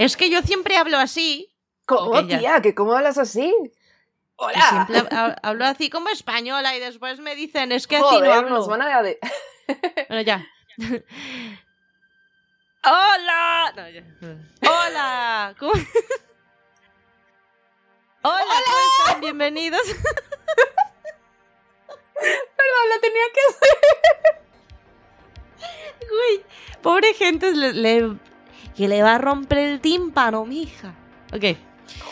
Es 0.00 0.16
que 0.16 0.30
yo 0.30 0.40
siempre 0.40 0.78
hablo 0.78 0.96
así. 0.96 1.52
¿Cómo, 1.84 2.26
tía? 2.26 2.62
¿Que 2.62 2.74
¿Cómo 2.74 2.94
hablas 2.94 3.18
así? 3.18 3.54
¡Hola! 4.36 4.86
Siempre 4.88 4.96
hab- 5.16 5.38
hablo 5.42 5.66
así 5.66 5.90
como 5.90 6.08
española 6.08 6.74
y 6.74 6.80
después 6.80 7.20
me 7.20 7.34
dicen, 7.34 7.70
es 7.70 7.86
que 7.86 7.96
así 7.96 8.06
Joder, 8.06 8.30
no 8.30 8.32
hablo. 8.34 8.48
nos 8.50 8.66
van 8.66 8.80
a... 8.80 9.02
de- 9.02 9.18
Bueno, 10.08 10.22
ya. 10.22 10.46
¡Hola! 12.82 13.72
No, 13.76 13.88
ya. 13.90 14.02
¡Hola! 14.62 15.54
¿Cómo? 15.58 15.72
¡Hola! 18.22 18.54
¿Cómo 18.64 18.78
están? 19.04 19.20
Bienvenidos. 19.20 19.82
Perdón, 22.14 22.88
lo 22.94 23.00
tenía 23.02 23.24
que 23.34 23.40
hacer. 23.50 23.76
Uy, 26.10 26.42
pobre 26.80 27.12
gente 27.12 27.52
le, 27.52 27.74
le- 27.74 28.16
que 28.76 28.88
le 28.88 29.02
va 29.02 29.16
a 29.16 29.18
romper 29.18 29.58
el 29.58 29.80
tímpano, 29.80 30.44
mija. 30.44 30.94
Ok. 31.34 31.56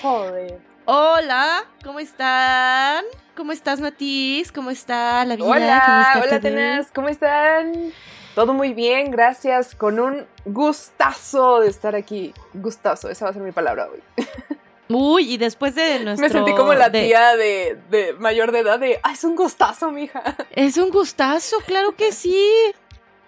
Joder. 0.02 0.58
Hola, 0.84 1.64
¿cómo 1.84 2.00
están? 2.00 3.04
¿Cómo 3.36 3.52
estás, 3.52 3.80
Matiz? 3.80 4.50
¿Cómo 4.52 4.70
está 4.70 5.24
la 5.24 5.36
vida? 5.36 5.44
¿Cómo 5.46 5.54
Hola, 5.56 6.12
está 6.14 6.20
hola? 6.22 6.40
Tenas, 6.40 6.90
¿cómo 6.94 7.08
están? 7.08 7.92
Todo 8.34 8.52
muy 8.54 8.72
bien, 8.72 9.10
gracias. 9.10 9.74
Con 9.74 10.00
un 10.00 10.26
gustazo 10.44 11.60
de 11.60 11.68
estar 11.68 11.94
aquí. 11.94 12.32
Gustazo, 12.54 13.10
esa 13.10 13.26
va 13.26 13.30
a 13.30 13.34
ser 13.34 13.42
mi 13.42 13.52
palabra 13.52 13.88
hoy. 13.92 14.02
Uy, 14.90 15.34
y 15.34 15.36
después 15.36 15.74
de 15.74 15.98
nuestro... 16.02 16.26
Me 16.26 16.32
sentí 16.32 16.54
como 16.54 16.72
la 16.72 16.88
de- 16.88 17.02
tía 17.06 17.36
de, 17.36 17.78
de 17.90 18.14
mayor 18.14 18.52
de 18.52 18.60
edad 18.60 18.78
de, 18.78 18.98
ah, 19.02 19.12
es 19.12 19.22
un 19.22 19.36
gustazo, 19.36 19.90
mija. 19.90 20.22
Es 20.50 20.78
un 20.78 20.88
gustazo, 20.90 21.56
claro 21.66 21.92
que 21.94 22.10
sí. 22.12 22.42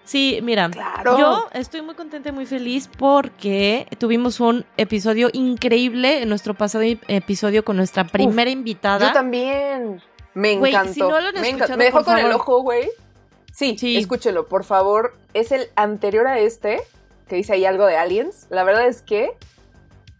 Sí, 0.03 0.39
mira, 0.43 0.69
Claro. 0.69 1.17
yo 1.17 1.47
estoy 1.53 1.81
muy 1.81 1.95
contenta 1.95 2.29
y 2.29 2.31
muy 2.31 2.45
feliz 2.45 2.89
porque 2.97 3.87
tuvimos 3.97 4.39
un 4.39 4.65
episodio 4.77 5.29
increíble 5.31 6.21
en 6.23 6.29
nuestro 6.29 6.53
pasado 6.53 6.83
episodio 7.07 7.63
con 7.63 7.77
nuestra 7.77 8.05
primera 8.05 8.49
invitada. 8.49 9.07
Yo 9.07 9.13
también. 9.13 10.01
Me 10.33 10.53
encantó. 10.53 10.93
si 10.93 10.99
no 11.01 11.09
lo 11.19 11.27
han 11.27 11.33
me, 11.41 11.49
escuchado, 11.49 11.77
me 11.77 11.83
dejó 11.85 11.97
por 11.99 12.05
con 12.05 12.17
el 12.17 12.31
ojo, 12.31 12.61
güey. 12.61 12.89
Sí, 13.53 13.77
Sí. 13.77 13.97
escúchelo, 13.97 14.47
por 14.47 14.63
favor. 14.63 15.13
Es 15.33 15.51
el 15.51 15.67
anterior 15.75 16.25
a 16.27 16.39
este, 16.39 16.81
que 17.27 17.35
dice 17.35 17.53
ahí 17.53 17.65
algo 17.65 17.85
de 17.85 17.97
aliens. 17.97 18.47
La 18.49 18.63
verdad 18.63 18.87
es 18.87 19.01
que 19.01 19.31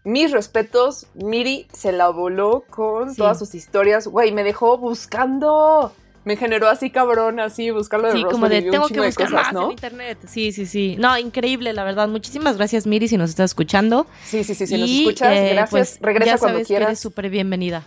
mis 0.04 0.30
respetos, 0.32 1.06
Miri 1.14 1.66
se 1.72 1.92
la 1.92 2.08
voló 2.10 2.64
con 2.68 3.10
Sí. 3.10 3.16
todas 3.16 3.38
sus 3.38 3.54
historias. 3.54 4.06
Güey, 4.06 4.32
me 4.32 4.42
dejó 4.44 4.76
buscando. 4.78 5.92
Me 6.24 6.36
generó 6.36 6.68
así 6.68 6.90
cabrón, 6.90 7.40
así, 7.40 7.70
buscarlo 7.72 8.06
de 8.08 8.14
Sí, 8.18 8.24
como 8.24 8.48
de 8.48 8.62
tengo 8.62 8.86
que 8.86 9.00
buscar 9.00 9.26
cosas, 9.28 9.46
más 9.46 9.52
¿no? 9.52 9.64
en 9.66 9.70
internet. 9.72 10.18
Sí, 10.26 10.52
sí, 10.52 10.66
sí. 10.66 10.96
No, 10.98 11.18
increíble, 11.18 11.72
la 11.72 11.82
verdad. 11.82 12.06
Muchísimas 12.08 12.56
gracias, 12.56 12.86
Miri, 12.86 13.08
si 13.08 13.16
nos 13.16 13.30
estás 13.30 13.50
escuchando. 13.50 14.06
Sí, 14.24 14.44
sí, 14.44 14.54
sí, 14.54 14.66
si 14.66 14.78
nos 14.78 14.88
escuchas, 14.88 15.36
eh, 15.36 15.48
gracias. 15.54 15.70
pues, 15.70 15.98
Regresa 16.00 16.32
ya 16.32 16.38
cuando 16.38 16.54
sabes 16.58 16.68
que 16.68 16.74
eres 16.74 16.86
quieras. 16.86 17.00
súper 17.00 17.28
bienvenida. 17.28 17.82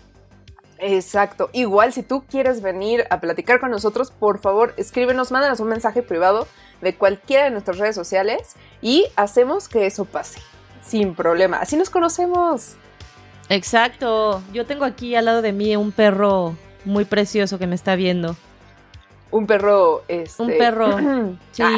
Exacto. 0.79 1.49
Igual, 1.53 1.93
si 1.93 2.03
tú 2.03 2.23
quieres 2.29 2.61
venir 2.61 3.05
a 3.09 3.21
platicar 3.21 3.61
con 3.61 3.71
nosotros, 3.71 4.11
por 4.11 4.39
favor, 4.41 4.73
escríbenos, 4.75 5.31
mándanos 5.31 5.61
un 5.61 5.69
mensaje 5.69 6.01
privado 6.03 6.47
de 6.81 6.93
cualquiera 6.95 7.45
de 7.45 7.51
nuestras 7.51 7.77
redes 7.77 7.95
sociales 7.95 8.55
y 8.81 9.05
hacemos 9.15 9.69
que 9.69 9.85
eso 9.85 10.03
pase. 10.03 10.39
Sin 10.85 11.15
problema. 11.15 11.57
Así 11.57 11.77
nos 11.77 11.89
conocemos. 11.89 12.75
Exacto. 13.49 14.43
Yo 14.53 14.65
tengo 14.65 14.85
aquí 14.85 15.15
al 15.15 15.25
lado 15.25 15.41
de 15.41 15.53
mí 15.53 15.75
un 15.75 15.91
perro 15.91 16.55
muy 16.85 17.05
precioso 17.05 17.59
que 17.59 17.67
me 17.67 17.75
está 17.75 17.95
viendo. 17.95 18.35
Un 19.31 19.47
perro, 19.47 20.03
este... 20.07 20.41
Un 20.41 20.49
perro. 20.57 20.97
Sí. 21.51 21.63
Ah, 21.63 21.75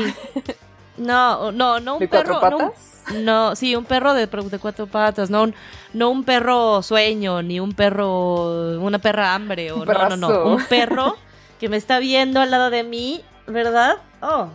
No, 0.97 1.51
no, 1.51 1.79
no 1.79 1.93
un 1.95 1.99
¿De 1.99 2.07
perro. 2.07 2.39
cuatro 2.39 2.57
patas? 2.57 3.03
No, 3.15 3.55
sí, 3.55 3.75
un 3.75 3.85
perro 3.85 4.13
de, 4.13 4.27
de 4.27 4.59
cuatro 4.59 4.87
patas, 4.87 5.29
no 5.29 5.43
un, 5.43 5.55
no 5.93 6.09
un 6.09 6.23
perro 6.23 6.81
sueño, 6.81 7.41
ni 7.41 7.59
un 7.59 7.73
perro, 7.73 8.79
una 8.81 8.99
perra 8.99 9.33
hambre, 9.33 9.71
o 9.71 9.85
no, 9.85 10.09
no, 10.09 10.17
no, 10.17 10.45
un 10.55 10.65
perro 10.69 11.15
que 11.59 11.69
me 11.69 11.77
está 11.77 11.99
viendo 11.99 12.41
al 12.41 12.51
lado 12.51 12.69
de 12.69 12.83
mí, 12.83 13.23
¿verdad? 13.47 13.97
Oh, 14.21 14.49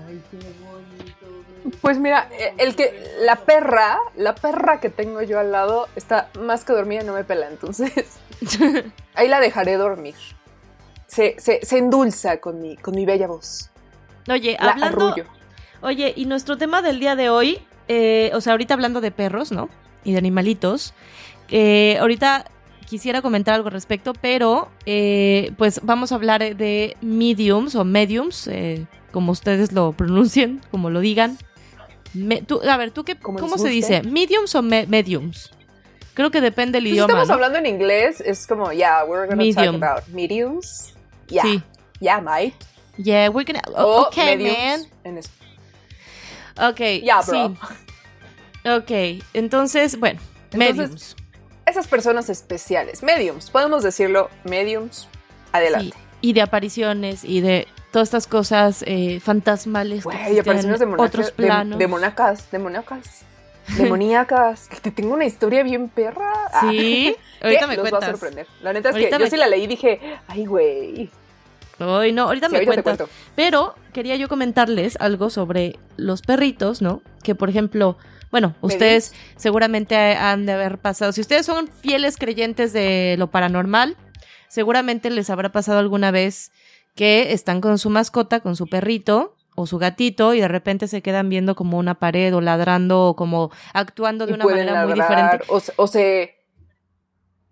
Pues 1.80 1.98
mira, 1.98 2.28
eh, 2.32 2.54
el 2.58 2.74
que... 2.76 2.92
La 3.20 3.36
perra, 3.36 3.98
la 4.16 4.34
perra 4.34 4.80
que 4.80 4.90
tengo 4.90 5.22
yo 5.22 5.38
al 5.38 5.52
lado 5.52 5.88
está 5.96 6.28
más 6.40 6.64
que 6.64 6.72
dormida 6.72 7.02
y 7.02 7.06
no 7.06 7.14
me 7.14 7.24
pela, 7.24 7.48
entonces... 7.48 8.18
Ahí 9.14 9.28
la 9.28 9.40
dejaré 9.40 9.76
dormir. 9.76 10.14
Se, 11.12 11.34
se, 11.38 11.60
se 11.62 11.76
endulza 11.76 12.40
con 12.40 12.60
mi, 12.62 12.76
con 12.76 12.94
mi 12.94 13.04
bella 13.04 13.26
voz. 13.26 13.68
Oye, 14.30 14.56
La 14.58 14.70
hablando, 14.70 15.08
arrullo. 15.08 15.24
oye, 15.82 16.14
y 16.16 16.24
nuestro 16.24 16.56
tema 16.56 16.80
del 16.80 17.00
día 17.00 17.16
de 17.16 17.28
hoy, 17.28 17.58
eh, 17.88 18.30
o 18.32 18.40
sea, 18.40 18.52
ahorita 18.52 18.72
hablando 18.72 19.02
de 19.02 19.10
perros, 19.10 19.52
¿no? 19.52 19.68
Y 20.04 20.12
de 20.12 20.18
animalitos, 20.18 20.94
eh, 21.50 21.98
ahorita 22.00 22.46
quisiera 22.88 23.20
comentar 23.20 23.54
algo 23.54 23.68
al 23.68 23.74
respecto, 23.74 24.14
pero 24.14 24.70
eh, 24.86 25.52
pues 25.58 25.80
vamos 25.82 26.12
a 26.12 26.14
hablar 26.14 26.40
de 26.56 26.96
mediums 27.02 27.74
o 27.74 27.84
mediums, 27.84 28.46
eh, 28.46 28.86
como 29.10 29.32
ustedes 29.32 29.72
lo 29.72 29.92
pronuncien, 29.92 30.62
como 30.70 30.88
lo 30.88 31.00
digan. 31.00 31.36
Me- 32.14 32.40
tú- 32.40 32.62
a 32.66 32.76
ver, 32.78 32.90
¿tú 32.90 33.04
qué, 33.04 33.16
Como 33.16 33.38
¿cómo 33.38 33.58
se 33.58 33.68
dice? 33.68 34.02
¿Mediums 34.02 34.54
o 34.54 34.62
me- 34.62 34.86
mediums? 34.86 35.50
Creo 36.14 36.30
que 36.30 36.40
depende 36.40 36.76
del 36.76 36.84
Pues 36.84 36.90
si 36.90 36.94
idioma. 36.94 37.12
estamos 37.12 37.28
¿no? 37.28 37.34
hablando 37.34 37.58
en 37.58 37.66
inglés, 37.66 38.22
es 38.22 38.46
como, 38.46 38.72
yeah, 38.72 39.04
we're 39.04 39.26
gonna 39.26 39.36
Medium. 39.36 39.78
talk 39.80 39.90
about 39.90 40.08
mediums. 40.08 40.94
Yeah, 41.32 41.42
Sí. 41.44 41.62
yeah, 42.00 42.20
mate. 42.20 42.54
Yeah, 42.98 43.30
we're 43.30 43.44
gonna. 43.44 43.62
O 43.74 44.02
okay, 44.08 44.36
man. 44.36 44.86
Ok. 46.58 46.78
Yeah, 47.02 47.22
bro. 47.22 47.48
sí. 47.48 48.68
Ok, 48.68 49.24
entonces, 49.34 49.98
bueno, 49.98 50.20
Entonces, 50.52 50.76
mediums. 50.76 51.16
Esas 51.66 51.86
personas 51.88 52.28
especiales, 52.28 53.02
mediums, 53.02 53.50
podemos 53.50 53.82
decirlo, 53.82 54.30
mediums, 54.44 55.08
adelante. 55.52 55.86
Sí, 55.96 56.02
y 56.20 56.32
de 56.32 56.42
apariciones 56.42 57.24
y 57.24 57.40
de 57.40 57.66
todas 57.92 58.08
estas 58.08 58.26
cosas 58.26 58.84
eh, 58.86 59.20
fantasmales. 59.20 60.04
Güey, 60.04 60.38
apariciones 60.38 60.78
de, 60.80 60.86
monaca- 60.86 61.02
otros 61.06 61.30
planos. 61.32 61.78
de 61.78 61.86
monacas, 61.88 62.50
de 62.50 62.58
monacas, 62.58 63.22
demoníacas. 63.76 64.68
que 64.68 64.76
te 64.80 64.90
tengo 64.90 65.14
una 65.14 65.24
historia 65.24 65.62
bien 65.62 65.88
perra. 65.88 66.32
Sí, 66.60 67.16
ahorita 67.42 67.66
me 67.66 67.76
los 67.76 67.92
va 67.92 67.98
a 67.98 68.06
sorprender. 68.10 68.46
La 68.60 68.72
neta 68.72 68.90
es 68.90 68.94
Ahorita 68.94 69.16
que 69.16 69.20
yo 69.20 69.26
me- 69.26 69.30
sí 69.30 69.36
la 69.36 69.46
leí 69.48 69.64
y 69.64 69.66
dije, 69.66 70.00
ay, 70.28 70.46
güey. 70.46 71.10
Ay, 71.78 72.12
no, 72.12 72.22
ahorita 72.24 72.46
Sí, 72.46 72.52
me 72.52 72.58
ahorita 72.58 72.82
cuentas. 72.82 72.96
cuento. 72.98 73.14
Pero 73.34 73.74
quería 73.92 74.16
yo 74.16 74.28
comentarles 74.28 74.96
algo 75.00 75.30
sobre 75.30 75.78
los 75.96 76.22
perritos, 76.22 76.82
¿no? 76.82 77.02
Que 77.22 77.34
por 77.34 77.48
ejemplo, 77.50 77.96
bueno, 78.30 78.54
ustedes 78.60 79.12
seguramente 79.36 79.94
han 79.96 80.46
de 80.46 80.52
haber 80.52 80.78
pasado, 80.78 81.12
si 81.12 81.20
ustedes 81.20 81.44
son 81.46 81.68
fieles 81.68 82.16
creyentes 82.16 82.72
de 82.72 83.16
lo 83.18 83.30
paranormal, 83.30 83.96
seguramente 84.48 85.10
les 85.10 85.30
habrá 85.30 85.50
pasado 85.52 85.78
alguna 85.78 86.10
vez 86.10 86.52
que 86.94 87.32
están 87.32 87.60
con 87.60 87.78
su 87.78 87.90
mascota, 87.90 88.40
con 88.40 88.54
su 88.56 88.66
perrito 88.66 89.34
o 89.54 89.66
su 89.66 89.78
gatito 89.78 90.34
y 90.34 90.40
de 90.40 90.48
repente 90.48 90.88
se 90.88 91.02
quedan 91.02 91.28
viendo 91.28 91.54
como 91.54 91.78
una 91.78 91.94
pared 91.94 92.34
o 92.34 92.40
ladrando 92.40 93.08
o 93.08 93.16
como 93.16 93.50
actuando 93.74 94.26
de 94.26 94.32
Y 94.32 94.34
una 94.34 94.44
manera 94.46 94.84
muy 94.86 94.94
diferente. 94.94 95.38
O, 95.48 95.60
o 95.76 95.86
se. 95.86 96.36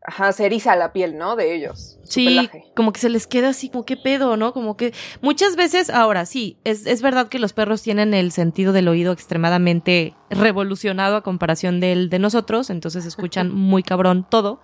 Ajá, 0.02 0.32
se 0.32 0.46
eriza 0.46 0.76
la 0.76 0.92
piel, 0.94 1.18
¿no? 1.18 1.36
De 1.36 1.54
ellos. 1.54 1.98
Sí, 2.04 2.24
pelaje. 2.24 2.64
como 2.74 2.92
que 2.92 3.00
se 3.00 3.10
les 3.10 3.26
queda 3.26 3.50
así, 3.50 3.68
como 3.68 3.84
qué 3.84 3.96
pedo, 3.98 4.36
¿no? 4.38 4.52
Como 4.54 4.76
que 4.76 4.94
muchas 5.20 5.56
veces, 5.56 5.90
ahora 5.90 6.24
sí, 6.24 6.56
es, 6.64 6.86
es 6.86 7.02
verdad 7.02 7.28
que 7.28 7.38
los 7.38 7.52
perros 7.52 7.82
tienen 7.82 8.14
el 8.14 8.32
sentido 8.32 8.72
del 8.72 8.88
oído 8.88 9.12
extremadamente 9.12 10.14
revolucionado 10.30 11.16
a 11.16 11.22
comparación 11.22 11.80
del 11.80 12.08
de 12.08 12.18
nosotros, 12.18 12.70
entonces 12.70 13.04
escuchan 13.04 13.50
muy 13.54 13.82
cabrón 13.82 14.26
todo, 14.28 14.60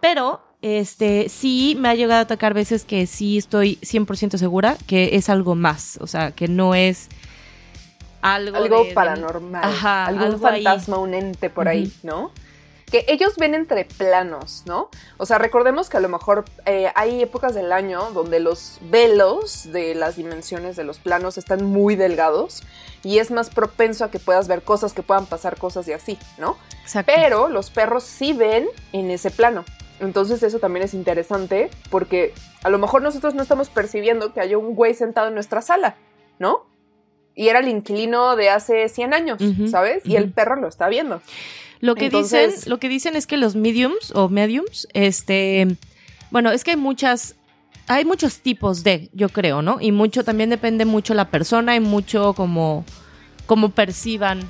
pero 0.00 0.40
este 0.62 1.28
sí 1.28 1.76
me 1.78 1.88
ha 1.90 1.94
llegado 1.94 2.22
a 2.22 2.26
tocar 2.26 2.54
veces 2.54 2.84
que 2.84 3.06
sí 3.06 3.36
estoy 3.38 3.76
100% 3.82 4.38
segura 4.38 4.76
que 4.86 5.10
es 5.16 5.28
algo 5.28 5.54
más, 5.54 5.98
o 6.00 6.06
sea, 6.06 6.30
que 6.32 6.48
no 6.48 6.74
es 6.74 7.08
algo, 8.22 8.56
algo 8.56 8.84
de- 8.84 8.92
paranormal. 8.92 9.62
Ajá, 9.64 10.06
algún 10.06 10.24
algo 10.24 10.46
ahí. 10.46 10.62
fantasma, 10.64 10.98
un 10.98 11.14
ente 11.14 11.50
por 11.50 11.68
ahí. 11.68 11.92
¿no? 12.02 12.30
Que 12.90 13.04
ellos 13.08 13.36
ven 13.36 13.54
entre 13.54 13.84
planos, 13.84 14.64
¿no? 14.66 14.90
O 15.16 15.26
sea, 15.26 15.38
recordemos 15.38 15.88
que 15.88 15.96
a 15.96 16.00
lo 16.00 16.08
mejor 16.08 16.44
eh, 16.66 16.90
hay 16.94 17.22
épocas 17.22 17.54
del 17.54 17.72
año 17.72 18.10
donde 18.12 18.40
los 18.40 18.78
velos 18.82 19.70
de 19.72 19.94
las 19.94 20.16
dimensiones 20.16 20.76
de 20.76 20.84
los 20.84 20.98
planos 20.98 21.38
están 21.38 21.64
muy 21.64 21.94
delgados 21.94 22.62
y 23.02 23.18
es 23.18 23.30
más 23.30 23.50
propenso 23.50 24.04
a 24.04 24.10
que 24.10 24.18
puedas 24.18 24.48
ver 24.48 24.62
cosas, 24.62 24.92
que 24.92 25.02
puedan 25.02 25.26
pasar 25.26 25.56
cosas 25.56 25.86
y 25.88 25.92
así, 25.92 26.18
¿no? 26.38 26.56
Exacto. 26.82 27.12
Pero 27.14 27.48
los 27.48 27.70
perros 27.70 28.04
sí 28.04 28.32
ven 28.32 28.66
en 28.92 29.10
ese 29.10 29.30
plano. 29.30 29.64
Entonces 30.00 30.42
eso 30.42 30.58
también 30.58 30.84
es 30.84 30.94
interesante 30.94 31.70
porque 31.90 32.32
a 32.62 32.70
lo 32.70 32.78
mejor 32.78 33.02
nosotros 33.02 33.34
no 33.34 33.42
estamos 33.42 33.68
percibiendo 33.68 34.32
que 34.32 34.40
haya 34.40 34.58
un 34.58 34.74
güey 34.74 34.94
sentado 34.94 35.28
en 35.28 35.34
nuestra 35.34 35.62
sala, 35.62 35.96
¿no? 36.38 36.66
Y 37.34 37.48
era 37.48 37.60
el 37.60 37.68
inquilino 37.68 38.34
de 38.34 38.50
hace 38.50 38.88
100 38.88 39.14
años, 39.14 39.42
¿sabes? 39.70 40.04
Y 40.04 40.16
el 40.16 40.32
perro 40.32 40.56
lo 40.56 40.68
está 40.68 40.88
viendo. 40.88 41.22
Lo 41.80 41.94
que 41.94 42.06
Entonces- 42.06 42.54
dicen, 42.56 42.70
lo 42.70 42.78
que 42.78 42.88
dicen 42.88 43.16
es 43.16 43.26
que 43.26 43.36
los 43.36 43.56
mediums 43.56 44.12
o 44.14 44.28
mediums, 44.28 44.86
este, 44.92 45.76
bueno, 46.30 46.50
es 46.50 46.62
que 46.64 46.72
hay 46.72 46.76
muchas, 46.76 47.36
hay 47.86 48.04
muchos 48.04 48.40
tipos 48.40 48.84
de, 48.84 49.08
yo 49.14 49.28
creo, 49.30 49.62
¿no? 49.62 49.78
Y 49.80 49.90
mucho 49.92 50.22
también 50.24 50.50
depende 50.50 50.84
mucho 50.84 51.14
la 51.14 51.30
persona 51.30 51.74
y 51.76 51.80
mucho 51.80 52.34
como, 52.34 52.84
como 53.46 53.70
perciban 53.70 54.40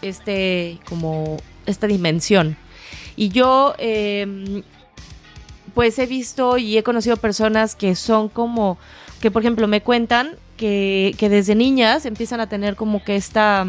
este, 0.00 0.78
como 0.88 1.36
esta 1.66 1.86
dimensión. 1.86 2.56
Y 3.16 3.28
yo, 3.28 3.74
eh, 3.78 4.62
pues 5.74 5.98
he 5.98 6.06
visto 6.06 6.58
y 6.58 6.76
he 6.76 6.82
conocido 6.82 7.16
personas 7.16 7.74
que 7.74 7.94
son 7.94 8.28
como, 8.28 8.78
que 9.20 9.30
por 9.30 9.42
ejemplo 9.42 9.68
me 9.68 9.82
cuentan 9.82 10.36
que, 10.56 11.14
que 11.18 11.28
desde 11.28 11.54
niñas 11.54 12.04
empiezan 12.06 12.40
a 12.40 12.48
tener 12.48 12.76
como 12.76 13.04
que 13.04 13.16
esta, 13.16 13.66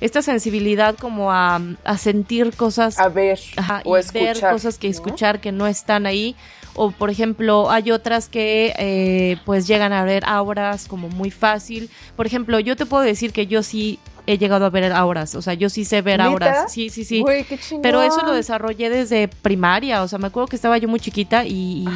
esta 0.00 0.22
sensibilidad 0.22 0.96
como 0.96 1.32
a, 1.32 1.60
a 1.84 1.98
sentir 1.98 2.54
cosas. 2.54 2.98
A 2.98 3.08
ver. 3.08 3.40
Ajá, 3.56 3.82
o 3.84 3.96
y 3.96 4.00
escuchar, 4.00 4.34
ver 4.34 4.52
cosas 4.52 4.78
que 4.78 4.88
¿no? 4.88 4.90
escuchar 4.90 5.40
que 5.40 5.52
no 5.52 5.66
están 5.66 6.06
ahí. 6.06 6.36
O 6.74 6.90
por 6.90 7.08
ejemplo, 7.08 7.70
hay 7.70 7.90
otras 7.90 8.28
que 8.28 8.74
eh, 8.78 9.38
pues 9.46 9.66
llegan 9.66 9.92
a 9.92 10.04
ver 10.04 10.24
auras 10.26 10.86
como 10.86 11.08
muy 11.08 11.30
fácil. 11.30 11.90
Por 12.16 12.26
ejemplo, 12.26 12.60
yo 12.60 12.76
te 12.76 12.84
puedo 12.84 13.02
decir 13.02 13.32
que 13.32 13.46
yo 13.46 13.62
sí 13.62 13.98
he 14.26 14.38
llegado 14.38 14.66
a 14.66 14.70
ver 14.70 14.92
auras. 14.92 15.34
O 15.34 15.42
sea, 15.42 15.54
yo 15.54 15.70
sí 15.70 15.84
sé 15.84 16.02
ver 16.02 16.20
auras. 16.20 16.70
Sí, 16.72 16.90
sí, 16.90 17.04
sí. 17.04 17.24
Qué. 17.24 17.58
Pero 17.80 18.02
eso 18.02 18.22
lo 18.26 18.32
desarrollé 18.32 18.90
desde 18.90 19.28
primaria, 19.28 20.02
o 20.02 20.08
sea, 20.08 20.18
me 20.18 20.26
acuerdo 20.26 20.48
que 20.48 20.56
estaba 20.56 20.76
yo 20.78 20.88
muy 20.88 21.00
chiquita 21.00 21.44
y, 21.46 21.86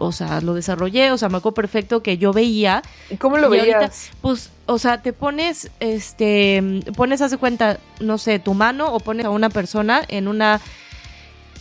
o 0.00 0.12
sea, 0.12 0.40
lo 0.40 0.54
desarrollé, 0.54 1.12
o 1.12 1.18
sea, 1.18 1.28
me 1.28 1.36
acuerdo 1.36 1.54
perfecto 1.54 2.02
que 2.02 2.18
yo 2.18 2.32
veía, 2.32 2.82
¿Y 3.10 3.16
cómo 3.16 3.36
lo 3.38 3.46
ahorita- 3.48 3.78
veías? 3.78 4.10
pues, 4.20 4.50
o 4.66 4.78
sea, 4.78 5.02
te 5.02 5.12
pones, 5.12 5.70
este, 5.80 6.80
pones, 6.96 7.20
haz 7.20 7.30
de 7.30 7.36
cuenta, 7.38 7.78
no 8.00 8.18
sé, 8.18 8.38
tu 8.38 8.54
mano 8.54 8.92
o 8.92 9.00
pones 9.00 9.26
a 9.26 9.30
una 9.30 9.50
persona 9.50 10.02
en 10.08 10.26
una, 10.28 10.60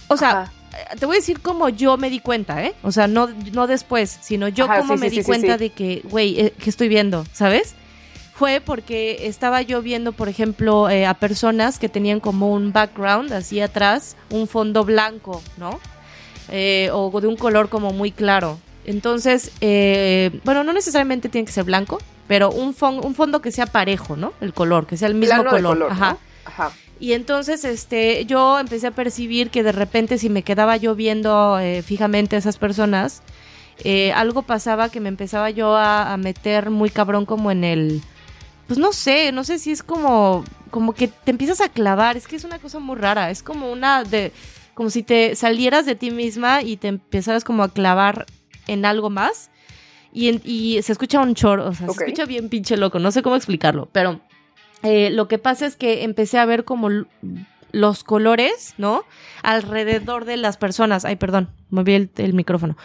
o 0.07 0.17
sea, 0.17 0.31
Ajá. 0.31 0.51
te 0.99 1.05
voy 1.05 1.17
a 1.17 1.19
decir 1.19 1.41
cómo 1.41 1.69
yo 1.69 1.97
me 1.97 2.09
di 2.09 2.19
cuenta, 2.19 2.63
¿eh? 2.63 2.73
O 2.83 2.91
sea, 2.91 3.07
no, 3.07 3.27
no 3.51 3.67
después, 3.67 4.17
sino 4.21 4.47
yo 4.47 4.65
Ajá, 4.65 4.79
cómo 4.79 4.95
sí, 4.95 4.99
me 5.01 5.09
sí, 5.09 5.17
di 5.17 5.21
sí, 5.21 5.25
cuenta 5.27 5.57
de 5.57 5.69
que, 5.71 6.01
güey, 6.05 6.39
eh, 6.39 6.53
¿qué 6.57 6.69
estoy 6.69 6.87
viendo? 6.87 7.25
¿Sabes? 7.33 7.75
Fue 8.35 8.61
porque 8.63 9.27
estaba 9.27 9.61
yo 9.63 9.81
viendo, 9.81 10.13
por 10.13 10.29
ejemplo, 10.29 10.89
eh, 10.89 11.05
a 11.05 11.13
personas 11.15 11.77
que 11.77 11.89
tenían 11.89 12.21
como 12.21 12.53
un 12.53 12.71
background 12.71 13.33
así 13.33 13.59
atrás, 13.59 14.15
un 14.29 14.47
fondo 14.47 14.85
blanco, 14.85 15.41
¿no? 15.57 15.77
Eh, 16.51 16.89
o 16.93 17.19
de 17.21 17.27
un 17.27 17.35
color 17.35 17.69
como 17.69 17.91
muy 17.91 18.11
claro. 18.11 18.57
Entonces, 18.85 19.51
eh, 19.61 20.39
bueno, 20.43 20.63
no 20.63 20.73
necesariamente 20.73 21.29
tiene 21.29 21.45
que 21.45 21.51
ser 21.51 21.63
blanco, 21.63 21.99
pero 22.27 22.49
un, 22.51 22.73
fon- 22.75 23.05
un 23.05 23.13
fondo 23.13 23.41
que 23.41 23.51
sea 23.51 23.67
parejo, 23.67 24.15
¿no? 24.15 24.33
El 24.41 24.53
color, 24.53 24.87
que 24.87 24.97
sea 24.97 25.07
el 25.09 25.13
mismo 25.15 25.35
Plano 25.43 25.49
color. 25.51 25.77
color, 25.77 25.91
Ajá. 25.91 26.11
¿no? 26.13 26.19
Ajá. 26.45 26.71
Y 26.99 27.13
entonces, 27.13 27.63
este, 27.65 28.25
yo 28.25 28.59
empecé 28.59 28.87
a 28.87 28.91
percibir 28.91 29.51
que 29.51 29.63
de 29.63 29.71
repente 29.71 30.17
si 30.17 30.29
me 30.29 30.41
quedaba 30.43 30.75
yo 30.77 30.95
viendo 30.95 31.59
eh, 31.59 31.81
fijamente 31.83 32.35
a 32.35 32.39
esas 32.39 32.57
personas, 32.57 33.21
eh, 33.83 34.11
algo 34.13 34.41
pasaba 34.41 34.89
que 34.89 34.99
me 34.99 35.07
empezaba 35.09 35.49
yo 35.51 35.75
a, 35.77 36.11
a 36.11 36.17
meter 36.17 36.69
muy 36.71 36.89
cabrón 36.89 37.25
como 37.25 37.51
en 37.51 37.63
el, 37.63 38.01
pues 38.67 38.77
no 38.79 38.91
sé, 38.91 39.31
no 39.31 39.43
sé 39.43 39.59
si 39.59 39.71
es 39.71 39.83
como, 39.83 40.43
como 40.71 40.93
que 40.93 41.07
te 41.07 41.31
empiezas 41.31 41.61
a 41.61 41.69
clavar, 41.69 42.17
es 42.17 42.27
que 42.27 42.35
es 42.35 42.43
una 42.43 42.59
cosa 42.59 42.79
muy 42.79 42.97
rara, 42.97 43.29
es 43.29 43.43
como 43.43 43.71
una 43.71 44.03
de, 44.03 44.33
como 44.79 44.89
si 44.89 45.03
te 45.03 45.35
salieras 45.35 45.85
de 45.85 45.95
ti 45.95 46.09
misma 46.09 46.61
y 46.63 46.77
te 46.77 46.87
empezaras 46.87 47.43
como 47.43 47.63
a 47.63 47.73
clavar 47.73 48.25
en 48.65 48.85
algo 48.85 49.09
más. 49.09 49.51
Y, 50.13 50.29
en- 50.29 50.41
y 50.45 50.81
se 50.83 50.93
escucha 50.93 51.19
un 51.19 51.35
chorro, 51.35 51.67
o 51.67 51.73
sea, 51.73 51.87
se 51.87 51.91
escucha 52.05 52.23
bien 52.25 52.47
pinche 52.47 52.77
loco, 52.77 52.97
no 52.97 53.11
sé 53.11 53.21
cómo 53.21 53.35
explicarlo, 53.35 53.89
pero 53.91 54.21
eh, 54.83 55.09
lo 55.09 55.27
que 55.27 55.37
pasa 55.37 55.65
es 55.65 55.75
que 55.75 56.03
empecé 56.05 56.37
a 56.37 56.45
ver 56.45 56.63
como 56.63 56.87
los 57.73 58.03
colores, 58.05 58.73
¿no? 58.77 59.03
Alrededor 59.43 60.23
de 60.23 60.37
las 60.37 60.55
personas. 60.55 61.03
Ay, 61.03 61.17
perdón, 61.17 61.49
moví 61.71 61.93
el, 61.95 62.09
el 62.15 62.33
micrófono. 62.33 62.77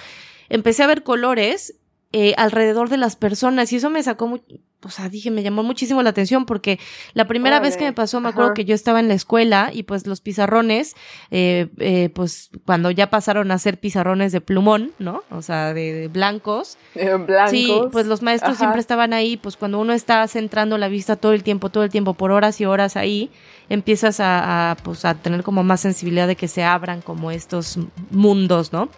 Empecé 0.48 0.82
a 0.82 0.88
ver 0.88 1.04
colores 1.04 1.76
eh, 2.16 2.32
alrededor 2.36 2.88
de 2.90 2.96
las 2.96 3.16
personas 3.16 3.72
y 3.72 3.76
eso 3.76 3.90
me 3.90 4.00
sacó 4.02 4.28
mu- 4.28 4.38
o 4.86 4.90
sea, 4.90 5.08
dije, 5.08 5.30
me 5.30 5.42
llamó 5.42 5.62
muchísimo 5.62 6.02
la 6.02 6.10
atención 6.10 6.44
porque 6.44 6.78
la 7.14 7.26
primera 7.26 7.58
vez 7.58 7.76
que 7.78 7.84
me 7.84 7.92
pasó, 7.94 8.20
me 8.20 8.28
ajá. 8.28 8.34
acuerdo 8.34 8.54
que 8.54 8.64
yo 8.66 8.74
estaba 8.74 9.00
en 9.00 9.08
la 9.08 9.14
escuela 9.14 9.70
y 9.72 9.82
pues 9.84 10.06
los 10.06 10.20
pizarrones, 10.20 10.94
eh, 11.30 11.68
eh, 11.78 12.10
pues 12.14 12.50
cuando 12.66 12.90
ya 12.90 13.08
pasaron 13.08 13.50
a 13.50 13.58
ser 13.58 13.80
pizarrones 13.80 14.30
de 14.30 14.42
plumón, 14.42 14.92
¿no? 14.98 15.22
O 15.30 15.40
sea, 15.42 15.72
de- 15.72 15.92
de 15.94 16.08
blancos, 16.08 16.76
Eh, 16.94 17.14
blancos. 17.16 17.50
Sí, 17.50 17.72
pues 17.92 18.06
los 18.06 18.20
maestros 18.22 18.52
Ajá. 18.52 18.58
siempre 18.58 18.80
estaban 18.80 19.12
ahí, 19.14 19.36
pues 19.38 19.56
cuando 19.56 19.80
uno 19.80 19.94
está 19.94 20.28
centrando 20.28 20.76
la 20.78 20.88
vista 20.88 21.16
todo 21.16 21.32
el 21.32 21.42
tiempo, 21.42 21.70
todo 21.70 21.82
el 21.82 21.90
tiempo, 21.90 22.12
por 22.14 22.30
horas 22.30 22.60
y 22.60 22.66
horas 22.66 22.96
ahí, 22.96 23.30
empiezas 23.68 24.20
a, 24.20 24.72
a, 24.72 24.76
pues, 24.76 25.04
a 25.04 25.14
tener 25.14 25.42
como 25.42 25.64
más 25.64 25.80
sensibilidad 25.80 26.26
de 26.26 26.36
que 26.36 26.48
se 26.48 26.64
abran 26.64 27.00
como 27.00 27.30
estos 27.30 27.78
mundos, 28.10 28.72
¿no? 28.72 28.88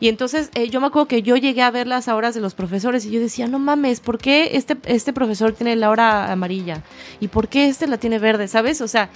Y 0.00 0.08
entonces 0.08 0.50
eh, 0.54 0.68
yo 0.68 0.80
me 0.80 0.88
acuerdo 0.88 1.06
que 1.06 1.22
yo 1.22 1.36
llegué 1.36 1.62
a 1.62 1.70
ver 1.70 1.86
las 1.86 2.08
horas 2.08 2.34
de 2.34 2.40
los 2.40 2.54
profesores 2.54 3.06
y 3.06 3.10
yo 3.10 3.20
decía, 3.20 3.46
no 3.46 3.58
mames, 3.58 4.00
¿por 4.00 4.18
qué 4.18 4.50
este, 4.54 4.76
este 4.84 5.12
profesor 5.12 5.52
tiene 5.52 5.76
la 5.76 5.90
hora 5.90 6.32
amarilla? 6.32 6.82
¿Y 7.20 7.28
por 7.28 7.46
qué 7.46 7.68
este 7.68 7.86
la 7.86 7.98
tiene 7.98 8.18
verde? 8.18 8.48
¿Sabes? 8.48 8.80
O 8.80 8.88
sea, 8.88 9.10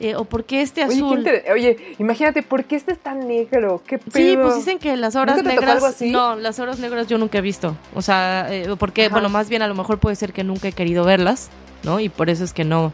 eh, 0.00 0.16
o 0.16 0.24
por 0.24 0.42
qué 0.42 0.62
este 0.62 0.82
azul. 0.82 1.24
Oye, 1.52 1.94
imagínate, 2.00 2.42
¿por 2.42 2.64
qué 2.64 2.74
este 2.74 2.90
es 2.90 2.98
tan 2.98 3.28
negro? 3.28 3.84
¿Qué 3.86 3.98
pedo? 3.98 4.10
Sí, 4.12 4.36
pues 4.36 4.56
dicen 4.56 4.80
que 4.80 4.96
las 4.96 5.14
horas 5.14 5.36
¿Nunca 5.36 5.50
te 5.50 5.54
tocó 5.54 5.66
negras. 5.66 5.76
algo 5.76 5.86
así? 5.86 6.10
No, 6.10 6.34
las 6.34 6.58
horas 6.58 6.80
negras 6.80 7.06
yo 7.06 7.18
nunca 7.18 7.38
he 7.38 7.40
visto. 7.40 7.76
O 7.94 8.02
sea, 8.02 8.52
eh, 8.52 8.66
porque, 8.80 9.04
Ajá. 9.04 9.12
bueno, 9.12 9.28
más 9.28 9.48
bien 9.48 9.62
a 9.62 9.68
lo 9.68 9.76
mejor 9.76 10.00
puede 10.00 10.16
ser 10.16 10.32
que 10.32 10.42
nunca 10.42 10.66
he 10.66 10.72
querido 10.72 11.04
verlas, 11.04 11.50
¿no? 11.84 12.00
Y 12.00 12.08
por 12.08 12.30
eso 12.30 12.44
es 12.44 12.52
que 12.52 12.64
no. 12.64 12.92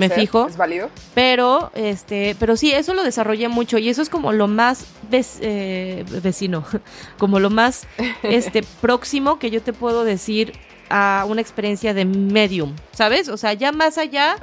Me 0.00 0.08
ser, 0.08 0.20
fijo. 0.20 0.46
¿Es 0.48 0.56
válido? 0.56 0.88
Pero, 1.14 1.70
este, 1.74 2.36
pero 2.38 2.56
sí, 2.56 2.72
eso 2.72 2.94
lo 2.94 3.02
desarrollé 3.04 3.48
mucho 3.48 3.78
y 3.78 3.88
eso 3.88 4.02
es 4.02 4.08
como 4.10 4.32
lo 4.32 4.48
más 4.48 4.86
vec- 5.10 5.38
eh, 5.40 6.04
vecino, 6.22 6.64
como 7.18 7.40
lo 7.40 7.50
más 7.50 7.86
este 8.22 8.62
próximo 8.80 9.38
que 9.38 9.50
yo 9.50 9.62
te 9.62 9.72
puedo 9.72 10.04
decir 10.04 10.52
a 10.92 11.24
una 11.28 11.40
experiencia 11.40 11.94
de 11.94 12.04
medium, 12.04 12.74
¿sabes? 12.92 13.28
O 13.28 13.36
sea, 13.36 13.52
ya 13.52 13.70
más 13.70 13.96
allá. 13.96 14.36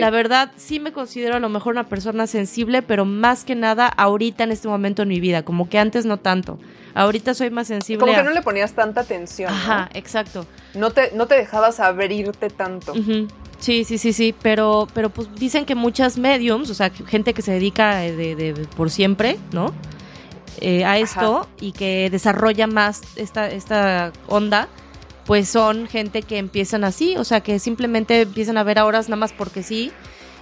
La 0.00 0.10
verdad, 0.10 0.50
sí 0.56 0.80
me 0.80 0.92
considero 0.92 1.36
a 1.36 1.38
lo 1.38 1.48
mejor 1.48 1.74
una 1.74 1.86
persona 1.86 2.26
sensible, 2.26 2.82
pero 2.82 3.04
más 3.04 3.44
que 3.44 3.54
nada 3.54 3.86
ahorita 3.86 4.42
en 4.42 4.50
este 4.50 4.66
momento 4.66 5.02
en 5.02 5.08
mi 5.08 5.20
vida, 5.20 5.44
como 5.44 5.68
que 5.68 5.78
antes 5.78 6.04
no 6.04 6.16
tanto. 6.18 6.58
Ahorita 6.94 7.34
soy 7.34 7.50
más 7.50 7.66
sensible. 7.66 8.00
Como 8.00 8.14
que 8.14 8.22
no 8.22 8.30
le 8.30 8.42
ponías 8.42 8.72
tanta 8.72 9.00
atención. 9.02 9.50
¿no? 9.50 9.56
Ajá, 9.56 9.90
exacto. 9.94 10.46
No 10.74 10.90
te, 10.92 11.10
no 11.14 11.26
te 11.26 11.34
dejabas 11.34 11.80
abrirte 11.80 12.50
tanto. 12.50 12.94
Sí, 13.58 13.84
sí, 13.84 13.98
sí, 13.98 14.12
sí, 14.12 14.34
pero, 14.42 14.86
pero 14.94 15.10
pues 15.10 15.28
dicen 15.34 15.64
que 15.64 15.74
muchas 15.74 16.18
mediums, 16.18 16.70
o 16.70 16.74
sea, 16.74 16.90
gente 16.90 17.32
que 17.34 17.42
se 17.42 17.52
dedica 17.52 17.96
de, 17.96 18.34
de- 18.36 18.52
por 18.76 18.90
siempre, 18.90 19.38
¿no? 19.52 19.72
Eh, 20.60 20.84
a 20.84 20.98
esto 20.98 21.48
y 21.60 21.72
que 21.72 22.08
desarrolla 22.10 22.66
más 22.66 23.00
esta, 23.16 23.48
esta 23.50 24.12
onda, 24.28 24.68
pues 25.24 25.48
son 25.48 25.88
gente 25.88 26.22
que 26.22 26.38
empiezan 26.38 26.84
así, 26.84 27.16
o 27.16 27.24
sea, 27.24 27.40
que 27.40 27.58
simplemente 27.58 28.20
empiezan 28.22 28.56
a 28.58 28.62
ver 28.62 28.78
a 28.78 28.84
horas 28.84 29.08
nada 29.08 29.16
más 29.18 29.32
porque 29.32 29.62
sí, 29.62 29.90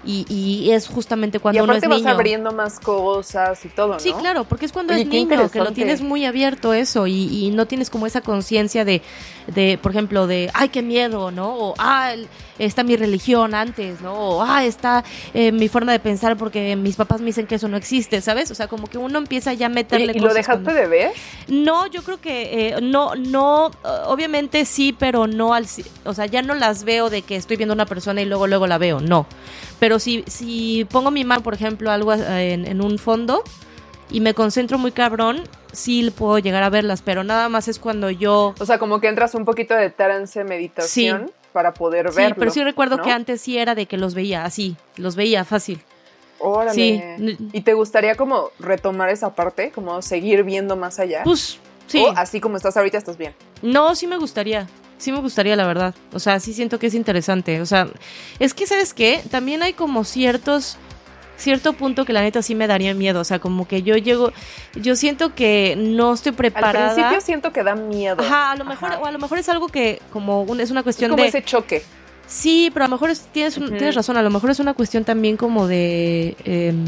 y, 0.04 0.26
y 0.28 0.70
es 0.72 0.88
justamente 0.88 1.38
y 1.38 1.40
cuando 1.40 1.64
uno 1.64 1.72
es 1.74 1.82
vas 1.88 1.98
niño. 2.00 2.10
abriendo 2.10 2.52
más 2.52 2.80
cosas 2.80 3.64
y 3.64 3.68
todo, 3.68 3.94
¿no? 3.94 4.00
Sí, 4.00 4.12
claro, 4.14 4.44
porque 4.44 4.66
es 4.66 4.72
cuando 4.72 4.92
Oye, 4.92 5.02
es 5.02 5.08
niño, 5.08 5.28
que 5.50 5.58
lo 5.60 5.72
tienes 5.72 6.00
muy 6.00 6.24
abierto 6.24 6.72
eso 6.74 7.06
y, 7.06 7.46
y 7.46 7.50
no 7.50 7.66
tienes 7.66 7.90
como 7.90 8.06
esa 8.06 8.20
conciencia 8.20 8.84
de, 8.84 9.02
de, 9.46 9.78
por 9.80 9.92
ejemplo, 9.92 10.26
de, 10.26 10.50
ay, 10.54 10.68
qué 10.68 10.82
miedo, 10.82 11.30
¿no? 11.30 11.54
O, 11.54 11.74
ah, 11.78 12.12
está 12.58 12.82
mi 12.84 12.96
religión 12.96 13.54
antes, 13.54 14.00
¿no? 14.00 14.14
O, 14.14 14.42
ah, 14.42 14.64
está 14.64 15.04
eh, 15.34 15.52
mi 15.52 15.68
forma 15.68 15.92
de 15.92 15.98
pensar 15.98 16.36
porque 16.36 16.76
mis 16.76 16.96
papás 16.96 17.20
me 17.20 17.26
dicen 17.26 17.46
que 17.46 17.56
eso 17.56 17.68
no 17.68 17.76
existe, 17.76 18.20
¿sabes? 18.20 18.50
O 18.50 18.54
sea, 18.54 18.68
como 18.68 18.86
que 18.88 18.98
uno 18.98 19.18
empieza 19.18 19.52
ya 19.54 19.66
a 19.66 19.68
meterle 19.68 20.12
¿Y 20.14 20.20
lo 20.20 20.32
dejaste 20.34 20.62
cuando- 20.64 20.80
de 20.80 20.86
ver? 20.86 21.10
no, 21.48 21.86
yo 21.86 22.02
creo 22.02 22.20
que 22.20 22.68
eh, 22.68 22.80
no, 22.80 23.14
no, 23.14 23.70
obviamente 24.06 24.64
sí, 24.64 24.94
pero 24.96 25.26
no 25.26 25.54
al, 25.54 25.66
o 26.04 26.14
sea, 26.14 26.26
ya 26.26 26.42
no 26.42 26.54
las 26.54 26.84
veo 26.84 27.10
de 27.10 27.22
que 27.22 27.36
estoy 27.36 27.56
viendo 27.56 27.72
una 27.74 27.86
persona 27.86 28.20
y 28.22 28.24
luego 28.24 28.46
luego 28.46 28.66
la 28.66 28.78
veo, 28.78 29.00
no. 29.00 29.26
Pero 29.78 29.91
si, 29.98 30.24
si 30.26 30.86
pongo 30.90 31.10
mi 31.10 31.24
mano, 31.24 31.42
por 31.42 31.54
ejemplo, 31.54 31.90
algo 31.90 32.12
eh, 32.14 32.52
en, 32.52 32.66
en 32.66 32.80
un 32.82 32.98
fondo 32.98 33.42
y 34.10 34.20
me 34.20 34.34
concentro 34.34 34.78
muy 34.78 34.92
cabrón, 34.92 35.42
sí 35.72 36.10
puedo 36.16 36.38
llegar 36.38 36.62
a 36.62 36.70
verlas, 36.70 37.02
pero 37.02 37.24
nada 37.24 37.48
más 37.48 37.68
es 37.68 37.78
cuando 37.78 38.10
yo... 38.10 38.54
O 38.58 38.66
sea, 38.66 38.78
como 38.78 39.00
que 39.00 39.08
entras 39.08 39.34
un 39.34 39.44
poquito 39.44 39.74
de 39.74 39.88
trance, 39.90 40.44
meditación, 40.44 41.30
para 41.52 41.72
poder 41.74 42.10
Sí, 42.10 42.16
verlo. 42.16 42.36
pero 42.38 42.50
sí 42.50 42.62
recuerdo 42.62 42.98
¿no? 42.98 43.02
que 43.02 43.10
antes 43.10 43.40
sí 43.40 43.58
era 43.58 43.74
de 43.74 43.86
que 43.86 43.96
los 43.96 44.14
veía 44.14 44.44
así, 44.44 44.76
los 44.96 45.16
veía 45.16 45.44
fácil. 45.44 45.80
Órale. 46.38 46.74
Sí. 46.74 47.36
¿Y 47.52 47.60
te 47.60 47.72
gustaría 47.74 48.16
como 48.16 48.50
retomar 48.58 49.08
esa 49.10 49.34
parte? 49.34 49.70
Como 49.70 50.02
seguir 50.02 50.42
viendo 50.42 50.76
más 50.76 50.98
allá. 50.98 51.22
Pues 51.24 51.58
sí. 51.86 52.04
O 52.04 52.12
así 52.16 52.40
como 52.40 52.56
estás 52.56 52.76
ahorita 52.76 52.98
estás 52.98 53.16
bien. 53.16 53.32
No, 53.62 53.94
sí 53.94 54.06
me 54.08 54.16
gustaría. 54.18 54.66
Sí 55.02 55.10
me 55.10 55.18
gustaría, 55.18 55.56
la 55.56 55.66
verdad. 55.66 55.94
O 56.12 56.20
sea, 56.20 56.38
sí 56.38 56.52
siento 56.54 56.78
que 56.78 56.86
es 56.86 56.94
interesante. 56.94 57.60
O 57.60 57.66
sea, 57.66 57.88
es 58.38 58.54
que, 58.54 58.66
¿sabes 58.68 58.94
qué? 58.94 59.20
También 59.30 59.62
hay 59.62 59.72
como 59.72 60.04
ciertos. 60.04 60.76
Cierto 61.36 61.72
punto 61.72 62.04
que 62.04 62.12
la 62.12 62.22
neta 62.22 62.40
sí 62.40 62.54
me 62.54 62.68
daría 62.68 62.94
miedo. 62.94 63.18
O 63.20 63.24
sea, 63.24 63.40
como 63.40 63.66
que 63.66 63.82
yo 63.82 63.96
llego. 63.96 64.32
Yo 64.76 64.94
siento 64.94 65.34
que 65.34 65.74
no 65.76 66.12
estoy 66.14 66.30
preparada. 66.30 66.90
Al 66.90 66.94
principio 66.94 67.20
siento 67.20 67.52
que 67.52 67.64
da 67.64 67.74
miedo. 67.74 68.22
Ajá, 68.22 68.52
a 68.52 68.56
lo 68.56 68.64
mejor, 68.64 68.92
Ajá. 68.92 69.00
o 69.00 69.06
a 69.06 69.10
lo 69.10 69.18
mejor 69.18 69.38
es 69.38 69.48
algo 69.48 69.66
que 69.66 69.98
como 70.12 70.42
un- 70.42 70.60
es 70.60 70.70
una 70.70 70.80
Es 70.80 70.84
cuestión 70.84 71.10
como 71.10 71.22
de. 71.24 71.30
ese 71.30 71.42
choque. 71.42 71.82
Sí, 72.28 72.70
pero 72.72 72.84
a 72.84 72.88
lo 72.88 72.94
mejor 72.94 73.10
es- 73.10 73.26
tienes, 73.32 73.54
tienes 73.56 73.96
razón, 73.96 74.16
a 74.16 74.22
lo 74.22 74.30
mejor 74.30 74.50
es 74.50 74.60
una 74.60 74.74
cuestión 74.74 75.02
también 75.04 75.36
como 75.36 75.66
de 75.66 76.36
em, 76.44 76.84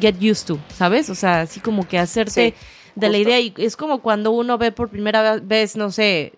get 0.00 0.14
used 0.22 0.46
to, 0.46 0.58
¿sabes? 0.76 1.10
O 1.10 1.16
sea, 1.16 1.40
así 1.40 1.58
como 1.58 1.88
que 1.88 1.98
hacerte 1.98 2.50
Sí, 2.50 2.54
de 2.94 3.08
la 3.08 3.18
idea 3.18 3.40
y 3.40 3.52
es 3.56 3.76
como 3.76 3.98
cuando 4.00 4.30
uno 4.30 4.58
ve 4.58 4.70
por 4.70 4.90
primera 4.90 5.38
vez, 5.42 5.74
no 5.76 5.90
sé, 5.90 6.34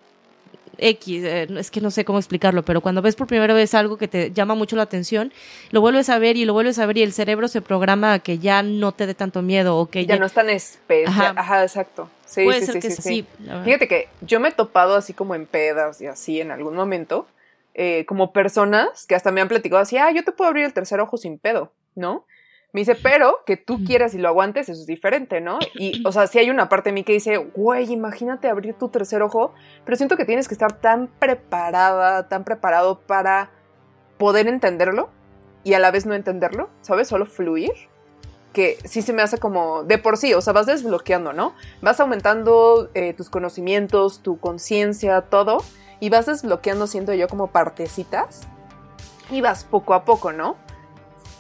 X, 0.81 1.25
eh, 1.25 1.49
es 1.59 1.71
que 1.71 1.81
no 1.81 1.91
sé 1.91 2.05
cómo 2.05 2.19
explicarlo, 2.19 2.65
pero 2.65 2.81
cuando 2.81 3.03
ves 3.03 3.17
por 3.17 3.27
primera 3.27 3.55
vez 3.55 3.75
algo 3.75 3.97
que 3.97 4.09
te 4.09 4.33
llama 4.33 4.55
mucho 4.55 4.77
la 4.77 4.83
atención, 4.83 5.33
lo 5.71 5.81
vuelves 5.81 6.09
a 6.09 6.19
ver 6.19 6.37
y 6.37 6.45
lo 6.45 6.53
vuelves 6.53 6.79
a 6.79 6.87
ver 6.87 6.99
y 6.99 7.03
el 7.03 7.13
cerebro 7.13 7.49
se 7.49 7.61
programa 7.63 8.15
a 8.15 8.19
que 8.19 8.39
ya 8.39 8.63
no 8.63 8.93
te 8.93 9.07
dé 9.07 9.15
tanto 9.15 9.43
miedo 9.43 9.77
o 9.77 9.87
que 9.87 10.07
ya, 10.07 10.19
no 10.19 10.27
es 10.27 10.33
tan 10.33 10.51
especial. 10.51 11.37
Ajá. 11.37 11.63
exacto. 11.63 12.09
Sí, 12.27 12.45
Puede 12.45 12.61
sí, 12.61 12.67
ser 12.67 12.75
sí, 12.75 12.81
que 12.81 12.91
sí, 12.91 13.03
sí. 13.03 13.27
Fíjate 13.65 13.89
que 13.89 14.09
yo 14.21 14.39
me 14.41 14.49
he 14.51 14.53
topado 14.53 14.95
así 14.95 15.13
como 15.13 15.35
en 15.35 15.47
pedas 15.47 16.01
y 16.01 16.07
así 16.07 16.41
en 16.41 16.53
algún 16.53 16.75
momento, 16.75 17.27
eh, 17.75 18.05
como 18.07 18.33
personas 18.33 19.07
que 19.07 19.15
hasta 19.15 19.33
me 19.33 19.41
han 19.41 19.49
platicado 19.49 19.83
así, 19.83 19.97
ah, 19.99 20.11
yo 20.13 20.25
te 20.25 20.33
puedo 20.33 20.49
abrir 20.49 20.65
el 20.65 20.73
tercer 20.73 21.01
ojo 21.01 21.17
sin 21.17 21.39
pedo, 21.39 21.73
¿no? 21.95 22.27
Me 22.73 22.83
dice, 22.83 22.95
pero 22.95 23.41
que 23.47 23.57
tú 23.57 23.83
quieras 23.85 24.15
y 24.15 24.19
lo 24.19 24.29
aguantes, 24.29 24.69
eso 24.69 24.81
es 24.81 24.87
diferente, 24.87 25.41
¿no? 25.41 25.59
Y, 25.75 26.07
o 26.07 26.13
sea, 26.13 26.27
sí 26.29 26.39
hay 26.39 26.51
una 26.51 26.69
parte 26.69 26.91
de 26.91 26.95
mí 26.95 27.03
que 27.03 27.13
dice, 27.13 27.37
güey, 27.37 27.93
imagínate 27.93 28.49
abrir 28.49 28.75
tu 28.75 28.89
tercer 28.89 29.23
ojo, 29.23 29.55
pero 29.85 29.97
siento 29.97 30.17
que 30.17 30.25
tienes 30.25 30.47
que 30.47 30.55
estar 30.55 30.81
tan 30.81 31.09
preparada, 31.09 32.29
tan 32.29 32.45
preparado 32.45 33.01
para 33.01 33.51
poder 34.19 34.47
entenderlo 34.47 35.11
y 35.65 35.75
a 35.75 35.79
la 35.81 35.91
vez 35.91 36.07
no 36.07 36.15
entenderlo, 36.15 36.71
¿sabes? 36.81 37.09
Solo 37.09 37.27
fluir, 37.27 37.73
que 38.53 38.79
sí 38.85 39.03
se 39.03 39.13
me 39.13 39.23
hace 39.23 39.39
como 39.39 39.85
de 39.85 39.99
por 39.99 40.17
sí, 40.17 40.35
o 40.35 40.41
sea, 40.41 40.53
vas 40.53 40.67
desbloqueando, 40.67 41.33
¿no? 41.33 41.55
Vas 41.83 42.01
aumentando 42.01 42.91
eh, 42.95 43.15
tus 43.15 43.31
conocimientos, 43.31 44.23
tu 44.23 44.39
conciencia, 44.39 45.23
todo, 45.23 45.59
y 46.01 46.09
vas 46.09 46.27
desbloqueando, 46.27 46.87
siento 46.87 47.15
yo, 47.15 47.29
como 47.29 47.49
partecitas, 47.49 48.47
y 49.31 49.41
vas 49.41 49.65
poco 49.65 49.95
a 49.95 50.05
poco, 50.05 50.33
¿no? 50.33 50.57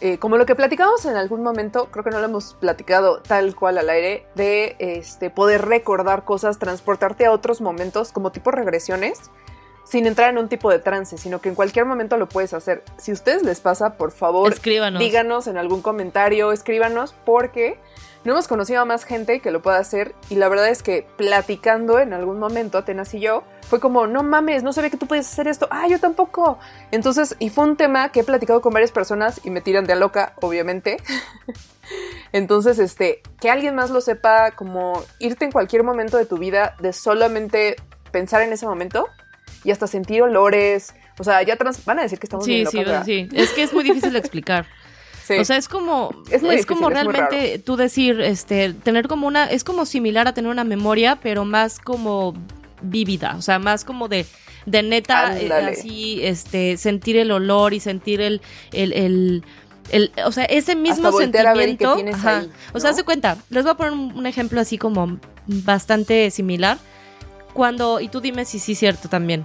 Eh, 0.02 0.18
como 0.18 0.38
lo 0.38 0.46
que 0.46 0.54
platicamos 0.54 1.04
en 1.04 1.16
algún 1.16 1.42
momento, 1.42 1.88
creo 1.90 2.02
que 2.02 2.10
no 2.10 2.20
lo 2.20 2.24
hemos 2.24 2.54
platicado 2.54 3.20
tal 3.20 3.54
cual 3.54 3.76
al 3.76 3.90
aire, 3.90 4.26
de 4.34 4.76
este, 4.78 5.28
poder 5.28 5.66
recordar 5.66 6.24
cosas, 6.24 6.58
transportarte 6.58 7.26
a 7.26 7.32
otros 7.32 7.60
momentos 7.60 8.10
como 8.10 8.32
tipo 8.32 8.50
regresiones, 8.50 9.30
sin 9.90 10.06
entrar 10.06 10.30
en 10.30 10.38
un 10.38 10.48
tipo 10.48 10.70
de 10.70 10.78
trance, 10.78 11.18
sino 11.18 11.40
que 11.40 11.48
en 11.48 11.56
cualquier 11.56 11.84
momento 11.84 12.16
lo 12.16 12.28
puedes 12.28 12.54
hacer. 12.54 12.84
Si 12.96 13.10
a 13.10 13.14
ustedes 13.14 13.42
les 13.42 13.58
pasa, 13.58 13.96
por 13.96 14.12
favor, 14.12 14.52
Escríbanos. 14.52 15.00
díganos 15.00 15.48
en 15.48 15.58
algún 15.58 15.82
comentario, 15.82 16.52
escríbanos, 16.52 17.12
porque 17.24 17.76
no 18.22 18.32
hemos 18.32 18.46
conocido 18.46 18.82
a 18.82 18.84
más 18.84 19.04
gente 19.04 19.40
que 19.40 19.50
lo 19.50 19.62
pueda 19.62 19.78
hacer 19.78 20.14
y 20.28 20.36
la 20.36 20.48
verdad 20.48 20.68
es 20.68 20.84
que 20.84 21.08
platicando 21.16 21.98
en 21.98 22.12
algún 22.12 22.38
momento, 22.38 22.78
Atenas 22.78 23.12
y 23.14 23.20
yo, 23.20 23.42
fue 23.62 23.80
como, 23.80 24.06
no 24.06 24.22
mames, 24.22 24.62
no 24.62 24.72
sabía 24.72 24.90
que 24.90 24.96
tú 24.96 25.08
puedes 25.08 25.26
hacer 25.26 25.48
esto, 25.48 25.66
ah, 25.72 25.88
yo 25.88 25.98
tampoco. 25.98 26.60
Entonces, 26.92 27.34
y 27.40 27.50
fue 27.50 27.64
un 27.64 27.76
tema 27.76 28.12
que 28.12 28.20
he 28.20 28.24
platicado 28.24 28.60
con 28.60 28.72
varias 28.72 28.92
personas 28.92 29.40
y 29.42 29.50
me 29.50 29.60
tiran 29.60 29.86
de 29.86 29.94
a 29.94 29.96
loca, 29.96 30.34
obviamente. 30.40 30.98
Entonces, 32.32 32.78
este, 32.78 33.22
que 33.40 33.50
alguien 33.50 33.74
más 33.74 33.90
lo 33.90 34.00
sepa, 34.00 34.52
como 34.52 35.02
irte 35.18 35.44
en 35.44 35.50
cualquier 35.50 35.82
momento 35.82 36.16
de 36.16 36.26
tu 36.26 36.38
vida 36.38 36.76
de 36.78 36.92
solamente 36.92 37.74
pensar 38.12 38.42
en 38.42 38.52
ese 38.52 38.66
momento 38.66 39.08
y 39.64 39.70
hasta 39.70 39.86
sentir 39.86 40.22
olores. 40.22 40.94
O 41.18 41.24
sea, 41.24 41.42
ya 41.42 41.56
trans 41.56 41.84
van 41.84 41.98
a 41.98 42.02
decir 42.02 42.18
que 42.18 42.26
estamos 42.26 42.44
Sí, 42.46 42.52
bien 42.54 42.66
sí, 42.66 42.76
locas, 42.78 42.90
¿verdad? 42.92 43.04
sí. 43.06 43.28
Es 43.34 43.50
que 43.50 43.62
es 43.62 43.72
muy 43.72 43.84
difícil 43.84 44.12
de 44.12 44.18
explicar. 44.18 44.66
Sí. 45.30 45.38
O 45.38 45.44
sea, 45.44 45.56
es 45.58 45.68
como, 45.68 46.10
Es 46.26 46.36
es, 46.36 46.42
difícil, 46.42 46.66
como 46.66 46.88
es 46.88 46.94
realmente 46.94 47.60
tú 47.60 47.76
decir, 47.76 48.20
este, 48.20 48.72
tener 48.72 49.06
como 49.06 49.28
una, 49.28 49.44
es 49.44 49.62
como 49.62 49.86
similar 49.86 50.26
a 50.26 50.34
tener 50.34 50.50
una 50.50 50.64
memoria, 50.64 51.20
pero 51.22 51.44
más 51.44 51.78
como 51.78 52.34
vívida, 52.82 53.36
o 53.36 53.42
sea, 53.42 53.60
más 53.60 53.84
como 53.84 54.08
de, 54.08 54.26
de 54.66 54.82
neta, 54.82 55.38
eh, 55.38 55.52
así, 55.52 56.18
este, 56.24 56.76
sentir 56.78 57.16
el 57.16 57.30
olor 57.30 57.74
y 57.74 57.78
sentir 57.78 58.20
el, 58.20 58.40
el, 58.72 58.92
el, 58.92 59.44
el- 59.92 60.10
o 60.24 60.32
sea, 60.32 60.46
ese 60.46 60.74
mismo 60.74 61.06
Hasta 61.06 61.10
voltear 61.10 61.46
a 61.46 61.54
ver 61.54 61.76
qué 61.76 61.84
sentimiento. 61.86 62.18
ajá. 62.18 62.38
ahí, 62.40 62.50
O 62.72 62.80
sea, 62.80 62.90
haz 62.90 63.00
cuenta, 63.04 63.36
les 63.50 63.62
voy 63.62 63.70
a 63.70 63.76
poner 63.76 63.92
un, 63.92 64.12
un 64.16 64.26
ejemplo 64.26 64.60
así 64.60 64.78
como 64.78 65.20
bastante 65.46 66.32
similar. 66.32 66.78
Cuando, 67.52 68.00
y 68.00 68.08
tú 68.08 68.20
dime 68.20 68.44
si 68.44 68.58
sí 68.58 68.72
es 68.72 68.78
cierto 68.78 69.08
también. 69.08 69.44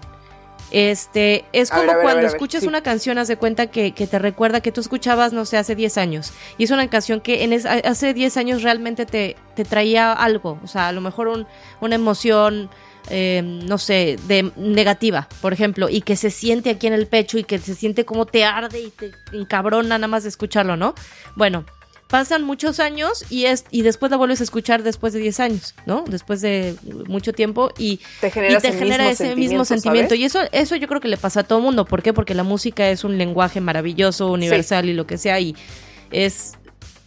Este, 0.71 1.45
es 1.53 1.69
como 1.69 1.83
ver, 1.83 1.95
ver, 1.97 2.01
cuando 2.03 2.21
ver, 2.23 2.31
escuchas 2.31 2.61
sí. 2.61 2.67
una 2.67 2.81
canción, 2.81 3.17
haz 3.17 3.27
de 3.27 3.37
cuenta 3.37 3.67
que, 3.67 3.91
que 3.93 4.07
te 4.07 4.17
recuerda 4.19 4.61
que 4.61 4.71
tú 4.71 4.81
escuchabas, 4.81 5.31
no 5.31 5.45
sé, 5.45 5.57
hace 5.57 5.75
10 5.75 5.97
años. 5.97 6.33
Y 6.57 6.63
es 6.63 6.71
una 6.71 6.89
canción 6.89 7.21
que 7.21 7.43
en 7.43 7.53
es- 7.53 7.65
hace 7.65 8.13
10 8.13 8.35
años 8.37 8.63
realmente 8.63 9.05
te, 9.05 9.35
te 9.55 9.63
traía 9.63 10.11
algo. 10.11 10.59
O 10.63 10.67
sea, 10.67 10.87
a 10.87 10.91
lo 10.91 11.01
mejor 11.01 11.27
un- 11.27 11.45
una 11.81 11.95
emoción, 11.95 12.69
eh, 13.09 13.41
no 13.43 13.77
sé, 13.77 14.17
de 14.27 14.51
negativa, 14.57 15.27
por 15.39 15.53
ejemplo, 15.53 15.87
y 15.87 16.01
que 16.01 16.15
se 16.15 16.31
siente 16.31 16.71
aquí 16.71 16.87
en 16.87 16.93
el 16.93 17.05
pecho 17.07 17.37
y 17.37 17.43
que 17.43 17.59
se 17.59 17.75
siente 17.75 18.03
como 18.03 18.25
te 18.25 18.43
arde 18.43 18.79
y 18.81 18.89
te 18.89 19.11
encabrona 19.33 19.97
nada 19.99 20.07
más 20.07 20.23
de 20.23 20.29
escucharlo, 20.29 20.75
¿no? 20.75 20.95
Bueno, 21.35 21.63
pasan 22.07 22.43
muchos 22.43 22.79
años 22.79 23.25
y 23.29 23.45
es 23.45 23.65
y 23.71 23.81
después 23.81 24.11
la 24.11 24.17
vuelves 24.17 24.39
a 24.41 24.43
escuchar 24.43 24.83
después 24.83 25.13
de 25.13 25.19
10 25.19 25.39
años, 25.39 25.75
¿no? 25.85 26.03
Después 26.07 26.41
de 26.41 26.75
mucho 27.07 27.33
tiempo 27.33 27.71
y, 27.77 27.99
Te 28.21 28.27
y 28.27 28.31
genera, 28.31 28.61
te 28.61 28.67
ese 28.69 28.77
genera 28.77 29.09
mismo 29.09 29.25
ese 29.25 29.35
mismo 29.35 29.65
sentimiento. 29.65 30.09
¿sabes? 30.09 30.21
Y 30.21 30.25
eso, 30.25 30.39
eso 30.51 30.75
yo 30.75 30.87
creo 30.87 31.01
que 31.01 31.07
le 31.07 31.17
pasa 31.17 31.41
a 31.41 31.43
todo 31.43 31.59
mundo. 31.59 31.85
¿Por 31.85 32.03
qué? 32.03 32.13
Porque 32.13 32.35
la 32.35 32.43
música 32.43 32.89
es 32.89 33.03
un 33.03 33.17
lenguaje 33.17 33.59
maravilloso, 33.61 34.31
universal 34.31 34.87
y 34.87 34.93
lo 34.93 35.07
que 35.07 35.17
sea. 35.17 35.39
Y 35.39 35.55
es, 36.11 36.53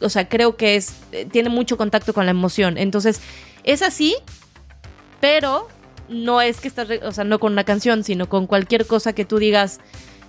o 0.00 0.09
sea, 0.09 0.28
creo 0.28 0.57
que 0.57 0.76
es, 0.76 0.95
eh, 1.12 1.26
tiene 1.31 1.49
mucho 1.49 1.76
contacto 1.76 2.12
con 2.12 2.26
la 2.26 2.31
emoción. 2.31 2.76
Entonces, 2.76 3.21
es 3.64 3.83
así, 3.83 4.17
pero 5.21 5.69
no 6.09 6.40
es 6.40 6.61
que 6.61 6.69
estás, 6.69 6.88
o 7.02 7.12
sea, 7.12 7.25
no 7.25 7.38
con 7.38 7.52
una 7.52 7.64
canción, 7.64 8.02
sino 8.02 8.28
con 8.28 8.47
cualquier 8.47 8.87
cosa 8.87 9.12
que 9.12 9.25
tú 9.25 9.38
digas. 9.38 9.81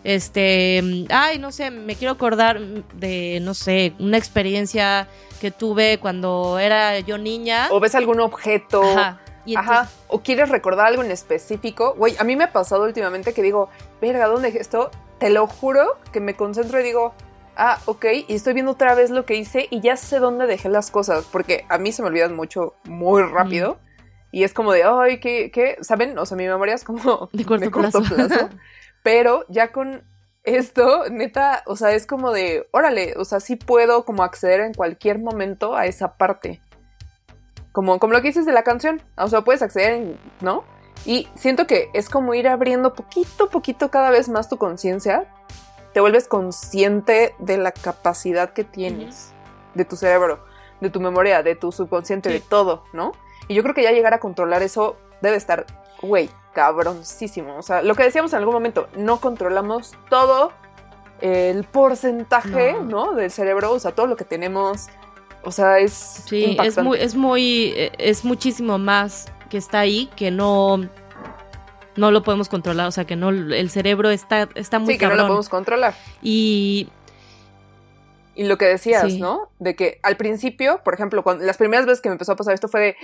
Este, 0.03 0.82
ay, 1.10 1.39
no 1.39 1.51
sé, 1.51 1.72
me 1.72 1.96
quiero 1.96 2.13
acordar 2.13 2.60
de, 2.60 3.39
no 3.41 3.53
sé, 3.53 3.94
una 4.00 4.18
experiencia 4.18 5.08
que 5.41 5.51
tuve 5.51 5.98
cuando 6.00 6.60
era 6.60 7.00
yo 7.00 7.18
niña. 7.18 7.68
O 7.72 7.79
ves 7.79 7.96
algún 7.96 8.20
objeto. 8.20 8.82
Ajá. 8.84 9.20
Y 9.46 9.53
entonces- 9.56 9.72
Ajá, 9.77 9.89
o 10.08 10.22
quieres 10.22 10.50
recordar 10.50 10.88
algo 10.88 11.03
en 11.03 11.12
específico. 11.12 11.96
Güey, 11.98 12.15
a 12.20 12.24
mí 12.24 12.36
me 12.36 12.44
ha 12.46 12.51
pasado 12.51 12.84
últimamente 12.84 13.34
que 13.34 13.41
digo, 13.41 13.70
verga, 14.01 14.27
¿dónde 14.27 14.50
dejé 14.50 14.60
esto? 14.60 14.91
Te 15.20 15.29
lo 15.29 15.48
juro 15.48 15.98
que 16.12 16.20
me 16.20 16.36
concentro 16.36 16.79
y 16.79 16.84
digo, 16.84 17.13
ah, 17.58 17.79
ok, 17.86 18.06
y 18.27 18.36
estoy 18.36 18.53
viendo 18.53 18.74
otra 18.74 18.96
vez 18.96 19.10
lo 19.10 19.25
que 19.25 19.36
hice 19.36 19.68
y 19.70 19.82
ya 19.82 19.98
sé 19.98 20.20
dónde 20.20 20.46
dejé 20.46 20.70
las 20.70 20.91
cosas, 20.91 21.25
porque 21.32 21.65
a 21.70 21.77
mí 21.77 21.91
se 21.91 22.01
me 22.01 22.10
olvidan 22.10 22.36
mucho, 22.36 22.75
muy 22.86 23.24
rápido. 23.24 23.79
Y 24.32 24.44
es 24.44 24.53
como 24.53 24.72
de, 24.74 24.84
ay, 24.84 25.20
¿qué, 25.20 25.50
qué? 25.51 25.77
¿Saben? 25.82 26.18
O 26.20 26.25
sea, 26.25 26.38
mi 26.38 26.46
memoria 26.48 26.75
es 26.75 26.84
como 26.84 27.29
De 27.34 27.44
corto 27.46 27.72
plazo. 27.72 28.01
Pero 29.12 29.44
ya 29.50 29.72
con 29.72 30.04
esto, 30.44 31.10
neta, 31.10 31.63
o 31.66 31.75
sea, 31.75 31.94
es 31.94 32.06
como 32.06 32.32
de, 32.32 32.68
órale, 32.72 33.16
o 33.18 33.25
sea, 33.25 33.39
sí 33.39 33.56
puedo 33.56 34.06
como 34.06 34.22
acceder 34.22 34.60
en 34.60 34.75
cualquier 34.75 35.18
momento 35.18 35.75
a 35.75 35.88
esa 35.88 36.16
parte. 36.16 36.62
Como, 37.72 37.98
como 37.98 38.13
lo 38.13 38.22
que 38.22 38.28
dices 38.28 38.46
de 38.46 38.51
la 38.54 38.62
canción, 38.62 39.01
o 39.18 39.28
sea, 39.28 39.42
puedes 39.42 39.63
acceder, 39.63 39.94
en- 39.94 40.20
¿no? 40.42 40.63
Y 41.06 41.28
siento 41.34 41.66
que 41.66 41.89
es 41.96 42.08
como 42.08 42.36
ir 42.36 42.48
abriendo 42.48 42.94
poquito 42.94 43.46
a 43.46 43.50
poquito 43.50 43.89
cada 43.89 44.12
vez 44.12 44.30
más 44.30 44.48
tu 44.48 44.58
conciencia. 44.60 45.25
Te 45.92 46.01
vuelves 46.01 46.28
consciente 46.28 47.34
de 47.39 47.58
la 47.58 47.72
capacidad 47.72 48.51
que 48.54 48.63
tienes, 48.63 49.34
de 49.74 49.86
tu 49.86 49.96
cerebro, 49.96 50.46
de 50.82 50.92
tu 50.92 51.00
memoria, 51.00 51.42
de 51.42 51.56
tu 51.56 51.72
subconsciente, 51.72 52.30
Sí. 52.30 52.36
de 52.36 52.42
todo, 52.42 52.84
¿no? 52.94 53.13
Y 53.48 53.56
yo 53.56 53.63
creo 53.63 53.74
que 53.74 53.82
ya 53.82 53.92
llegar 53.92 54.13
a 54.13 54.20
controlar 54.20 54.62
eso 54.62 54.98
debe 55.24 55.36
estar, 55.38 55.66
güey, 56.01 56.29
cabroncísimo. 56.53 57.58
O 57.58 57.62
sea, 57.62 57.82
lo 57.82 57.96
que 57.96 58.03
decíamos 58.03 58.34
en 58.34 58.39
algún 58.39 58.53
momento, 58.53 58.88
no 58.96 59.20
controlamos 59.20 59.96
todo 60.10 60.51
el 61.22 61.63
porcentaje, 61.65 62.74
No. 62.74 62.84
¿no? 62.84 63.13
Del 63.13 63.32
cerebro, 63.32 63.72
o 63.74 63.79
sea, 63.79 63.91
todo 63.91 64.08
lo 64.08 64.15
que 64.15 64.24
tenemos. 64.25 64.88
O 65.44 65.51
sea, 65.51 65.79
es 65.79 65.94
Sí, 65.94 66.58
es 66.63 66.77
muy, 66.77 66.98
es 67.00 67.15
muy, 67.15 67.74
eh, 67.75 67.91
es 67.98 68.25
muchísimo 68.25 68.77
más 68.77 69.27
que 69.50 69.58
está 69.58 69.79
ahí 69.79 70.10
que 70.15 70.32
no, 70.32 70.77
no 71.96 72.12
lo 72.12 72.24
podemos 72.24 72.50
controlar, 72.50 72.88
o 72.88 72.91
sea 72.91 73.06
que 73.06 73.15
no, 73.15 73.29
el 73.29 73.70
cerebro 73.70 74.10
está, 74.10 74.48
está 74.56 74.79
muy 74.79 74.94
sí, 74.94 75.00
que 75.00 75.06
no 75.06 75.10
cabrón. 75.12 75.25
lo 75.25 75.27
podemos 75.29 75.50
controlar. 75.50 75.94
Y 76.22 76.89
Y 78.36 78.44
lo 78.46 78.58
que 78.58 78.65
decías, 78.65 79.12
Sí. 79.12 79.20
¿no? 79.20 79.50
De 79.60 79.75
que 79.75 80.00
al 80.03 80.15
principio, 80.15 80.82
por 80.84 80.94
ejemplo, 80.94 81.24
cuando, 81.24 81.44
las 81.46 81.58
primeras 81.58 81.86
veces 81.86 82.00
que 82.01 82.10
me 82.10 82.13
empezó 82.13 82.34
a 82.34 82.36
pasar 82.38 82.53
esto 82.53 82.68
fue 82.70 82.79
de, 82.79 82.96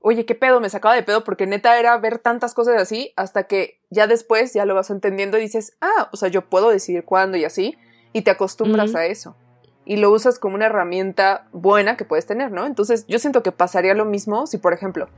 oye, 0.00 0.24
qué 0.24 0.34
pedo, 0.34 0.60
me 0.60 0.70
sacaba 0.70 0.94
de 0.94 1.02
pedo 1.02 1.24
porque 1.24 1.46
neta 1.46 1.78
era 1.78 1.96
ver 1.98 2.18
tantas 2.18 2.54
cosas 2.54 2.80
así 2.80 3.12
hasta 3.16 3.44
que 3.44 3.80
ya 3.90 4.06
después 4.06 4.52
ya 4.54 4.64
lo 4.64 4.74
vas 4.74 4.90
entendiendo 4.90 5.38
y 5.38 5.42
dices, 5.42 5.76
ah, 5.80 6.08
o 6.12 6.16
sea, 6.16 6.28
yo 6.28 6.42
puedo 6.42 6.70
decidir 6.70 7.04
cuándo 7.04 7.36
y 7.36 7.44
así, 7.44 7.76
y 8.12 8.22
te 8.22 8.30
acostumbras 8.30 8.94
a 8.94 9.06
eso. 9.06 9.36
Y 9.84 9.96
lo 9.96 10.10
usas 10.10 10.38
como 10.38 10.54
una 10.56 10.66
herramienta 10.66 11.48
buena 11.52 11.96
que 11.96 12.04
puedes 12.04 12.26
tener, 12.26 12.50
¿no? 12.50 12.66
Entonces 12.66 13.06
yo 13.06 13.18
siento 13.18 13.42
que 13.42 13.52
pasaría 13.52 13.94
lo 13.94 14.04
mismo 14.04 14.46
si, 14.46 14.58
por 14.58 14.72
ejemplo, 14.72 15.08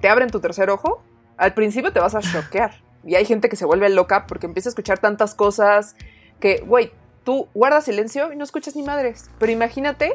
te 0.00 0.08
abren 0.08 0.30
tu 0.30 0.40
tercer 0.40 0.70
ojo, 0.70 1.02
al 1.36 1.54
principio 1.54 1.92
te 1.92 2.00
vas 2.00 2.14
a 2.14 2.20
choquear. 2.20 2.82
Y 3.04 3.14
hay 3.14 3.24
gente 3.24 3.48
que 3.48 3.56
se 3.56 3.64
vuelve 3.64 3.88
loca 3.88 4.26
porque 4.26 4.46
empieza 4.46 4.68
a 4.68 4.70
escuchar 4.70 4.98
tantas 4.98 5.34
cosas 5.34 5.96
que, 6.40 6.60
güey, 6.66 6.92
tú 7.24 7.48
guardas 7.54 7.84
silencio 7.84 8.32
y 8.32 8.36
no 8.36 8.44
escuchas 8.44 8.74
ni 8.74 8.82
madres. 8.82 9.30
Pero 9.38 9.52
imagínate 9.52 10.12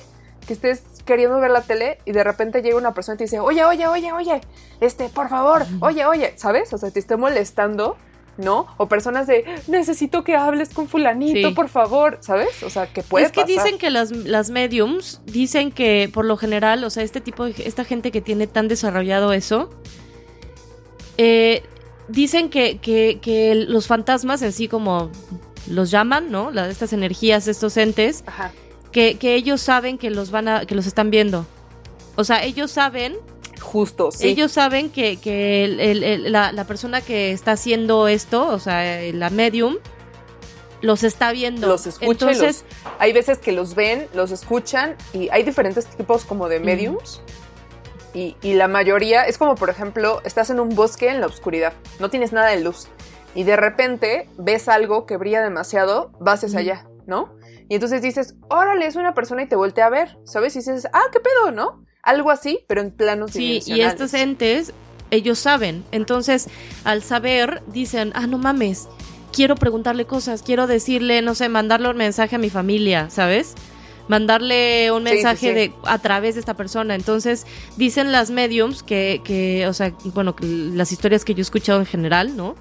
que 0.48 0.54
estés 0.54 0.84
queriendo 1.06 1.40
ver 1.40 1.52
la 1.52 1.62
tele 1.62 1.98
y 2.06 2.12
de 2.12 2.24
repente 2.24 2.62
llega 2.62 2.78
una 2.78 2.94
persona 2.94 3.16
y 3.16 3.18
te 3.20 3.24
dice, 3.26 3.40
oye, 3.40 3.64
oye, 3.66 3.88
oye, 3.88 4.12
oye, 4.14 4.42
este, 4.80 5.10
por 5.10 5.30
favor, 5.30 5.66
oye, 5.82 6.06
oye, 6.06 6.34
¿sabes? 6.38 6.72
O 6.74 6.78
sea, 6.78 6.92
te 6.92 7.00
esté 7.00 7.16
molestando, 7.18 7.98
¿no? 8.38 8.68
O 8.78 8.88
personas 8.88 9.28
de, 9.28 9.44
necesito 9.68 10.24
que 10.24 10.36
hables 10.36 10.70
con 10.70 10.88
fulanito, 10.88 11.50
Sí. 11.50 11.54
por 11.54 11.70
favor, 11.70 12.18
¿sabes? 12.22 12.64
O 12.64 12.70
sea, 12.70 12.88
que 12.88 13.04
puede 13.04 13.26
es 13.26 13.32
que 13.32 13.42
pasar. 13.42 13.64
dicen 13.64 13.78
que 13.80 13.90
las, 13.90 14.12
las 14.12 14.50
mediums 14.52 15.22
dicen 15.26 15.72
que 15.72 16.10
por 16.14 16.26
lo 16.26 16.38
general, 16.38 16.84
o 16.84 16.90
sea, 16.90 17.04
este 17.04 17.22
tipo 17.22 17.46
de 17.46 17.54
esta 17.66 17.84
gente 17.84 18.12
que 18.12 18.22
tiene 18.22 18.48
tan 18.48 18.68
desarrollado 18.68 19.34
eso, 19.34 19.70
eh, 21.18 21.64
dicen 22.08 22.50
que, 22.50 22.80
que, 22.80 23.20
que 23.22 23.56
los 23.56 23.88
fantasmas 23.88 24.42
en 24.42 24.52
sí 24.54 24.68
como 24.68 25.12
los 25.70 25.92
llaman, 25.92 26.32
¿no? 26.32 26.52
Estas 26.52 26.94
energías, 26.94 27.48
estos 27.48 27.78
entes, 27.78 28.24
Ajá. 28.26 28.52
Que, 28.92 29.18
que 29.18 29.36
ellos 29.36 29.62
saben 29.62 29.98
que 29.98 30.10
los 30.10 30.32
van 30.32 30.48
a, 30.48 30.66
que 30.66 30.76
los 30.76 30.86
están 30.86 31.10
viendo. 31.12 31.46
O 32.16 32.24
sea, 32.24 32.44
ellos 32.44 32.72
saben, 32.72 33.16
Justo, 33.62 34.12
sí. 34.12 34.28
ellos 34.28 34.52
saben 34.52 34.90
que, 34.90 35.18
que 35.18 35.64
el- 35.64 35.80
el- 35.80 36.04
el- 36.04 36.32
la, 36.32 36.52
la 36.52 36.66
persona 36.66 37.02
que 37.02 37.32
está 37.32 37.54
haciendo 37.54 38.08
esto, 38.08 38.48
o 38.48 38.60
sea, 38.60 38.84
la 39.14 39.30
medium, 39.30 39.78
los 40.82 41.04
está 41.04 41.32
viendo. 41.32 41.68
Los 41.68 41.86
escucha 41.88 42.06
y 42.08 42.12
Entonces, 42.34 42.66
Hay 43.00 43.14
veces 43.14 43.38
que 43.38 43.52
los 43.52 43.76
ven, 43.76 44.08
los 44.14 44.32
escuchan 44.32 44.96
y 45.14 45.30
hay 45.30 45.44
diferentes 45.44 45.86
tipos 45.86 46.26
como 46.26 46.50
de 46.50 46.60
mediums. 46.60 47.22
Y, 48.14 48.36
y 48.42 48.56
la 48.56 48.68
mayoría 48.68 49.24
es 49.24 49.38
como, 49.38 49.56
por 49.56 49.70
ejemplo, 49.70 50.22
estás 50.26 50.50
en 50.50 50.60
un 50.60 50.70
bosque 50.76 51.08
en 51.10 51.22
la 51.22 51.28
oscuridad, 51.28 51.74
no 52.00 52.10
tienes 52.10 52.34
nada 52.34 52.48
de 52.50 52.60
luz 52.60 52.88
y 53.36 53.44
de 53.44 53.56
repente 53.56 54.28
ves 54.38 54.68
algo 54.68 55.06
que 55.06 55.16
brilla 55.16 55.42
demasiado, 55.42 56.12
vas 56.20 56.44
hacia 56.44 56.60
allá, 56.60 56.86
¿no? 57.08 57.36
Y 57.70 57.76
entonces 57.76 58.02
dices, 58.02 58.36
órale, 58.50 58.86
es 58.86 58.96
una 58.96 59.14
persona 59.14 59.44
y 59.44 59.48
te 59.48 59.56
voltea 59.56 59.86
a 59.86 59.90
ver, 59.90 60.18
¿sabes? 60.26 60.56
Y 60.56 60.60
dices, 60.60 60.88
ah, 60.94 61.04
qué 61.12 61.20
pedo, 61.20 61.52
¿no? 61.52 61.86
Algo 62.04 62.32
así, 62.32 62.66
pero 62.68 62.82
en 62.82 62.92
planos 62.92 63.32
Sí, 63.32 63.62
y 63.66 63.82
estos 63.82 64.14
entes, 64.14 64.74
ellos 65.12 65.40
saben. 65.40 65.84
Entonces, 65.92 66.50
al 66.84 67.04
saber, 67.04 67.62
dicen, 67.68 68.12
ah, 68.16 68.28
no 68.28 68.38
mames, 68.38 68.88
quiero 69.32 69.56
preguntarle 69.56 70.06
cosas, 70.06 70.42
quiero 70.42 70.68
decirle, 70.68 71.22
no 71.22 71.36
sé, 71.36 71.48
mandarle 71.50 71.90
un 71.90 71.98
mensaje 71.98 72.36
a 72.36 72.40
mi 72.40 72.50
familia, 72.50 73.10
¿sabes? 73.10 73.54
Mandarle 74.08 74.92
un 74.92 75.04
Sí, 75.04 75.10
sí, 75.10 75.14
mensaje 75.16 75.48
sí. 75.48 75.54
de 75.54 75.74
a 75.86 76.00
través 76.00 76.34
de 76.36 76.40
esta 76.42 76.56
persona. 76.56 76.96
Entonces, 76.96 77.46
dicen 77.78 78.12
las 78.12 78.30
mediums 78.32 78.84
que, 78.84 79.22
que, 79.24 79.68
o 79.68 79.74
sea, 79.74 79.94
bueno, 80.14 80.36
que 80.36 80.46
las 80.46 80.92
historias 80.92 81.24
que 81.24 81.34
yo 81.34 81.40
he 81.40 81.44
escuchado 81.44 81.80
en 81.80 81.86
general, 81.86 82.36
¿no? 82.36 82.56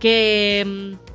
Que, 0.00 0.64
mm, 0.98 1.05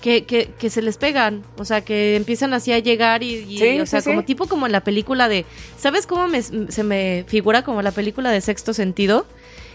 que, 0.00 0.24
que, 0.24 0.46
que 0.58 0.70
se 0.70 0.82
les 0.82 0.96
pegan, 0.96 1.42
o 1.58 1.64
sea, 1.64 1.82
que 1.84 2.16
empiezan 2.16 2.54
así 2.54 2.72
a 2.72 2.78
llegar 2.78 3.22
y, 3.22 3.34
y, 3.34 3.58
Sí, 3.58 3.80
o 3.80 3.86
sea, 3.86 4.00
sí, 4.00 4.08
como 4.10 4.20
sí. 4.20 4.26
tipo 4.26 4.46
como 4.46 4.66
en 4.66 4.72
la 4.72 4.80
película 4.82 5.28
de, 5.28 5.44
¿sabes 5.76 6.06
cómo 6.06 6.28
me- 6.28 6.42
se 6.42 6.82
me 6.84 7.24
figura 7.28 7.62
como 7.64 7.82
la 7.82 7.90
película 7.92 8.30
de 8.30 8.40
Sexto 8.40 8.72
Sentido? 8.74 9.26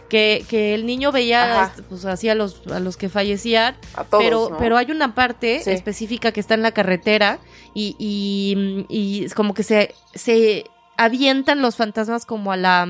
Que, 0.09 0.45
que 0.47 0.75
el 0.75 0.85
niño 0.85 1.11
veía 1.11 1.63
Ajá. 1.63 1.75
pues, 1.89 2.05
así 2.05 2.29
a 2.29 2.35
los, 2.35 2.61
a 2.67 2.79
los 2.79 2.97
que 2.97 3.09
fallecían, 3.09 3.75
a 3.95 4.03
todos, 4.03 4.23
pero, 4.23 4.47
¿no? 4.51 4.57
pero 4.57 4.77
hay 4.77 4.91
una 4.91 5.15
parte 5.15 5.55
específica 5.73 6.31
que 6.31 6.39
está 6.39 6.53
en 6.53 6.61
la 6.61 6.71
carretera 6.71 7.39
y, 7.73 7.95
y, 7.97 8.85
y 8.89 9.25
es 9.25 9.33
como 9.33 9.53
que 9.55 9.63
se, 9.63 9.95
se 10.13 10.65
avientan 10.97 11.61
los 11.61 11.77
fantasmas 11.77 12.25
como 12.27 12.51
a 12.51 12.57
la 12.57 12.87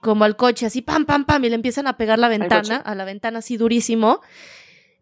como 0.00 0.24
al 0.24 0.36
coche, 0.36 0.66
así 0.66 0.82
pam, 0.82 1.04
pam, 1.04 1.24
pam, 1.24 1.44
y 1.44 1.48
le 1.48 1.54
empiezan 1.54 1.86
a 1.86 1.96
pegar 1.96 2.18
la 2.18 2.26
ventana, 2.28 2.76
a 2.78 2.94
la 2.96 3.04
ventana 3.04 3.38
así 3.38 3.56
durísimo. 3.56 4.20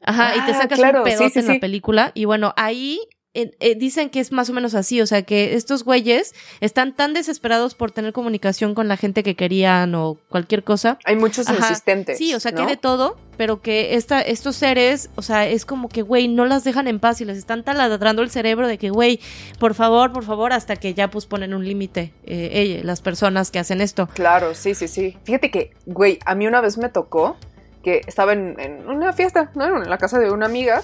Ajá, 0.02 0.36
y 0.36 0.44
te 0.44 0.52
Ah, 0.52 0.58
sacas 0.62 0.78
claro, 0.78 0.98
un 0.98 1.04
pedote 1.04 1.30
sí, 1.30 1.38
en 1.40 1.46
la 1.46 1.52
sí. 1.54 1.58
película. 1.58 2.12
Y 2.14 2.24
bueno, 2.24 2.52
ahí 2.56 3.00
eh, 3.32 3.52
eh, 3.60 3.76
dicen 3.76 4.10
que 4.10 4.18
es 4.18 4.32
más 4.32 4.50
o 4.50 4.52
menos 4.52 4.74
así, 4.74 5.00
o 5.00 5.06
sea, 5.06 5.22
que 5.22 5.54
estos 5.54 5.84
güeyes 5.84 6.34
están 6.60 6.96
tan 6.96 7.14
desesperados 7.14 7.76
por 7.76 7.92
tener 7.92 8.12
comunicación 8.12 8.74
con 8.74 8.88
la 8.88 8.96
gente 8.96 9.22
que 9.22 9.36
querían 9.36 9.94
o 9.94 10.18
cualquier 10.28 10.64
cosa. 10.64 10.98
Hay 11.04 11.14
muchos 11.14 11.48
Ajá. 11.48 11.58
insistentes. 11.60 12.18
Sí, 12.18 12.34
o 12.34 12.40
sea, 12.40 12.50
que 12.50 12.56
¿no? 12.56 12.62
hay 12.64 12.70
de 12.70 12.76
todo, 12.76 13.16
pero 13.36 13.62
que 13.62 13.94
esta, 13.94 14.20
estos 14.20 14.56
seres, 14.56 15.10
o 15.14 15.22
sea, 15.22 15.46
es 15.46 15.64
como 15.64 15.88
que, 15.88 16.02
güey, 16.02 16.26
no 16.26 16.44
las 16.44 16.64
dejan 16.64 16.88
en 16.88 16.98
paz 16.98 17.20
y 17.20 17.24
les 17.24 17.38
están 17.38 17.62
taladrando 17.62 18.22
el 18.22 18.30
cerebro 18.30 18.66
de 18.66 18.78
que, 18.78 18.90
güey, 18.90 19.20
por 19.60 19.74
favor, 19.74 20.12
por 20.12 20.24
favor, 20.24 20.52
hasta 20.52 20.74
que 20.74 20.94
ya 20.94 21.08
pues 21.08 21.26
ponen 21.26 21.54
un 21.54 21.64
límite, 21.64 22.12
eh, 22.24 22.80
las 22.82 23.00
personas 23.00 23.52
que 23.52 23.60
hacen 23.60 23.80
esto. 23.80 24.08
Claro, 24.12 24.56
sí, 24.56 24.74
sí, 24.74 24.88
sí. 24.88 25.16
Fíjate 25.22 25.52
que, 25.52 25.70
güey, 25.86 26.18
a 26.26 26.34
mí 26.34 26.48
una 26.48 26.60
vez 26.60 26.78
me 26.78 26.88
tocó 26.88 27.36
que 27.82 28.02
estaba 28.06 28.32
en, 28.32 28.88
una 28.88 29.12
fiesta, 29.12 29.50
¿no? 29.54 29.82
En 29.82 29.88
la 29.88 29.98
casa 29.98 30.18
de 30.18 30.30
una 30.30 30.46
amiga 30.46 30.82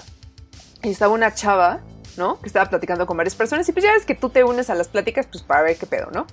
y 0.83 0.89
estaba 0.89 1.13
una 1.13 1.33
chava, 1.33 1.81
¿no? 2.17 2.39
Que 2.39 2.47
estaba 2.47 2.69
platicando 2.69 3.05
con 3.05 3.17
varias 3.17 3.35
personas 3.35 3.67
y 3.69 3.71
pues 3.71 3.83
ya 3.85 3.93
ves 3.93 4.05
que 4.05 4.15
tú 4.15 4.29
te 4.29 4.43
unes 4.43 4.69
a 4.69 4.75
las 4.75 4.87
pláticas 4.87 5.27
pues 5.27 5.43
para 5.43 5.61
ver 5.61 5.77
qué 5.77 5.85
pedo, 5.85 6.09
¿no? 6.11 6.25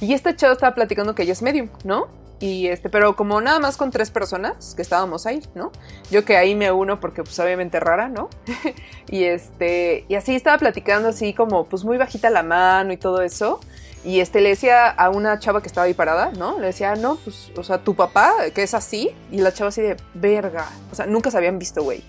Y 0.00 0.12
esta 0.12 0.36
chava 0.36 0.52
estaba 0.52 0.74
platicando 0.74 1.14
que 1.14 1.22
ella 1.22 1.32
es 1.32 1.42
medium, 1.42 1.68
¿no? 1.84 2.08
Y 2.38 2.66
este, 2.66 2.90
pero 2.90 3.16
como 3.16 3.40
nada 3.40 3.58
más 3.58 3.78
con 3.78 3.90
tres 3.90 4.10
personas 4.10 4.74
que 4.74 4.82
estábamos 4.82 5.24
ahí, 5.26 5.40
¿no? 5.54 5.72
Yo 6.10 6.24
que 6.24 6.36
ahí 6.36 6.54
me 6.54 6.70
uno 6.70 7.00
porque 7.00 7.22
pues 7.22 7.38
obviamente 7.38 7.80
rara, 7.80 8.08
¿no? 8.08 8.28
y 9.08 9.24
este, 9.24 10.04
y 10.08 10.14
así 10.16 10.34
estaba 10.36 10.58
platicando 10.58 11.08
así 11.08 11.32
como 11.32 11.64
pues 11.64 11.84
muy 11.84 11.96
bajita 11.96 12.28
la 12.28 12.42
mano 12.42 12.92
y 12.92 12.98
todo 12.98 13.22
eso. 13.22 13.60
Y 14.06 14.20
este 14.20 14.40
le 14.40 14.50
decía 14.50 14.86
a 14.88 15.10
una 15.10 15.40
chava 15.40 15.60
que 15.60 15.66
estaba 15.66 15.86
ahí 15.86 15.92
parada, 15.94 16.30
¿no? 16.38 16.60
Le 16.60 16.68
decía, 16.68 16.94
no, 16.94 17.16
pues, 17.16 17.50
o 17.56 17.64
sea, 17.64 17.78
tu 17.78 17.96
papá, 17.96 18.32
que 18.54 18.62
es 18.62 18.72
así. 18.72 19.10
Y 19.32 19.38
la 19.38 19.52
chava 19.52 19.70
así 19.70 19.82
de, 19.82 19.96
verga. 20.14 20.70
O 20.92 20.94
sea, 20.94 21.06
nunca 21.06 21.32
se 21.32 21.38
habían 21.38 21.58
visto, 21.58 21.82
güey. 21.82 22.04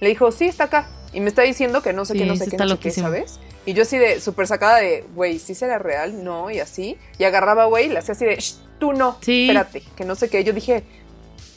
Le 0.00 0.08
dijo, 0.08 0.32
sí, 0.32 0.46
está 0.46 0.64
acá. 0.64 0.88
Y 1.12 1.20
me 1.20 1.28
está 1.28 1.42
diciendo 1.42 1.82
que 1.82 1.92
no 1.92 2.06
sé 2.06 2.14
Sí, 2.14 2.20
qué, 2.20 2.24
no 2.24 2.36
sé 2.36 2.48
qué, 2.48 2.56
no 2.56 2.68
sé 2.68 2.78
qué. 2.78 2.90
¿sabes? 2.90 3.38
Y 3.66 3.74
yo 3.74 3.82
así 3.82 3.98
de, 3.98 4.18
súper 4.20 4.46
sacada 4.46 4.78
de, 4.78 5.04
güey, 5.14 5.38
¿sí 5.38 5.54
será 5.54 5.78
real? 5.78 6.24
No, 6.24 6.50
y 6.50 6.58
así. 6.58 6.96
Y 7.18 7.24
agarraba, 7.24 7.66
güey, 7.66 7.84
y 7.86 7.88
le 7.90 7.98
hacía 7.98 8.12
así 8.12 8.24
de, 8.24 8.36
"Shh, 8.36 8.54
tú 8.78 8.94
no, 8.94 9.18
Sí. 9.20 9.42
espérate, 9.42 9.82
que 9.94 10.06
no 10.06 10.14
sé 10.14 10.30
qué. 10.30 10.42
Yo 10.44 10.54
dije, 10.54 10.84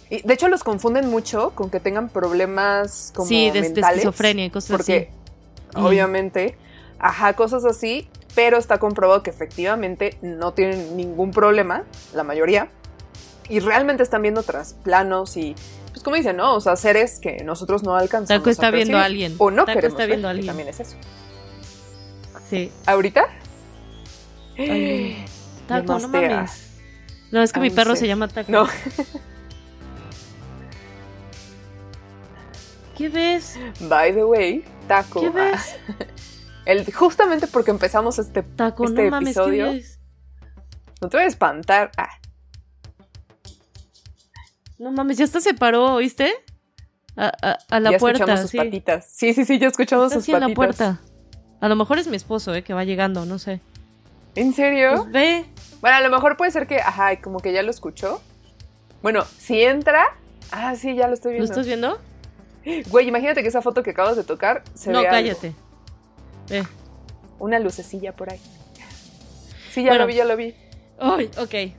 y 0.09 0.21
de 0.21 0.33
hecho 0.33 0.49
los 0.49 0.63
confunden 0.65 1.09
mucho 1.09 1.51
con 1.55 1.69
que 1.69 1.79
tengan 1.79 2.09
problemas 2.09 3.13
como 3.15 3.29
sí, 3.29 3.45
de, 3.45 3.53
de 3.53 3.61
mentales. 3.61 3.97
esquizofrenia 3.99 4.45
y 4.45 4.49
cosas 4.49 4.71
Porque, 4.71 5.09
así. 5.73 5.81
obviamente, 5.85 6.57
ajá, 6.99 7.31
cosas 7.33 7.63
así, 7.65 8.07
pero 8.35 8.57
está 8.57 8.77
comprobado 8.77 9.23
que 9.23 9.29
efectivamente 9.29 10.17
no 10.21 10.53
tienen 10.53 10.95
ningún 10.97 11.31
problema, 11.31 11.83
la 12.13 12.23
mayoría, 12.23 12.67
y 13.49 13.59
realmente 13.59 14.03
están 14.03 14.21
viendo 14.21 14.43
tras 14.43 14.73
planos 14.73 15.37
y, 15.37 15.55
pues 15.91 16.03
como 16.03 16.17
dicen, 16.17 16.35
¿no? 16.35 16.55
O 16.55 16.61
sea, 16.61 16.75
seres 16.75 17.19
que 17.19 17.43
nosotros 17.43 17.83
no 17.83 17.95
alcanzamos 17.95 18.41
Taco 18.41 18.49
está 18.49 18.67
a 18.67 18.71
viendo 18.71 18.97
a 18.97 19.05
alguien. 19.05 19.35
O 19.37 19.51
no 19.51 19.65
Taco 19.65 19.77
queremos 19.77 19.93
está 19.93 20.03
ver, 20.03 20.09
viendo 20.09 20.27
a 20.27 20.31
alguien. 20.31 20.47
también 20.47 20.67
es 20.67 20.79
eso. 20.79 20.97
Sí. 22.49 22.71
¿Ahorita? 22.85 23.27
Ay, 24.57 25.25
Taco, 25.67 25.99
no 25.99 26.07
mames. 26.09 26.69
No, 27.31 27.41
es 27.41 27.51
que 27.53 27.59
mi 27.59 27.69
perro 27.69 27.95
se 27.95 28.07
llama 28.07 28.27
Taco. 28.27 28.51
No, 28.51 28.67
¿Qué 32.97 33.09
ves? 33.09 33.59
by 33.81 34.13
the 34.13 34.23
way, 34.23 34.63
Taco. 34.87 35.21
¿Qué 35.21 35.29
ves? 35.29 35.75
el, 36.65 36.91
justamente 36.93 37.47
porque 37.47 37.71
empezamos 37.71 38.19
este... 38.19 38.43
Taco, 38.43 38.85
Este 38.85 39.09
no 39.09 39.17
episodio-. 39.19 39.73
No 41.01 41.09
te 41.09 41.17
voy 41.17 41.23
a 41.25 41.27
espantar. 41.27 41.91
Ah, 41.97 42.09
No 44.77 44.91
mames, 44.91 45.17
ya 45.17 45.25
hasta 45.25 45.39
se 45.41 45.53
paró, 45.53 45.93
¿oíste? 45.93 46.31
A, 47.15 47.31
a- 47.41 47.57
a 47.69 47.79
la 47.79 47.91
ya 47.91 47.97
puerta, 47.97 48.17
escuchamos 48.23 48.41
sus 48.41 48.51
sí. 48.51 48.57
patitas. 48.57 49.07
Sí, 49.11 49.33
sí, 49.33 49.45
sí, 49.45 49.57
ya 49.57 49.67
escuchamos 49.67 50.07
Está 50.07 50.15
sus 50.15 50.23
así 50.23 50.31
en 50.33 50.39
patitas. 50.39 50.49
la 50.49 50.55
puerta. 50.55 51.01
A 51.61 51.69
lo 51.69 51.75
mejor 51.77 51.97
es 51.99 52.07
mi 52.07 52.17
esposo, 52.17 52.53
eh, 52.53 52.63
que 52.63 52.73
va 52.73 52.83
llegando, 52.83 53.25
no 53.25 53.39
sé. 53.39 53.61
¿En 54.35 54.53
serio? 54.53 54.95
Pues 54.97 55.11
ve. 55.11 55.45
Bueno, 55.79 55.95
a 55.97 56.01
lo 56.01 56.09
mejor 56.09 56.35
puede 56.35 56.51
ser 56.51 56.67
que, 56.67 56.79
ajá, 56.79 57.21
como 57.21 57.39
que 57.39 57.53
ya 57.53 57.63
lo 57.63 57.71
escuchó. 57.71 58.21
Bueno, 59.01 59.23
si 59.37 59.61
entra. 59.61 60.05
Ah, 60.51 60.75
sí, 60.75 60.95
ya 60.95 61.07
lo 61.07 61.13
estoy 61.13 61.31
¿Lo 61.33 61.37
viendo. 61.37 61.51
estás 61.51 61.65
viendo? 61.67 61.99
Güey, 62.89 63.07
imagínate 63.07 63.41
que 63.43 63.47
esa 63.47 63.61
foto 63.61 63.81
que 63.83 63.91
acabas 63.91 64.15
de 64.17 64.23
tocar 64.23 64.63
se 64.73 64.91
no, 64.91 64.99
ve 65.01 65.07
algo. 65.07 65.39
Ve. 66.49 66.63
Una 67.39 67.59
lucecilla 67.59 68.13
por 68.15 68.31
ahí. 68.31 68.39
Sí, 69.73 69.83
ya 69.83 69.89
Bueno. 69.89 70.03
lo 70.03 70.07
vi, 70.07 70.13
ya 70.15 70.25
lo 70.25 70.37
vi. 70.37 70.53
Ay, 70.99 71.29
ok. 71.37 71.73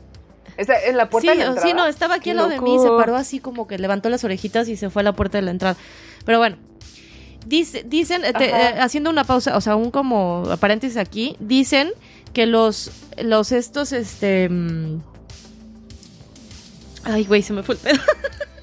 Está 0.58 0.82
en 0.84 0.96
la 0.96 1.08
puerta 1.10 1.32
Sí, 1.32 1.38
de 1.38 1.44
la 1.44 1.50
entrada. 1.50 1.66
sí, 1.68 1.74
no, 1.74 1.86
estaba 1.86 2.14
aquí 2.16 2.30
al 2.30 2.36
lado 2.36 2.48
de 2.48 2.60
mí, 2.60 2.78
se 2.78 2.88
paró 2.88 3.16
así 3.16 3.40
como 3.40 3.66
que 3.66 3.78
levantó 3.78 4.08
las 4.08 4.24
orejitas 4.24 4.68
y 4.68 4.76
se 4.76 4.90
fue 4.90 5.00
a 5.00 5.04
la 5.04 5.12
puerta 5.12 5.38
de 5.38 5.42
la 5.42 5.50
entrada. 5.50 5.76
Pero 6.24 6.38
bueno, 6.38 6.56
dice, 7.46 7.82
dicen, 7.86 8.24
eh, 8.24 8.32
te- 8.32 8.50
eh, 8.50 8.80
haciendo 8.80 9.10
una 9.10 9.24
pausa, 9.24 9.56
o 9.56 9.60
sea, 9.60 9.76
un 9.76 9.90
como 9.90 10.44
paréntesis 10.60 10.96
aquí, 10.96 11.36
dicen 11.40 11.92
que 12.32 12.46
los, 12.46 12.90
los 13.18 13.52
estos, 13.52 13.92
este... 13.92 14.48
mm, 14.48 15.00
Ay, 17.04 17.24
güey, 17.24 17.42
se 17.42 17.52
me 17.52 17.62
fue 17.62 17.76
el 17.76 17.80
pedo. 17.80 18.00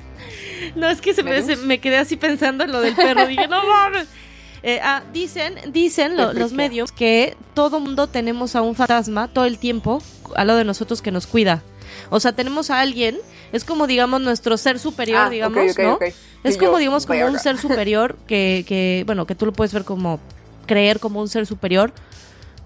no, 0.76 0.90
es 0.90 1.00
que 1.00 1.14
se 1.14 1.24
me, 1.24 1.42
me 1.58 1.80
quedé 1.80 1.98
así 1.98 2.18
pensando 2.18 2.64
en 2.66 2.72
lo 2.72 2.82
del 2.82 2.96
perro. 2.96 3.26
Dije, 3.28 3.48
no 3.48 3.66
mames. 3.66 4.08
Eh, 4.64 4.80
ah, 4.82 5.04
dicen, 5.12 5.56
dicen 5.74 6.16
lo- 6.16 6.28
los 6.40 6.54
medios 6.54 6.92
que 6.94 7.36
todo 7.54 7.80
mundo 7.82 8.08
tenemos 8.08 8.56
a 8.56 8.62
un 8.62 8.76
fantasma 8.76 9.28
todo 9.28 9.44
el 9.46 9.58
tiempo 9.60 10.02
al 10.36 10.48
lado 10.48 10.60
de 10.60 10.66
nosotros 10.66 11.02
que 11.02 11.12
nos 11.12 11.28
cuida. 11.28 11.62
O 12.10 12.20
sea, 12.20 12.32
tenemos 12.32 12.70
a 12.70 12.80
alguien, 12.80 13.18
es 13.52 13.66
como 13.66 13.88
digamos 13.88 14.22
nuestro 14.22 14.56
ser 14.58 14.80
superior, 14.80 15.20
Ah, 15.26 15.30
digamos, 15.30 15.58
¿no? 15.84 15.98
Es 16.44 16.56
Y 16.56 16.58
como 16.60 16.74
yo, 16.74 16.78
digamos 16.80 17.06
como 17.06 17.20
un 17.26 17.40
ser 17.40 17.58
superior 17.58 18.18
que, 18.28 18.64
que, 18.68 19.04
bueno, 19.06 19.26
que 19.28 19.36
tú 19.36 19.46
lo 19.46 19.52
puedes 19.54 19.74
ver 19.74 19.84
como 19.84 20.20
creer 20.66 21.00
como 21.02 21.20
un 21.20 21.28
ser 21.28 21.46
superior, 21.46 21.94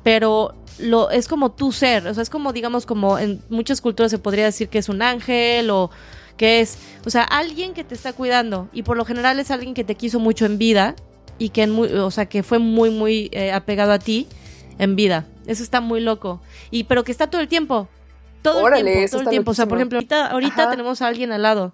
pero 0.04 0.54
lo 0.80 1.10
es 1.10 1.28
como 1.28 1.52
tu 1.52 1.72
ser, 1.72 2.08
o 2.08 2.14
sea, 2.14 2.22
es 2.24 2.30
como 2.30 2.54
digamos 2.54 2.86
como 2.86 3.18
en 3.18 3.42
muchas 3.50 3.82
culturas 3.82 4.12
se 4.12 4.20
podría 4.20 4.46
decir 4.46 4.70
que 4.70 4.78
es 4.78 4.90
un 4.90 5.02
ángel 5.02 5.70
o 5.72 5.90
que 6.38 6.60
es, 6.62 6.78
o 7.06 7.10
sea, 7.10 7.24
alguien 7.24 7.74
que 7.74 7.84
te 7.84 7.96
está 7.96 8.14
cuidando 8.14 8.70
y 8.72 8.84
por 8.84 8.96
lo 8.98 9.04
general 9.06 9.40
es 9.40 9.50
alguien 9.50 9.74
que 9.74 9.84
te 9.84 9.96
quiso 9.96 10.20
mucho 10.20 10.46
en 10.46 10.60
vida 10.60 10.96
y 11.38 11.50
que 11.50 11.64
en 11.64 11.72
muy, 11.72 11.92
o 11.94 12.12
sea, 12.12 12.28
que 12.28 12.44
fue 12.44 12.60
muy 12.60 12.90
muy 12.90 13.30
eh, 13.32 13.52
apegado 13.52 13.92
a 13.92 14.00
ti 14.00 14.28
en 14.78 14.96
vida. 14.96 15.26
Eso 15.46 15.64
está 15.64 15.82
muy 15.82 16.02
loco. 16.02 16.42
Y 16.72 16.86
pero 16.86 17.04
que 17.04 17.12
está 17.12 17.30
todo 17.30 17.42
el 17.42 17.48
tiempo. 17.48 17.88
Todo 18.42 18.64
Órale, 18.64 18.80
el 18.80 18.86
tiempo, 18.86 19.06
eso 19.06 19.18
todo 19.18 19.24
el 19.24 19.30
tiempo, 19.30 19.52
o 19.52 19.54
sea, 19.54 19.66
por 19.66 19.78
ejemplo, 19.78 19.98
ahorita 19.98 20.28
ahorita 20.28 20.70
tenemos 20.70 21.02
a 21.02 21.08
alguien 21.08 21.32
al 21.32 21.42
lado. 21.42 21.74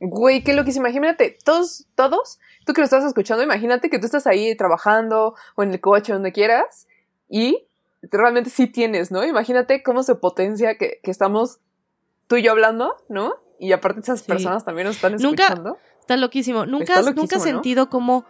Güey, 0.00 0.42
qué 0.42 0.52
loquísimo. 0.52 0.86
Imagínate, 0.86 1.38
todos, 1.44 1.86
todos, 1.94 2.38
tú 2.66 2.72
que 2.72 2.80
lo 2.80 2.84
estás 2.84 3.04
escuchando, 3.04 3.42
imagínate 3.42 3.88
que 3.88 3.98
tú 3.98 4.06
estás 4.06 4.26
ahí 4.26 4.54
trabajando 4.54 5.34
o 5.54 5.62
en 5.62 5.72
el 5.72 5.80
coche, 5.80 6.12
donde 6.12 6.32
quieras, 6.32 6.86
y 7.28 7.66
realmente 8.02 8.50
sí 8.50 8.66
tienes, 8.66 9.10
¿no? 9.10 9.24
Imagínate 9.24 9.82
cómo 9.82 10.02
se 10.02 10.14
potencia 10.14 10.76
que, 10.76 11.00
que 11.02 11.10
estamos 11.10 11.60
tú 12.26 12.36
y 12.36 12.42
yo 12.42 12.52
hablando, 12.52 12.96
¿no? 13.08 13.36
Y 13.58 13.72
aparte 13.72 14.00
esas 14.00 14.22
personas 14.22 14.64
también 14.64 14.86
nos 14.86 14.96
están 14.96 15.14
escuchando. 15.14 15.70
Nunca, 15.70 15.80
está 16.06 16.16
loquísimo. 16.16 16.66
Nunca, 16.66 17.02
nunca 17.02 17.36
has 17.36 17.42
sentido 17.42 17.90
como 17.90 18.24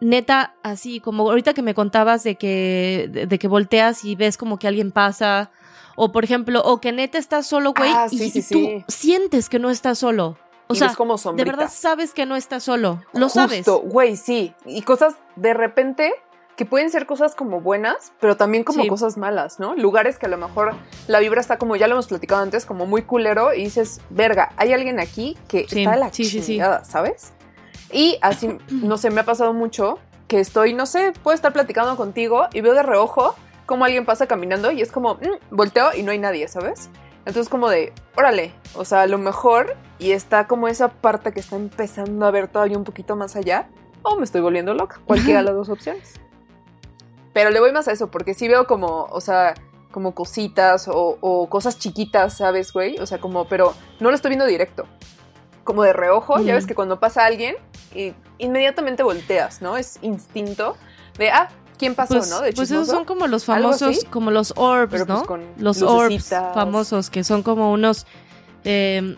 neta, 0.00 0.54
así 0.62 1.00
como 1.00 1.28
ahorita 1.28 1.52
que 1.52 1.60
me 1.60 1.74
contabas 1.74 2.24
de 2.24 2.36
que, 2.36 3.26
de, 3.28 3.38
que 3.38 3.46
volteas 3.46 4.06
y 4.06 4.16
ves 4.16 4.38
como 4.38 4.58
que 4.58 4.66
alguien 4.66 4.90
pasa, 4.90 5.50
o 5.96 6.12
por 6.12 6.24
ejemplo, 6.24 6.62
o 6.64 6.80
que 6.80 6.92
neta 6.92 7.18
estás 7.18 7.46
solo, 7.46 7.74
güey, 7.76 7.90
ah, 7.94 8.06
y, 8.10 8.42
tú 8.42 8.82
sientes 8.88 9.50
que 9.50 9.58
no 9.58 9.70
estás 9.70 9.98
solo. 9.98 10.38
O 10.66 10.74
sea, 10.74 10.94
como 10.94 11.16
de 11.16 11.44
verdad 11.44 11.70
sabes 11.70 12.14
que 12.14 12.24
no 12.24 12.36
estás 12.36 12.62
solo, 12.62 13.02
lo 13.12 13.28
sabes. 13.28 13.66
güey, 13.66 14.16
sí. 14.16 14.54
Y 14.64 14.80
cosas 14.80 15.14
de 15.36 15.52
repente 15.52 16.14
que 16.56 16.64
pueden 16.64 16.90
ser 16.90 17.06
cosas 17.06 17.34
como 17.34 17.60
buenas, 17.60 18.12
pero 18.20 18.36
también 18.36 18.64
como 18.64 18.86
cosas 18.86 19.16
malas, 19.16 19.58
¿no? 19.58 19.74
Lugares 19.74 20.18
que 20.18 20.26
a 20.26 20.28
lo 20.28 20.38
mejor 20.38 20.74
la 21.08 21.18
vibra 21.20 21.40
está 21.40 21.58
como, 21.58 21.76
ya 21.76 21.88
lo 21.88 21.94
hemos 21.94 22.06
platicado 22.06 22.42
antes, 22.42 22.64
como 22.66 22.86
muy 22.86 23.02
culero 23.02 23.52
y 23.54 23.64
dices, 23.64 24.00
verga, 24.10 24.52
hay 24.56 24.72
alguien 24.72 25.00
aquí 25.00 25.36
que 25.48 25.60
está 25.60 25.92
de 25.92 25.96
la 25.96 26.10
chingada, 26.10 26.84
¿sabes? 26.84 27.32
Y 27.90 28.18
así, 28.22 28.58
no 28.70 28.98
sé, 28.98 29.10
me 29.10 29.20
ha 29.20 29.24
pasado 29.24 29.52
mucho 29.52 29.98
que 30.28 30.40
estoy, 30.40 30.74
no 30.74 30.86
sé, 30.86 31.12
puedo 31.22 31.34
estar 31.34 31.52
platicando 31.52 31.96
contigo 31.96 32.48
y 32.52 32.60
veo 32.60 32.74
de 32.74 32.82
reojo 32.82 33.34
como 33.66 33.84
alguien 33.84 34.04
pasa 34.04 34.26
caminando 34.26 34.70
y 34.70 34.82
es 34.82 34.92
como, 34.92 35.14
mm", 35.14 35.54
volteo 35.54 35.94
y 35.94 36.02
no 36.02 36.12
hay 36.12 36.18
nadie, 36.18 36.48
¿sabes? 36.48 36.90
Entonces 37.26 37.48
como 37.48 37.70
de, 37.70 37.92
órale, 38.16 38.52
o 38.74 38.84
sea, 38.84 39.02
a 39.02 39.06
lo 39.06 39.18
mejor 39.18 39.76
y 39.98 40.12
está 40.12 40.46
como 40.46 40.68
esa 40.68 40.88
parte 40.88 41.32
que 41.32 41.40
está 41.40 41.56
empezando 41.56 42.26
a 42.26 42.30
ver 42.30 42.48
todavía 42.48 42.76
un 42.76 42.84
poquito 42.84 43.16
más 43.16 43.34
allá 43.36 43.68
o 44.02 44.16
me 44.16 44.24
estoy 44.24 44.42
volviendo 44.42 44.74
loca, 44.74 45.00
cualquiera 45.06 45.40
de 45.40 45.46
las 45.46 45.54
dos 45.56 45.68
opciones. 45.70 46.20
Pero 47.34 47.50
le 47.50 47.60
voy 47.60 47.72
más 47.72 47.86
a 47.88 47.92
eso, 47.92 48.10
porque 48.10 48.32
sí 48.32 48.48
veo 48.48 48.66
como, 48.66 49.06
o 49.10 49.20
sea, 49.20 49.52
como 49.90 50.14
cositas 50.14 50.88
o, 50.88 51.46
cosas 51.50 51.78
chiquitas, 51.78 52.38
¿sabes, 52.38 52.72
güey? 52.72 52.98
O 52.98 53.06
sea, 53.06 53.20
como, 53.20 53.46
pero 53.46 53.74
no 54.00 54.08
lo 54.08 54.16
estoy 54.16 54.30
viendo 54.30 54.46
directo. 54.46 54.86
Como 55.64 55.82
de 55.82 55.92
reojo, 55.92 56.40
ya 56.40 56.54
ves 56.54 56.66
que 56.66 56.74
cuando 56.74 57.00
pasa 57.00 57.26
alguien, 57.26 57.56
y 57.94 58.14
inmediatamente 58.38 59.02
volteas, 59.02 59.60
¿no? 59.60 59.76
Es 59.76 59.98
instinto 60.02 60.76
de, 61.18 61.30
ah, 61.30 61.48
¿quién 61.78 61.94
pasó, 61.94 62.14
pues, 62.14 62.30
no? 62.30 62.40
De 62.40 62.52
pues 62.52 62.70
esos 62.70 62.86
son 62.86 63.04
como 63.04 63.26
los 63.26 63.44
famosos, 63.44 64.04
como 64.10 64.30
los 64.30 64.54
orbs, 64.56 64.90
pues, 64.90 65.08
¿no? 65.08 65.24
los 65.58 65.82
orbs 65.82 66.28
famosos, 66.54 67.10
que 67.10 67.24
son 67.24 67.42
como 67.42 67.72
unos... 67.72 68.06
Eh, 68.64 69.16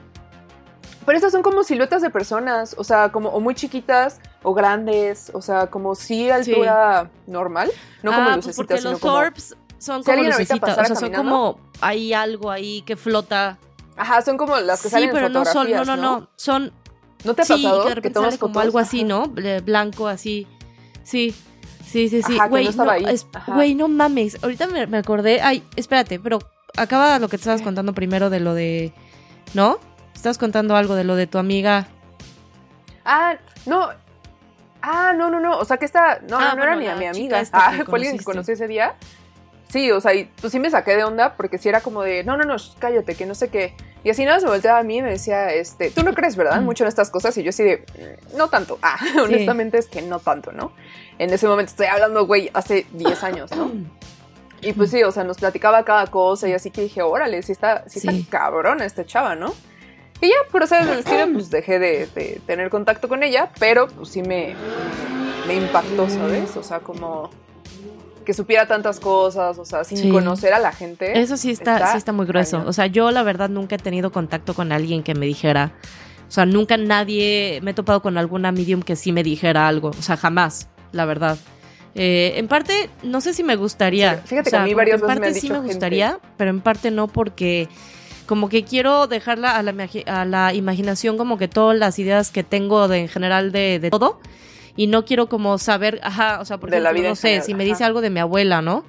pero 1.06 1.16
estas 1.16 1.32
son 1.32 1.42
como 1.42 1.64
siluetas 1.64 2.02
de 2.02 2.10
personas, 2.10 2.74
o 2.76 2.84
sea, 2.84 3.10
como 3.10 3.30
o 3.30 3.40
muy 3.40 3.54
chiquitas 3.54 4.20
o 4.42 4.52
grandes, 4.52 5.30
o 5.32 5.40
sea, 5.40 5.68
como 5.68 5.94
sí 5.94 6.28
altura 6.28 7.10
normal, 7.26 7.70
no 8.02 8.12
como 8.12 8.28
ah, 8.28 8.36
lucecitas, 8.36 8.56
porque 8.56 8.80
los 8.80 9.04
orbs 9.04 9.56
son 9.78 10.02
como 10.02 10.22
lucecitas, 10.22 10.78
o 10.78 10.84
sea, 10.84 10.96
son 10.96 11.12
como 11.12 11.60
hay 11.80 12.12
algo 12.12 12.50
ahí 12.50 12.82
que 12.82 12.96
flota. 12.96 13.58
Ajá, 13.96 14.20
son 14.20 14.36
como 14.36 14.58
las 14.58 14.82
que 14.82 14.90
salen 14.90 15.10
pero 15.10 15.28
en 15.28 15.32
fotografías, 15.32 15.78
no 15.78 15.84
son, 15.86 16.00
no, 16.00 16.10
no, 16.10 16.20
no, 16.20 16.28
son 16.36 16.72
¿No 17.26 17.34
te 17.34 17.42
ha 17.42 17.44
pasado 17.44 17.84
que 17.94 18.08
de 18.08 18.14
sale 18.14 18.38
como 18.38 18.60
algo 18.60 18.78
así, 18.78 19.04
¿no? 19.04 19.32
Blanco 19.64 20.06
así. 20.06 20.46
Sí. 21.02 21.34
Sí, 21.84 22.08
sí, 22.08 22.22
sí. 22.22 22.36
Güey, 22.48 22.68
no, 22.74 22.84
güey, 23.54 23.74
no 23.74 23.88
mames. 23.88 24.42
Ahorita 24.42 24.66
me, 24.66 24.86
me, 24.86 24.98
acordé. 24.98 25.40
Ay, 25.40 25.62
espérate, 25.76 26.18
pero 26.18 26.40
acaba 26.76 27.18
lo 27.18 27.28
que 27.28 27.36
te 27.36 27.42
estabas 27.42 27.62
contando 27.62 27.94
primero 27.94 28.28
de 28.28 28.40
lo 28.40 28.54
de. 28.54 28.92
¿No? 29.54 29.78
Estás 30.16 30.38
contando 30.38 30.74
algo 30.74 30.94
de 30.94 31.04
lo 31.04 31.14
de 31.14 31.26
tu 31.26 31.38
amiga. 31.38 31.86
Ah, 33.04 33.36
no. 33.66 33.90
Ah, 34.82 35.12
no, 35.14 35.30
no, 35.30 35.38
no. 35.38 35.58
O 35.58 35.64
sea, 35.64 35.76
que 35.76 35.84
esta. 35.84 36.20
No, 36.28 36.38
ah, 36.38 36.54
no, 36.56 36.62
era 36.62 36.74
ni 36.74 36.88
mi 36.98 37.06
amiga. 37.06 37.42
Ah, 37.52 37.74
fue 37.84 37.98
alguien 37.98 38.18
que 38.18 38.24
conocí 38.24 38.52
ese 38.52 38.66
día. 38.66 38.94
Sí, 39.68 39.90
o 39.90 40.00
sea, 40.00 40.14
y 40.14 40.24
pues 40.40 40.52
sí 40.52 40.58
me 40.58 40.70
saqué 40.70 40.96
de 40.96 41.04
onda 41.04 41.36
porque 41.36 41.58
sí 41.58 41.68
era 41.68 41.80
como 41.80 42.02
de, 42.02 42.24
no, 42.24 42.36
no, 42.36 42.44
no, 42.44 42.56
cállate, 42.78 43.14
que 43.14 43.26
no 43.26 43.34
sé 43.34 43.48
qué. 43.48 43.74
Y 44.04 44.10
así 44.10 44.24
nada 44.24 44.40
se 44.40 44.46
volteaba 44.46 44.78
a 44.78 44.82
mí 44.84 44.98
y 44.98 45.02
me 45.02 45.10
decía, 45.10 45.52
este, 45.52 45.90
tú 45.90 46.02
no 46.02 46.14
crees, 46.14 46.36
¿verdad? 46.36 46.60
Mucho 46.60 46.84
en 46.84 46.88
estas 46.88 47.10
cosas. 47.10 47.36
Y 47.36 47.42
yo 47.42 47.50
así 47.50 47.64
de, 47.64 47.78
mm, 47.78 48.36
no 48.36 48.48
tanto. 48.48 48.78
Ah, 48.80 48.96
honestamente 49.22 49.78
es 49.78 49.88
que 49.88 50.02
no 50.02 50.20
tanto, 50.20 50.52
¿no? 50.52 50.72
En 51.18 51.32
ese 51.32 51.46
momento 51.46 51.70
estoy 51.70 51.86
hablando, 51.86 52.26
güey, 52.26 52.50
hace 52.54 52.86
10 52.92 53.22
años, 53.24 53.50
¿no? 53.54 53.70
Y 54.62 54.72
pues 54.72 54.90
sí, 54.90 55.02
o 55.02 55.12
sea, 55.12 55.22
nos 55.22 55.36
platicaba 55.36 55.84
cada 55.84 56.06
cosa 56.06 56.48
y 56.48 56.54
así 56.54 56.70
que 56.70 56.80
dije, 56.80 57.02
órale, 57.02 57.42
sí 57.42 57.52
está, 57.52 57.84
sí, 57.88 57.98
está 57.98 58.12
cabrona 58.30 58.86
esta 58.86 59.04
chava, 59.04 59.34
¿no? 59.34 59.54
Y 60.20 60.28
ya, 60.28 60.34
por 60.50 60.66
ser 60.66 60.86
del 60.86 61.00
estilo, 61.00 61.26
pues 61.32 61.50
dejé 61.50 61.78
de, 61.78 62.40
tener 62.46 62.70
contacto 62.70 63.08
con 63.08 63.22
ella, 63.22 63.50
pero 63.58 63.88
pues 63.88 64.08
sí 64.08 64.22
me, 64.22 64.54
me 65.46 65.54
impactó, 65.54 66.08
¿sabes? 66.08 66.56
O 66.56 66.62
sea, 66.62 66.80
como 66.80 67.30
que 68.24 68.34
supiera 68.34 68.66
tantas 68.66 68.98
cosas, 68.98 69.56
o 69.58 69.64
sea, 69.64 69.84
sin 69.84 70.10
conocer 70.10 70.52
a 70.52 70.58
la 70.58 70.72
gente. 70.72 71.18
Eso 71.20 71.36
sí 71.36 71.50
está, 71.50 71.92
sí 71.92 71.98
está 71.98 72.12
muy 72.12 72.26
grueso. 72.26 72.62
O 72.66 72.72
sea, 72.72 72.86
yo 72.86 73.10
la 73.10 73.22
verdad 73.22 73.48
nunca 73.48 73.76
he 73.76 73.78
tenido 73.78 74.10
contacto 74.10 74.52
con 74.52 74.72
alguien 74.72 75.02
que 75.02 75.14
me 75.14 75.26
dijera, 75.26 75.72
o 76.26 76.30
sea, 76.30 76.44
nunca 76.44 76.76
nadie, 76.76 77.60
me 77.62 77.70
he 77.70 77.74
topado 77.74 78.02
con 78.02 78.18
alguna 78.18 78.52
medium 78.52 78.82
que 78.82 78.96
sí 78.96 79.12
me 79.12 79.22
dijera 79.22 79.68
algo, 79.68 79.90
o 79.90 80.02
sea, 80.02 80.16
jamás, 80.16 80.68
la 80.92 81.04
verdad. 81.04 81.38
Eh, 81.94 82.34
en 82.36 82.48
parte, 82.48 82.90
no 83.02 83.22
sé 83.22 83.32
si 83.32 83.42
me 83.42 83.56
gustaría. 83.56 84.18
fíjate 84.18 84.50
que 84.50 84.56
a 84.56 84.64
mí 84.64 84.74
varias 84.74 85.00
veces 85.00 85.16
En 85.16 85.22
parte 85.22 85.40
sí 85.40 85.48
me 85.48 85.60
gustaría, 85.60 86.18
pero 86.36 86.50
en 86.50 86.60
parte 86.60 86.90
no 86.90 87.06
porque 87.08 87.68
como 88.26 88.48
que 88.48 88.64
quiero 88.64 89.06
dejarla 89.06 89.56
a 89.56 89.62
la, 89.62 89.88
a 90.06 90.24
la 90.24 90.54
imaginación 90.54 91.16
como 91.16 91.38
que 91.38 91.48
todas 91.48 91.78
las 91.78 91.98
ideas 91.98 92.30
que 92.30 92.42
tengo 92.42 92.88
de, 92.88 92.98
en 93.00 93.08
general 93.08 93.52
de, 93.52 93.88
todo 93.90 94.20
y 94.76 94.88
no 94.88 95.04
quiero 95.04 95.28
como 95.28 95.56
saber, 95.58 96.00
ajá, 96.02 96.40
o 96.40 96.44
sea, 96.44 96.58
por 96.58 96.72
ejemplo, 96.72 97.08
no 97.08 97.16
sé, 97.16 97.40
si 97.40 97.54
me 97.54 97.64
dice 97.64 97.84
algo 97.84 98.00
de 98.00 98.10
mi 98.10 98.20
abuela, 98.20 98.60
¿no? 98.60 98.84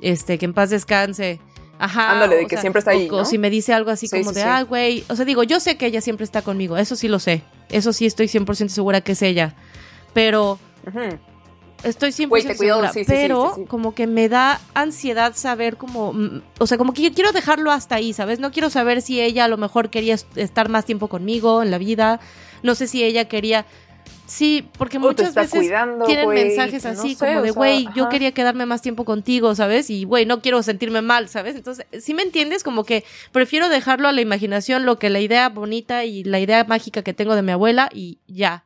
Este, 0.00 0.38
que 0.38 0.44
en 0.44 0.54
paz 0.54 0.70
descanse. 0.70 1.40
Ajá. 1.78 2.12
Ándale, 2.12 2.36
de 2.36 2.46
que 2.46 2.56
siempre 2.56 2.78
está 2.78 2.92
ahí. 2.92 3.08
O, 3.10 3.24
si 3.24 3.38
me 3.38 3.50
dice 3.50 3.72
algo 3.72 3.90
así 3.90 4.08
como 4.08 4.32
de, 4.32 4.42
ah, 4.42 4.62
güey. 4.62 5.04
O 5.08 5.16
sea, 5.16 5.24
digo, 5.24 5.42
yo 5.42 5.60
sé 5.60 5.76
que 5.76 5.86
ella 5.86 6.00
siempre 6.00 6.24
está 6.24 6.42
conmigo. 6.42 6.76
Eso 6.76 6.96
sí 6.96 7.08
lo 7.08 7.18
sé. 7.18 7.42
Eso 7.68 7.92
sí 7.92 8.06
estoy 8.06 8.26
100% 8.26 8.68
segura 8.68 9.00
que 9.00 9.12
es 9.12 9.22
ella. 9.22 9.54
Pero 10.14 10.58
Estoy 11.82 12.12
siempre 12.12 12.42
segura, 12.42 12.90
pero 13.06 13.54
como 13.68 13.94
que 13.94 14.06
me 14.06 14.28
da 14.28 14.60
ansiedad 14.74 15.34
saber 15.36 15.76
como, 15.76 16.12
mm, 16.12 16.42
o 16.58 16.66
sea, 16.66 16.78
como 16.78 16.92
que 16.92 17.02
yo 17.02 17.12
quiero 17.12 17.32
dejarlo 17.32 17.70
hasta 17.70 17.96
ahí, 17.96 18.12
¿sabes? 18.12 18.40
No 18.40 18.50
quiero 18.50 18.70
saber 18.70 19.02
si 19.02 19.20
ella 19.20 19.44
a 19.44 19.48
lo 19.48 19.56
mejor 19.56 19.90
quería 19.90 20.16
estar 20.36 20.68
más 20.68 20.84
tiempo 20.84 21.08
conmigo 21.08 21.62
en 21.62 21.70
la 21.70 21.78
vida, 21.78 22.18
no 22.62 22.74
sé 22.74 22.86
si 22.86 23.04
ella 23.04 23.26
quería 23.26 23.66
Sí, 24.26 24.68
porque 24.76 24.98
muchas 24.98 25.34
veces 25.34 25.70
tienen 26.04 26.28
mensajes 26.28 26.84
así 26.84 27.14
como 27.14 27.42
de, 27.42 27.52
güey, 27.52 27.86
yo 27.94 28.08
quería 28.08 28.32
quedarme 28.32 28.66
más 28.66 28.82
tiempo 28.82 29.04
contigo, 29.04 29.54
¿sabes? 29.54 29.88
Y, 29.88 30.04
güey, 30.04 30.26
no 30.26 30.42
quiero 30.42 30.64
sentirme 30.64 31.00
mal, 31.00 31.28
¿sabes? 31.28 31.54
Entonces, 31.54 31.86
si 32.00 32.12
me 32.12 32.22
entiendes, 32.22 32.64
como 32.64 32.82
que 32.82 33.04
prefiero 33.30 33.68
dejarlo 33.68 34.08
a 34.08 34.12
la 34.12 34.20
imaginación, 34.20 34.84
lo 34.84 34.98
que 34.98 35.10
la 35.10 35.20
idea 35.20 35.48
bonita 35.48 36.04
y 36.04 36.24
la 36.24 36.40
idea 36.40 36.64
mágica 36.64 37.02
que 37.02 37.14
tengo 37.14 37.36
de 37.36 37.42
mi 37.42 37.52
abuela 37.52 37.88
y 37.92 38.18
ya. 38.26 38.64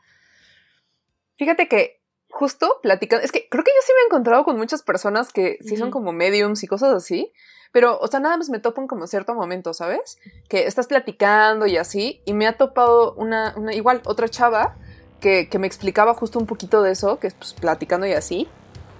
Fíjate 1.36 1.68
que 1.68 1.99
justo 2.30 2.78
platicando, 2.82 3.24
es 3.24 3.32
que 3.32 3.48
creo 3.48 3.64
que 3.64 3.70
yo 3.70 3.86
sí 3.86 3.92
me 3.94 4.02
he 4.02 4.06
encontrado 4.06 4.44
con 4.44 4.56
muchas 4.56 4.82
personas 4.82 5.32
que 5.32 5.58
sí 5.60 5.76
son 5.76 5.90
como 5.90 6.12
mediums 6.12 6.62
y 6.62 6.66
cosas 6.66 6.94
así, 6.94 7.32
pero, 7.72 7.98
o 8.00 8.06
sea, 8.08 8.20
nada 8.20 8.36
más 8.36 8.50
me 8.50 8.58
topo 8.58 8.80
en 8.80 8.88
como 8.88 9.06
cierto 9.06 9.34
momento, 9.34 9.74
¿sabes? 9.74 10.18
Que 10.48 10.66
estás 10.66 10.86
platicando 10.86 11.66
y 11.66 11.76
así, 11.76 12.20
y 12.24 12.32
me 12.32 12.46
ha 12.46 12.56
topado 12.56 13.14
una, 13.14 13.54
una 13.56 13.72
igual, 13.74 14.02
otra 14.06 14.28
chava 14.28 14.76
que, 15.20 15.48
que, 15.48 15.58
me 15.58 15.66
explicaba 15.66 16.14
justo 16.14 16.38
un 16.38 16.46
poquito 16.46 16.82
de 16.82 16.92
eso, 16.92 17.18
que 17.18 17.28
es 17.28 17.34
pues, 17.34 17.52
platicando 17.52 18.06
y 18.06 18.12
así, 18.12 18.48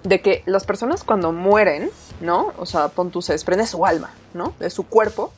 de 0.04 0.20
que 0.20 0.42
las 0.46 0.64
personas 0.64 1.02
cuando 1.02 1.32
mueren, 1.32 1.90
¿no? 2.20 2.52
O 2.58 2.66
sea, 2.66 2.88
pon 2.88 3.10
tú, 3.10 3.22
se 3.22 3.32
desprende 3.32 3.66
su 3.66 3.84
alma, 3.86 4.12
¿no? 4.34 4.54
De 4.60 4.70
su 4.70 4.86
cuerpo, 4.86 5.32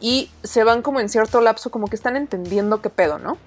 y 0.00 0.30
se 0.42 0.64
van 0.64 0.82
como 0.82 1.00
en 1.00 1.08
cierto 1.08 1.40
lapso, 1.40 1.70
como 1.70 1.88
que 1.88 1.96
están 1.96 2.16
entendiendo 2.16 2.82
qué 2.82 2.90
pedo, 2.90 3.18
¿no? 3.18 3.38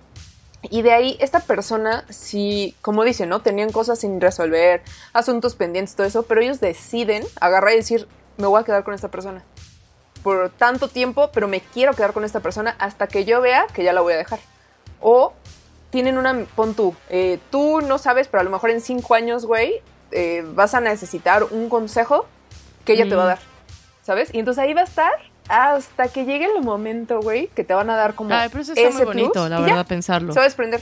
Y 0.69 0.84
de 0.84 0.93
ahí 0.93 1.17
esta 1.19 1.39
persona, 1.39 2.06
si, 2.10 2.76
como 2.82 3.04
dice, 3.04 3.26
¿no? 3.26 3.41
Tenían 3.41 3.71
cosas 3.71 4.00
sin 4.00 4.21
resolver, 4.21 4.84
asuntos 5.12 5.56
pendientes, 5.56 5.95
todo 5.95 6.06
eso, 6.06 6.24
pero 6.24 6.41
ellos 6.41 6.60
deciden 6.60 7.24
agarrar 7.39 7.74
y 7.74 7.78
decir, 7.78 8.08
me 8.38 8.47
voy 8.47 8.62
a 8.62 8.63
quedar 8.63 8.84
con 8.84 8.93
esta 8.93 9.10
persona. 9.10 9.43
Por 10.21 10.52
tanto 10.52 10.88
tiempo, 10.88 11.32
pero 11.34 11.47
me 11.47 11.62
quiero 11.62 11.93
quedar 11.93 12.13
con 12.13 12.24
esta 12.24 12.41
persona 12.41 12.76
hasta 12.78 13.08
que 13.08 13.26
yo 13.26 13.41
vea 13.41 13.65
que 13.74 13.84
ya 13.84 13.91
la 13.91 14.02
voy 14.02 14.13
a 14.13 14.17
dejar. 14.17 14.39
O 15.00 15.34
tienen 15.89 16.17
una, 16.17 16.45
pon 16.56 16.76
tú, 16.76 16.95
eh, 17.10 17.39
tú 17.50 17.82
no 17.82 17.97
sabes, 17.97 18.28
pero 18.28 18.41
a 18.41 18.43
lo 18.43 18.52
mejor 18.52 18.69
en 18.69 18.82
cinco 18.82 19.15
años, 19.15 19.45
güey, 19.45 19.82
eh, 20.12 20.43
vas 20.54 20.76
a 20.76 20.80
necesitar 20.80 21.43
un 21.43 21.69
consejo 21.69 22.28
que 22.86 22.93
ella 22.93 23.10
te 23.10 23.15
va 23.15 23.24
a 23.24 23.26
mm. 23.26 23.30
dar, 23.30 23.39
¿sabes? 24.04 24.34
Y 24.34 24.39
entonces 24.39 24.63
ahí 24.63 24.74
va 24.74 24.82
a 24.82 24.86
estar 24.86 25.12
hasta 25.51 26.07
que 26.07 26.23
llegue 26.25 26.45
el 26.45 26.63
momento, 26.63 27.19
güey, 27.21 27.47
que 27.53 27.63
te 27.65 27.73
van 27.73 27.89
a 27.89 27.95
dar 27.95 28.15
como. 28.15 28.33
Ay, 28.33 28.47
pero 28.49 28.61
eso 28.61 28.71
está 28.73 28.89
muy 28.89 29.03
bonito, 29.03 29.49
la 29.49 29.59
verdad, 29.59 29.85
pensarlo. 29.85 30.31
Se 30.33 30.39
va 30.39 30.43
a 30.43 30.47
desprender. 30.47 30.81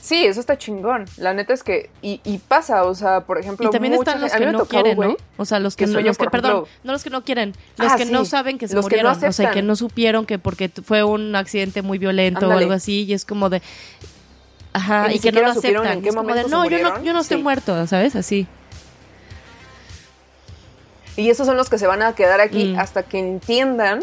Sí, 0.00 0.24
eso 0.24 0.40
está 0.40 0.56
chingón. 0.56 1.04
La 1.18 1.34
neta 1.34 1.52
es 1.52 1.62
que, 1.62 1.90
y, 2.00 2.20
y 2.24 2.38
pasa, 2.38 2.84
o 2.84 2.94
sea, 2.94 3.22
por 3.22 3.38
ejemplo, 3.38 3.66
Y 3.68 3.70
también 3.70 3.92
están 3.92 4.20
los 4.22 4.32
que 4.32 4.46
no 4.46 4.58
tocado, 4.60 4.82
quieren, 4.84 4.98
¿no? 5.00 5.16
O 5.36 5.44
sea, 5.44 5.58
los 5.60 5.76
que, 5.76 5.84
que 5.84 5.90
no, 5.90 6.00
los 6.00 6.16
que 6.16 6.30
perdón, 6.30 6.50
ejemplo- 6.52 6.68
no 6.84 6.92
los 6.92 7.04
que 7.04 7.10
no 7.10 7.24
quieren, 7.24 7.52
los 7.76 7.92
Ah, 7.92 7.96
que 7.96 8.06
sí, 8.06 8.12
no 8.12 8.24
saben 8.24 8.56
que 8.58 8.68
se 8.68 8.74
los 8.74 8.86
que 8.86 9.02
no 9.02 9.08
murieron, 9.10 9.28
o 9.28 9.32
sea, 9.32 9.50
que 9.50 9.60
no 9.62 9.76
supieron 9.76 10.24
que 10.24 10.38
porque 10.38 10.70
fue 10.82 11.04
un 11.04 11.34
accidente 11.36 11.82
muy 11.82 11.98
violento 11.98 12.48
o 12.48 12.52
algo 12.52 12.72
así, 12.72 13.04
y 13.04 13.12
es 13.12 13.26
como 13.26 13.50
de, 13.50 13.60
ajá, 14.72 15.12
y 15.12 15.18
que 15.18 15.30
no 15.32 15.40
lo 15.42 15.48
aceptan. 15.48 15.86
en 15.92 16.02
qué 16.02 16.08
es 16.10 16.14
como 16.16 16.32
de, 16.34 16.42
no, 16.44 16.48
yo 16.48 16.56
no, 16.56 16.62
murieron. 16.62 17.04
yo 17.04 17.12
no 17.12 17.20
estoy 17.20 17.36
Sí. 17.38 17.42
muerto, 17.42 17.86
¿sabes? 17.86 18.16
Así. 18.16 18.46
Y 21.18 21.30
esos 21.30 21.46
son 21.48 21.56
los 21.56 21.68
que 21.68 21.78
se 21.78 21.86
van 21.88 22.00
a 22.02 22.14
quedar 22.14 22.40
aquí 22.40 22.72
Mm. 22.74 22.78
hasta 22.78 23.02
que 23.02 23.18
entiendan 23.18 24.00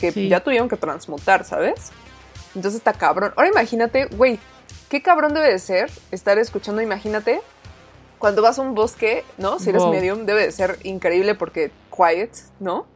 que 0.00 0.10
Sí. 0.10 0.28
ya 0.28 0.40
tuvieron 0.40 0.68
que 0.68 0.76
transmutar, 0.76 1.44
¿sabes? 1.44 1.92
Entonces 2.56 2.78
está 2.80 2.92
cabrón. 2.92 3.32
Ahora 3.36 3.48
imagínate, 3.48 4.06
güey, 4.06 4.40
qué 4.88 5.00
cabrón 5.00 5.34
debe 5.34 5.50
de 5.52 5.58
ser 5.60 5.88
estar 6.10 6.36
escuchando, 6.38 6.82
imagínate, 6.82 7.40
cuando 8.18 8.42
vas 8.42 8.58
a 8.58 8.62
un 8.62 8.74
bosque, 8.74 9.24
¿no? 9.36 9.60
Si 9.60 9.70
eres 9.70 9.82
Wow. 9.84 9.92
medium, 9.92 10.26
debe 10.26 10.42
de 10.46 10.50
ser 10.52 10.78
increíble 10.82 11.36
porque 11.36 11.70
quiet, 11.96 12.32
¿no? 12.58 12.86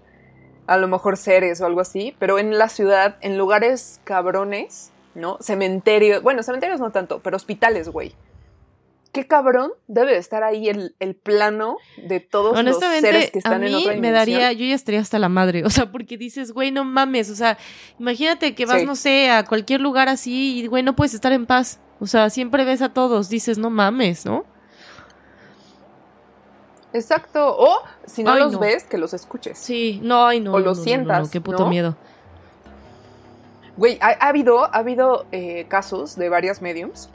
A 0.66 0.76
lo 0.76 0.88
mejor 0.88 1.16
seres 1.16 1.60
o 1.60 1.66
algo 1.66 1.80
así, 1.80 2.16
pero 2.18 2.40
en 2.40 2.58
la 2.58 2.68
ciudad, 2.68 3.16
en 3.20 3.38
lugares 3.38 4.00
cabrones, 4.02 4.90
¿no? 5.14 5.38
Cementerios, 5.40 6.20
bueno, 6.20 6.42
cementerios 6.42 6.80
no 6.80 6.90
tanto, 6.90 7.20
pero 7.20 7.36
hospitales, 7.36 7.88
güey. 7.90 8.12
Qué 9.12 9.26
cabrón 9.26 9.72
debe 9.88 10.12
de 10.12 10.16
estar 10.18 10.42
ahí 10.42 10.70
el, 10.70 10.94
el 10.98 11.14
plano 11.14 11.76
de 11.98 12.20
todos 12.20 12.62
los 12.64 12.78
seres 12.78 13.30
que 13.30 13.38
están 13.38 13.62
a 13.62 13.66
en 13.66 13.74
otra 13.74 13.90
me 13.90 13.94
dimensión. 13.96 14.14
daría, 14.14 14.52
yo 14.52 14.64
ya 14.64 14.74
estaría 14.74 15.00
hasta 15.00 15.18
la 15.18 15.28
madre, 15.28 15.64
o 15.66 15.70
sea, 15.70 15.92
porque 15.92 16.16
dices, 16.16 16.52
güey, 16.52 16.70
no 16.70 16.82
mames, 16.84 17.28
o 17.28 17.34
sea, 17.34 17.58
imagínate 17.98 18.54
que 18.54 18.64
vas, 18.64 18.80
Sí. 18.80 18.86
no 18.86 18.96
sé, 18.96 19.30
a 19.30 19.44
cualquier 19.44 19.82
lugar 19.82 20.08
así 20.08 20.60
y, 20.60 20.66
güey, 20.66 20.82
no 20.82 20.96
puedes 20.96 21.12
estar 21.12 21.30
en 21.32 21.44
paz, 21.44 21.78
o 22.00 22.06
sea, 22.06 22.30
siempre 22.30 22.64
ves 22.64 22.80
a 22.80 22.88
todos, 22.94 23.28
dices, 23.28 23.58
no 23.58 23.68
mames, 23.68 24.24
¿no? 24.24 24.46
Exacto. 26.94 27.54
O 27.58 27.80
si 28.06 28.22
no 28.22 28.32
Ay, 28.32 28.40
los 28.40 28.52
no. 28.52 28.58
ves, 28.60 28.84
que 28.84 28.98
los 28.98 29.14
escuches. 29.14 29.58
Sí, 29.58 30.00
no, 30.02 30.26
ay, 30.26 30.40
no. 30.40 30.52
O 30.52 30.58
no, 30.58 30.64
lo 30.64 30.74
no, 30.74 30.82
sientas, 30.82 31.30
qué 31.30 31.40
puto 31.40 31.66
miedo. 31.66 31.96
Güey, 33.76 33.98
ha, 34.02 34.08
ha 34.08 34.28
habido, 34.28 34.64
ha 34.64 34.78
habido 34.78 35.24
eh, 35.32 35.66
casos 35.68 36.16
de 36.16 36.28
varias 36.28 36.60
mediums. 36.60 37.08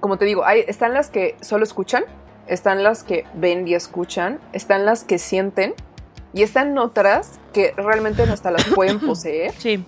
Como 0.00 0.18
te 0.18 0.24
digo, 0.24 0.44
hay, 0.44 0.64
están 0.68 0.92
las 0.94 1.10
que 1.10 1.36
solo 1.40 1.64
escuchan, 1.64 2.04
están 2.46 2.82
las 2.82 3.04
que 3.04 3.24
ven 3.34 3.66
y 3.66 3.74
escuchan, 3.74 4.38
están 4.52 4.84
las 4.84 5.04
que 5.04 5.18
sienten 5.18 5.74
y 6.32 6.42
están 6.42 6.76
otras 6.78 7.40
que 7.52 7.72
realmente 7.76 8.22
hasta 8.22 8.50
las 8.50 8.64
pueden 8.66 9.00
poseer. 9.06 9.52
Sí, 9.58 9.84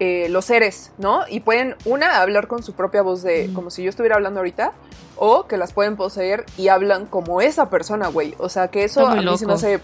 eh, 0.00 0.28
los 0.28 0.44
seres, 0.46 0.90
¿no? 0.98 1.20
Y 1.28 1.40
pueden, 1.40 1.76
una, 1.84 2.20
hablar 2.20 2.48
con 2.48 2.64
su 2.64 2.72
propia 2.74 3.02
voz 3.02 3.22
de, 3.22 3.46
Mm. 3.48 3.54
como 3.54 3.70
si 3.70 3.84
yo 3.84 3.90
estuviera 3.90 4.16
hablando 4.16 4.40
ahorita, 4.40 4.72
o 5.16 5.46
que 5.46 5.56
las 5.56 5.72
pueden 5.72 5.96
poseer 5.96 6.44
y 6.58 6.66
hablan 6.66 7.06
como 7.06 7.40
esa 7.40 7.70
persona, 7.70 8.08
güey. 8.08 8.34
O 8.38 8.48
sea, 8.48 8.68
que 8.68 8.82
eso 8.82 9.06
a 9.06 9.14
mí 9.14 9.38
se 9.38 9.46
me 9.46 9.52
hace 9.52 9.80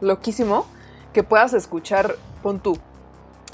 loquísimo 0.00 0.66
que 1.12 1.22
puedas 1.22 1.52
escuchar, 1.52 2.16
pon 2.42 2.60
tú, 2.60 2.78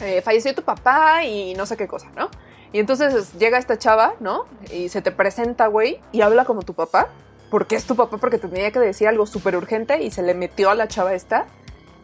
eh, 0.00 0.22
falleció 0.22 0.54
tu 0.54 0.62
papá 0.62 1.24
y 1.24 1.54
no 1.54 1.66
sé 1.66 1.76
qué 1.76 1.88
cosa, 1.88 2.08
¿no? 2.16 2.30
Y 2.76 2.78
entonces 2.78 3.32
llega 3.38 3.56
esta 3.56 3.78
chava, 3.78 4.16
¿no? 4.20 4.44
Y 4.70 4.90
se 4.90 5.00
te 5.00 5.10
presenta, 5.10 5.66
güey, 5.66 5.98
y 6.12 6.20
habla 6.20 6.44
como 6.44 6.60
tu 6.60 6.74
papá, 6.74 7.08
porque 7.50 7.74
es 7.74 7.86
tu 7.86 7.96
papá, 7.96 8.18
porque 8.18 8.36
te 8.36 8.48
tenía 8.48 8.70
que 8.70 8.78
decir 8.78 9.08
algo 9.08 9.24
súper 9.24 9.56
urgente 9.56 10.02
y 10.02 10.10
se 10.10 10.22
le 10.22 10.34
metió 10.34 10.68
a 10.68 10.74
la 10.74 10.86
chava 10.86 11.14
esta. 11.14 11.46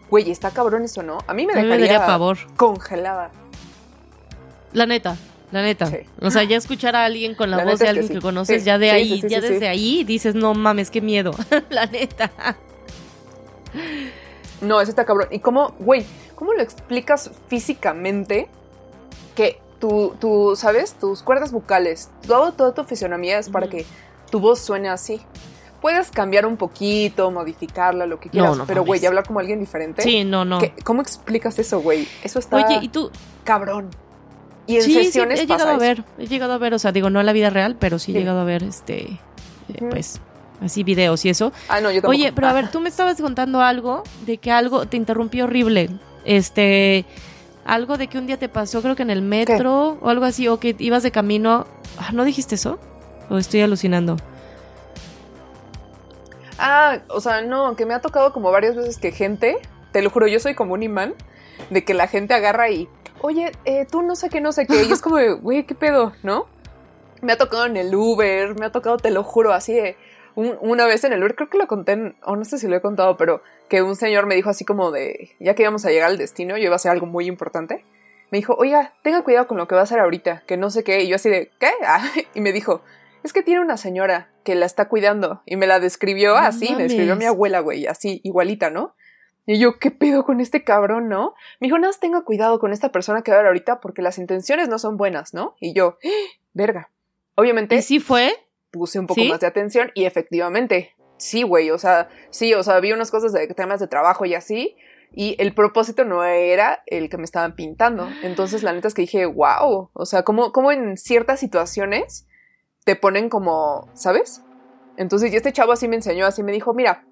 Güey, 0.08 0.30
está 0.30 0.50
cabrón 0.50 0.85
eso, 0.85 1.02
¿no? 1.02 1.18
A 1.26 1.35
mí 1.35 1.44
me 1.44 1.52
dejaría 1.52 1.78
daría 1.78 2.06
pavor. 2.06 2.38
congelada. 2.56 3.30
La 4.72 4.87
neta, 4.87 5.18
la 5.50 5.61
neta. 5.61 5.88
Sí. 5.88 5.98
O 6.22 6.30
sea, 6.30 6.42
ya 6.44 6.56
escuchar 6.56 6.96
a 6.96 7.04
alguien 7.04 7.35
con 7.35 7.50
la, 7.50 7.58
La 7.58 7.64
voz 7.66 7.78
de 7.78 7.85
que 7.85 7.90
alguien 7.90 8.08
que, 8.08 8.20
conoces, 8.22 8.62
Sí, 8.62 8.66
ya 8.66 8.78
de 8.78 8.92
ahí, 8.92 9.20
ya 9.28 9.42
desde 9.42 9.68
ahí 9.68 10.04
dices, 10.04 10.35
no 10.35 10.54
mames, 10.54 10.90
qué 10.90 11.02
miedo. 11.02 11.32
la 11.68 11.85
neta. 11.85 12.32
No, 14.62 14.80
ese 14.80 14.92
está 14.92 15.04
cabrón. 15.04 15.28
¿Y 15.30 15.40
cómo, 15.40 15.74
güey, 15.80 16.06
cómo 16.35 16.54
lo 16.54 16.62
explicas 16.62 17.30
físicamente 17.48 18.48
que 19.35 19.62
tú, 19.82 20.14
tú, 20.20 20.54
¿sabes? 20.56 20.94
Tus 20.94 21.24
cuerdas 21.24 21.50
vocales, 21.50 22.08
todo, 22.24 22.52
toda 22.52 22.72
tu 22.72 22.84
fisionomía 22.84 23.38
es 23.40 23.48
para 23.48 23.66
que 23.68 23.84
tu 24.30 24.38
voz 24.38 24.60
suene 24.60 24.88
así. 24.88 25.20
Puedes 25.80 26.12
cambiar 26.12 26.46
un 26.46 26.56
poquito, 26.56 27.32
modificarla, 27.32 28.06
lo 28.06 28.20
que 28.20 28.28
quieras, 28.30 28.56
no 28.56 28.64
pero, 28.64 28.84
güey, 28.84 29.04
hablar 29.04 29.26
como 29.26 29.40
alguien 29.40 29.58
diferente. 29.58 30.00
Sí, 30.02 30.22
no, 30.22 30.44
no. 30.44 30.60
¿Qué- 30.60 30.72
¿Cómo 30.84 31.02
explicas 31.02 31.58
eso, 31.58 31.80
güey? 31.80 32.06
Eso 32.22 32.38
está 32.38 32.58
Oye, 32.58 32.78
¿y 32.80 32.88
tú? 32.88 33.10
cabrón. 33.42 33.90
Y 34.68 34.76
en 34.76 34.82
Sí, 34.82 34.94
sí, 34.94 35.04
sesiones 35.06 35.40
he 35.40 35.48
pasa 35.48 35.64
llegado 35.64 35.70
a 35.82 35.84
eso. 35.90 36.04
ver, 36.04 36.24
he 36.24 36.28
llegado 36.28 36.52
a 36.52 36.58
ver, 36.58 36.74
o 36.74 36.78
sea, 36.78 36.92
digo, 36.92 37.10
no 37.10 37.18
en 37.18 37.26
la 37.26 37.32
vida 37.32 37.50
real, 37.50 37.74
pero 37.80 37.98
sí 37.98 38.12
he 38.12 38.14
Sí. 38.14 38.18
llegado 38.20 38.38
a 38.38 38.44
ver, 38.44 38.62
este, 38.62 39.18
eh, 39.74 39.86
pues, 39.90 40.20
así 40.60 40.84
videos 40.84 41.24
y 41.24 41.30
eso. 41.30 41.50
Ah, 41.68 41.80
no, 41.80 41.90
yo 41.90 41.96
tampoco. 42.00 42.10
Oye, 42.10 42.32
pero 42.32 42.46
a 42.46 42.52
ver, 42.52 42.70
tú 42.70 42.78
me 42.80 42.88
estabas 42.88 43.20
contando 43.20 43.60
algo 43.60 44.04
de 44.24 44.38
que 44.38 44.52
algo 44.52 44.86
te 44.86 44.96
interrumpí 44.96 45.42
horrible. 45.42 45.90
Este, 46.24 47.04
algo 47.64 47.96
de 47.96 48.09
que 48.09 48.18
un 48.18 48.27
día 48.27 48.38
te 48.38 48.48
pasó, 48.48 48.83
creo 48.83 48.96
que 48.96 49.03
en 49.03 49.11
el 49.11 49.22
metro 49.22 49.98
o 50.01 50.09
algo 50.09 50.25
así, 50.25 50.48
o 50.48 50.59
que 50.59 50.75
ibas 50.79 51.03
de 51.03 51.11
camino. 51.11 51.66
Ah, 51.98 52.11
¿No 52.12 52.25
dijiste 52.25 52.55
eso? 52.57 52.79
¿O 53.31 53.38
estoy 53.38 53.61
alucinando? 53.61 54.16
Ah, 56.59 56.98
o 57.09 57.20
sea, 57.20 57.42
no, 57.42 57.75
que 57.77 57.87
me 57.87 57.94
ha 57.94 58.01
tocado 58.01 58.33
como 58.33 58.51
varias 58.51 58.77
veces 58.77 58.98
que 58.98 59.11
gente, 59.11 59.57
te 59.92 60.03
lo 60.03 60.11
juro, 60.11 60.27
yo 60.27 60.38
soy 60.38 60.55
como 60.55 60.75
un 60.75 60.83
imán, 60.83 61.14
de 61.70 61.85
que 61.85 61.94
la 61.94 62.07
gente 62.07 62.35
agarra 62.35 62.70
y, 62.70 62.88
oye, 63.20 63.53
eh, 63.64 63.87
tú 63.90 64.03
no 64.03 64.14
sé 64.16 64.29
qué, 64.29 64.40
no 64.40 64.53
sé 64.53 64.66
qué, 64.66 64.85
y 64.85 64.92
es 64.92 65.01
como, 65.01 65.16
güey, 65.40 65.64
¿qué 65.64 65.75
pedo? 65.75 66.12
¿No? 66.22 66.46
Me 67.20 67.33
ha 67.33 67.38
tocado 67.38 67.66
en 67.66 67.77
el 67.77 67.94
Uber, 67.94 68.59
me 68.59 68.66
ha 68.66 68.72
tocado, 68.72 68.96
te 68.96 69.11
lo 69.11 69.22
juro, 69.25 69.53
así 69.53 69.72
de, 69.72 69.96
un- 70.35 70.57
una 70.61 70.87
vez 70.87 71.05
en 71.05 71.12
el 71.12 71.20
Uber, 71.20 71.35
creo 71.35 71.48
que 71.51 71.59
lo 71.59 71.66
conté, 71.66 72.14
o 72.25 72.37
no 72.37 72.44
sé 72.44 72.59
si 72.59 72.68
lo 72.68 72.77
he 72.77 72.81
contado, 72.81 73.16
pero 73.16 73.42
que 73.72 73.80
un 73.80 73.96
señor 73.96 74.26
me 74.26 74.35
dijo 74.35 74.50
así 74.50 74.66
como 74.66 74.90
de, 74.90 75.30
ya 75.40 75.54
que 75.54 75.62
íbamos 75.62 75.87
a 75.87 75.88
llegar 75.88 76.11
al 76.11 76.18
destino, 76.18 76.58
yo 76.58 76.64
iba 76.64 76.74
a 76.74 76.76
hacer 76.76 76.92
algo 76.92 77.06
muy 77.06 77.24
importante, 77.24 77.87
me 78.30 78.37
dijo, 78.37 78.54
oiga, 78.54 78.92
tenga 79.02 79.22
cuidado 79.24 79.46
con 79.46 79.56
lo 79.56 79.66
que 79.66 79.74
va 79.74 79.80
a 79.80 79.85
hacer 79.85 79.98
ahorita, 79.98 80.42
que 80.46 80.58
no 80.58 80.68
sé 80.68 80.85
qué, 80.85 81.00
y 81.00 81.08
yo 81.08 81.16
así 81.16 81.30
de, 81.30 81.50
¿qué? 81.58 81.70
Ah, 81.87 82.04
y 82.35 82.42
me 82.42 82.52
dijo, 82.52 82.82
es 83.24 83.32
que 83.32 83.42
tiene 83.42 83.62
una 83.62 83.78
señora 83.78 84.30
que 84.44 84.54
la 84.56 84.66
está 84.66 84.88
cuidando, 84.88 85.40
y 85.46 85.56
me 85.56 85.66
la 85.66 85.80
describió 85.80 86.32
No 86.32 86.37
así, 86.40 86.74
me 86.74 86.82
describió 86.82 87.14
a 87.14 87.16
mi 87.16 87.24
mames. 87.24 87.35
abuela, 87.35 87.61
güey, 87.61 87.87
así, 87.87 88.20
igualita, 88.24 88.68
¿no? 88.68 88.94
Y 89.46 89.58
yo, 89.58 89.78
¿qué 89.78 89.90
pedo 89.90 90.26
con 90.26 90.42
este 90.42 90.64
cabrón, 90.64 91.08
no? 91.08 91.32
Me 91.58 91.68
dijo, 91.68 91.78
nada 91.78 91.88
más 91.88 91.98
tenga 91.98 92.20
cuidado 92.24 92.58
con 92.61 92.74
esta 92.74 92.92
persona 92.92 93.22
que 93.22 93.30
va 93.30 93.38
a 93.38 93.40
ver 93.40 93.46
ahorita 93.46 93.80
porque 93.80 94.02
las 94.02 94.18
intenciones 94.18 94.68
no 94.68 94.78
son 94.78 94.98
buenas, 94.98 95.32
¿no? 95.32 95.56
Y 95.61 95.72
yo, 95.72 95.96
¡Ah! 96.04 96.08
verga. 96.52 96.90
Obviamente 97.37 97.76
¿Y 97.76 97.80
sí 97.80 98.00
fue? 98.00 98.35
puse 98.70 98.98
un 98.98 99.06
poco 99.06 99.18
¿Sí? 99.18 99.30
más 99.30 99.40
de 99.40 99.46
atención 99.46 99.92
y 99.94 100.04
efectivamente, 100.04 100.94
sí, 101.22 101.42
güey, 101.42 101.70
o 101.70 101.78
sea, 101.78 102.08
sí, 102.30 102.52
o 102.54 102.62
sea, 102.62 102.80
vi 102.80 102.92
unas 102.92 103.11
cosas 103.11 103.32
de 103.32 103.46
temas 103.48 103.80
de 103.80 103.87
trabajo 103.87 104.24
y 104.24 104.35
así, 104.35 104.76
y 105.14 105.37
el 105.38 105.54
propósito 105.54 106.04
no 106.04 106.24
era 106.24 106.82
el 106.87 107.08
que 107.08 107.18
me 107.18 107.24
estaban 107.24 107.54
pintando. 107.54 108.08
Entonces, 108.22 108.62
la 108.62 108.72
neta 108.72 108.88
es 108.88 108.94
que 108.94 109.02
dije, 109.02 109.26
wow, 109.26 109.90
o 109.92 110.06
sea, 110.06 110.22
como, 110.22 110.52
como 110.52 110.72
en 110.72 110.96
ciertas 110.96 111.38
situaciones 111.40 112.26
te 112.85 112.96
ponen 112.96 113.28
como, 113.28 113.88
¿sabes? 113.94 114.42
Entonces, 114.96 115.32
y 115.32 115.37
este 115.37 115.52
chavo 115.52 115.72
así 115.72 115.87
me 115.87 115.96
enseñó, 115.96 116.26
así 116.26 116.42
me 116.42 116.52
dijo, 116.52 116.74
mira, 116.74 117.04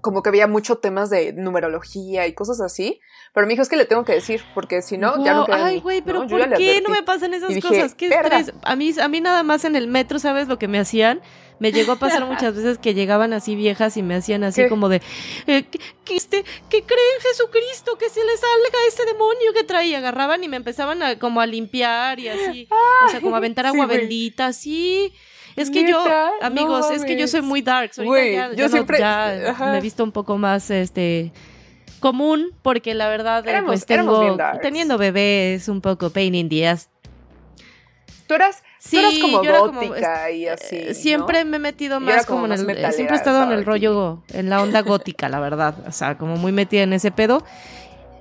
como 0.00 0.22
que 0.22 0.28
había 0.28 0.46
mucho 0.46 0.78
temas 0.78 1.10
de 1.10 1.32
numerología 1.32 2.26
y 2.26 2.32
cosas 2.34 2.60
así, 2.60 3.00
pero 3.34 3.46
me 3.46 3.52
dijo, 3.52 3.62
es 3.62 3.68
que 3.68 3.76
le 3.76 3.84
tengo 3.84 4.04
que 4.04 4.12
decir, 4.12 4.42
porque 4.54 4.82
si 4.82 4.96
no, 4.96 5.22
ya 5.24 5.34
no 5.34 5.44
queda 5.44 5.66
Ay, 5.66 5.76
mí", 5.76 5.80
güey, 5.80 6.02
pero 6.02 6.26
¿por 6.26 6.56
qué 6.56 6.80
no 6.82 6.90
me 6.90 7.02
pasan 7.02 7.34
esas 7.34 7.54
dije, 7.54 7.66
cosas? 7.66 7.94
Qué 7.94 8.08
estrés. 8.08 8.52
A 8.62 8.76
mí, 8.76 8.92
a 9.00 9.08
mí 9.08 9.20
nada 9.20 9.42
más 9.42 9.64
en 9.64 9.76
el 9.76 9.88
metro, 9.88 10.18
¿sabes 10.18 10.48
lo 10.48 10.58
que 10.58 10.68
me 10.68 10.78
hacían? 10.78 11.20
Me 11.60 11.70
llegó 11.72 11.92
a 11.92 11.96
pasar 11.96 12.24
muchas 12.26 12.56
veces 12.56 12.78
que 12.78 12.94
llegaban 12.94 13.32
así 13.32 13.54
viejas 13.54 13.96
y 13.96 14.02
me 14.02 14.16
hacían 14.16 14.42
así 14.44 14.62
¿Qué? 14.62 14.68
como 14.68 14.88
de 14.88 15.00
eh, 15.46 15.62
que, 15.64 15.78
que 16.04 16.16
este, 16.16 16.42
que 16.68 16.82
cree 16.82 17.14
en 17.16 17.20
Jesucristo, 17.22 17.96
que 17.98 18.08
se 18.08 18.24
le 18.24 18.36
salga 18.36 18.78
ese 18.88 19.04
demonio 19.04 19.52
que 19.54 19.62
trae. 19.62 19.86
Y 19.88 19.94
agarraban 19.94 20.42
y 20.42 20.48
me 20.48 20.56
empezaban 20.56 21.02
a 21.02 21.18
como 21.18 21.40
a 21.40 21.46
limpiar 21.46 22.18
y 22.18 22.28
así. 22.28 22.66
o 23.06 23.08
sea, 23.10 23.20
como 23.20 23.34
a 23.36 23.38
aventar 23.38 23.66
agua 23.66 23.86
bendita, 23.86 24.46
así. 24.46 25.12
Es 25.56 25.70
que 25.70 25.86
yo, 25.88 26.02
amigos, 26.40 26.86
No 26.88 26.94
es 26.96 27.04
que 27.04 27.16
yo 27.16 27.28
soy 27.28 27.42
muy. 27.42 27.62
Ahorita 27.66 28.02
Güey, 28.02 28.32
ya, 28.34 28.48
yo 28.48 28.54
ya 28.54 28.62
no- 28.64 28.68
siempre- 28.70 28.98
ya 28.98 29.54
me 29.72 29.78
he 29.78 29.80
visto 29.80 30.02
un 30.02 30.12
poco 30.12 30.38
más, 30.38 30.70
este, 30.70 31.32
común, 31.98 32.54
porque 32.62 32.94
la 32.94 33.08
verdad, 33.08 33.46
Éramos- 33.46 33.70
pues 33.72 33.84
tengo, 33.84 34.38
teniendo 34.62 34.96
bebé 34.96 35.54
es 35.54 35.68
un 35.68 35.82
poco 35.82 36.08
pain 36.10 36.34
in 36.34 36.48
the 36.48 36.66
ass. 36.66 36.88
Tú 38.26 38.34
eras, 38.34 38.62
Sí, 38.82 38.96
tú 38.96 38.98
eras 39.02 39.18
como 39.18 39.42
yo 39.44 39.50
era 39.50 39.58
como, 39.60 39.80
gótica 39.82 40.30
y 40.30 40.48
así. 40.48 40.84
¿no? 40.88 40.94
Siempre 40.94 41.44
me 41.44 41.58
he 41.58 41.60
metido 41.60 42.00
más 42.00 42.24
como 42.24 42.40
como, 42.42 42.54
en 42.54 42.60
el, 42.60 42.66
metalera, 42.66 42.92
siempre 42.92 43.14
he 43.16 43.18
estado 43.18 43.42
en 43.42 43.52
el 43.52 43.66
rollo, 43.66 44.22
en 44.32 44.48
la 44.48 44.62
onda 44.62 44.80
gótica, 44.80 45.28
la 45.28 45.38
verdad, 45.38 45.74
o 45.86 45.92
sea, 45.92 46.16
como 46.16 46.36
muy 46.36 46.50
metida 46.50 46.82
en 46.82 46.94
ese 46.94 47.10
pedo. 47.10 47.44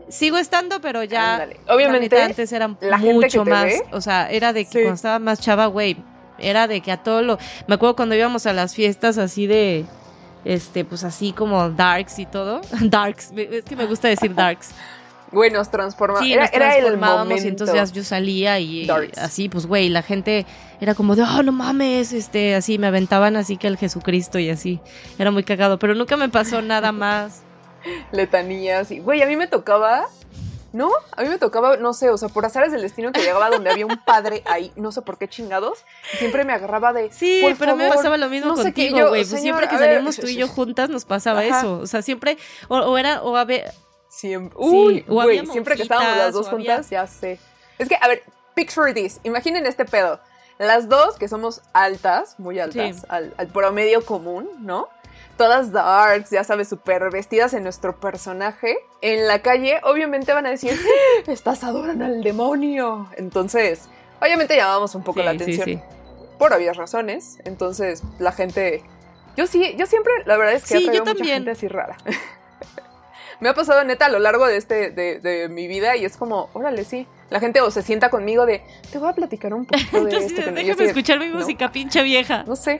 Sigo 0.09 0.37
estando, 0.37 0.81
pero 0.81 1.03
ya, 1.03 1.35
Ándale. 1.35 1.59
la 1.65 1.75
Obviamente, 1.75 2.15
neta, 2.15 2.25
antes 2.25 2.51
era 2.51 2.75
la 2.81 2.97
mucho 2.97 3.45
más, 3.45 3.65
ve- 3.65 3.83
o 3.93 4.01
sea, 4.01 4.29
era 4.29 4.51
de 4.53 4.65
que 4.65 4.71
Sí. 4.71 4.77
cuando 4.79 4.95
estaba 4.95 5.19
más 5.19 5.39
chava, 5.39 5.67
güey, 5.67 5.95
era 6.39 6.67
de 6.67 6.81
que 6.81 6.91
a 6.91 6.97
todo 6.97 7.21
lo, 7.21 7.37
me 7.67 7.75
acuerdo 7.75 7.95
cuando 7.95 8.15
íbamos 8.15 8.45
a 8.45 8.51
las 8.53 8.75
fiestas 8.75 9.17
así 9.17 9.47
de, 9.47 9.85
este, 10.45 10.83
pues 10.83 11.03
así 11.05 11.31
como 11.31 11.69
darks 11.69 12.19
y 12.19 12.25
todo, 12.25 12.59
darks, 12.81 13.31
es 13.37 13.63
que 13.63 13.75
me 13.77 13.85
gusta 13.85 14.07
decir 14.09 14.33
darks. 14.35 14.71
Güey, 15.31 15.51
nos 15.51 15.69
transformamos. 15.69 16.23
Sí, 16.25 16.33
era, 16.33 16.45
nos 16.45 16.53
era 16.53 16.75
el 16.75 16.81
transformábamos 16.85 17.25
momento. 17.27 17.45
y 17.45 17.47
entonces 17.49 17.75
ya 17.75 17.85
yo 17.93 18.03
salía 18.03 18.59
y, 18.59 18.89
así, 19.17 19.47
pues 19.49 19.65
güey, 19.67 19.89
la 19.89 20.01
gente 20.01 20.45
era 20.81 20.95
como 20.95 21.15
de, 21.15 21.23
oh, 21.23 21.43
no 21.43 21.51
mames, 21.51 22.13
este, 22.13 22.55
así 22.55 22.77
me 22.79 22.87
aventaban 22.87 23.35
así 23.35 23.57
que 23.57 23.67
el 23.67 23.77
Jesucristo 23.77 24.39
y 24.39 24.49
así. 24.49 24.79
Era 25.19 25.29
muy 25.31 25.43
cagado, 25.43 25.77
pero 25.79 25.93
nunca 25.95 26.17
me 26.17 26.29
pasó 26.29 26.61
nada 26.61 26.91
más. 26.91 27.41
letanías 28.11 28.91
y 28.91 28.99
güey 28.99 29.21
a 29.21 29.25
mí 29.25 29.35
me 29.37 29.47
tocaba 29.47 30.05
no 30.73 30.91
a 31.15 31.23
mí 31.23 31.29
me 31.29 31.37
tocaba 31.37 31.77
no 31.77 31.93
sé 31.93 32.09
o 32.09 32.17
sea 32.17 32.27
por 32.29 32.45
azares 32.45 32.71
del 32.71 32.81
destino 32.81 33.11
que 33.11 33.21
llegaba 33.21 33.49
donde 33.49 33.69
había 33.71 33.85
un 33.85 33.97
padre 34.05 34.43
ahí 34.45 34.71
no 34.75 34.91
sé 34.91 35.01
por 35.01 35.17
qué 35.17 35.27
chingados 35.27 35.79
y 36.13 36.17
siempre 36.17 36.43
me 36.43 36.53
agarraba 36.53 36.91
de 36.93 37.09
Sí, 37.11 37.39
"Por 37.41 37.55
pero 37.55 37.71
mí 37.75 37.79
me 37.79 37.83
favor, 37.85 37.97
pasaba 37.97 38.17
lo 38.17 38.29
mismo 38.29 38.49
no 38.49 38.57
sé 38.57 38.73
qué". 38.73 38.87
contigo, 38.89 39.09
güey. 39.09 39.21
Pues 39.21 39.29
"Señor, 39.29 39.41
siempre 39.43 39.67
que 39.69 39.75
a 39.75 39.79
ver". 39.79 39.87
salíamos 39.89 40.17
tú 40.17 40.27
y 40.27 40.35
yo 40.35 40.47
juntas 40.49 40.89
nos 40.89 41.05
pasaba 41.05 41.39
Ajá. 41.39 41.59
eso. 41.59 41.79
O 41.79 41.87
sea, 41.87 42.01
siempre, 42.01 42.37
o, 42.67 42.77
o 42.77 42.97
era, 42.97 43.23
o 43.23 43.35
a 43.37 43.45
ver, 43.45 43.71
siempre 44.09 44.57
uy 44.59 45.05
güey 45.07 45.45
siempre 45.45 45.75
que 45.77 45.83
estábamos 45.83 46.17
las 46.17 46.33
dos 46.33 46.47
o 46.47 46.51
había- 46.55 46.75
juntas 46.75 46.89
ya 46.89 47.07
sé 47.07 47.39
es 47.77 47.87
que 47.87 47.95
a 48.01 48.07
ver 48.07 48.23
picture 48.55 48.93
this 48.93 49.19
imaginen 49.23 49.65
este 49.65 49.85
pedo 49.85 50.19
las 50.57 50.89
dos 50.89 51.15
que 51.17 51.29
somos 51.29 51.61
altas 51.71 52.37
muy 52.39 52.59
altas 52.59 52.97
Sí. 52.97 53.05
al, 53.07 53.33
al 53.37 53.47
promedio 53.47 54.03
común 54.05 54.49
no 54.59 54.89
todas 55.37 55.71
darks, 55.71 56.31
ya 56.31 56.43
sabes, 56.43 56.67
súper 56.67 57.09
vestidas 57.11 57.53
en 57.53 57.63
nuestro 57.63 57.97
personaje, 57.97 58.77
en 58.99 59.25
la 59.25 59.41
calle, 59.41 59.79
obviamente 59.83 60.33
van 60.33 60.45
a 60.45 60.49
decir, 60.49 60.73
"¡Ah! 60.77 61.23
estás 61.31 61.63
adorando 61.63 62.03
al 62.03 62.21
demonio. 62.21 63.07
Entonces, 63.15 63.87
obviamente 64.21 64.57
llamamos 64.57 64.95
un 64.95 65.03
poco 65.05 65.21
Sí, 65.21 65.25
la 65.25 65.31
atención. 65.31 65.63
sí. 65.65 65.79
Por 66.37 66.51
obvias 66.51 66.75
razones. 66.75 67.37
Entonces, 67.45 68.03
la 68.19 68.33
gente. 68.33 68.83
Yo 69.37 69.47
sí, 69.47 69.75
yo 69.77 69.85
siempre, 69.85 70.11
la 70.25 70.35
verdad 70.35 70.55
es 70.55 70.63
que 70.63 70.79
Sí, 70.79 70.85
yo 70.87 70.91
mucha 70.91 71.03
también. 71.05 71.35
gente 71.35 71.51
así 71.51 71.69
rara. 71.69 71.95
Me 73.39 73.49
ha 73.49 73.53
pasado 73.53 73.83
neta 73.83 74.05
a 74.07 74.09
lo 74.09 74.19
largo 74.19 74.45
de 74.47 74.57
este, 74.57 74.91
de, 74.91 75.19
de 75.19 75.47
mi 75.49 75.67
vida, 75.67 75.95
y 75.95 76.03
es 76.05 76.17
como, 76.17 76.49
órale, 76.53 76.83
sí. 76.83 77.07
La 77.29 77.39
gente 77.39 77.61
o 77.61 77.71
se 77.71 77.81
sienta 77.83 78.09
conmigo 78.09 78.45
de, 78.45 78.63
te 78.91 78.97
voy 78.97 79.09
a 79.09 79.13
platicar 79.13 79.53
un 79.53 79.65
poquito 79.65 79.91
de 80.05 80.11
Entonces, 80.15 80.31
esto. 80.31 80.43
que 80.45 80.51
no-". 80.51 80.57
Yo 80.61 80.65
déjame 80.67 80.83
de, 80.83 80.89
escuchar 80.89 81.19
mi 81.19 81.27
"No". 81.29 81.39
música, 81.39 81.71
pinche 81.71 82.03
vieja. 82.03 82.43
No 82.43 82.55
sé. 82.55 82.77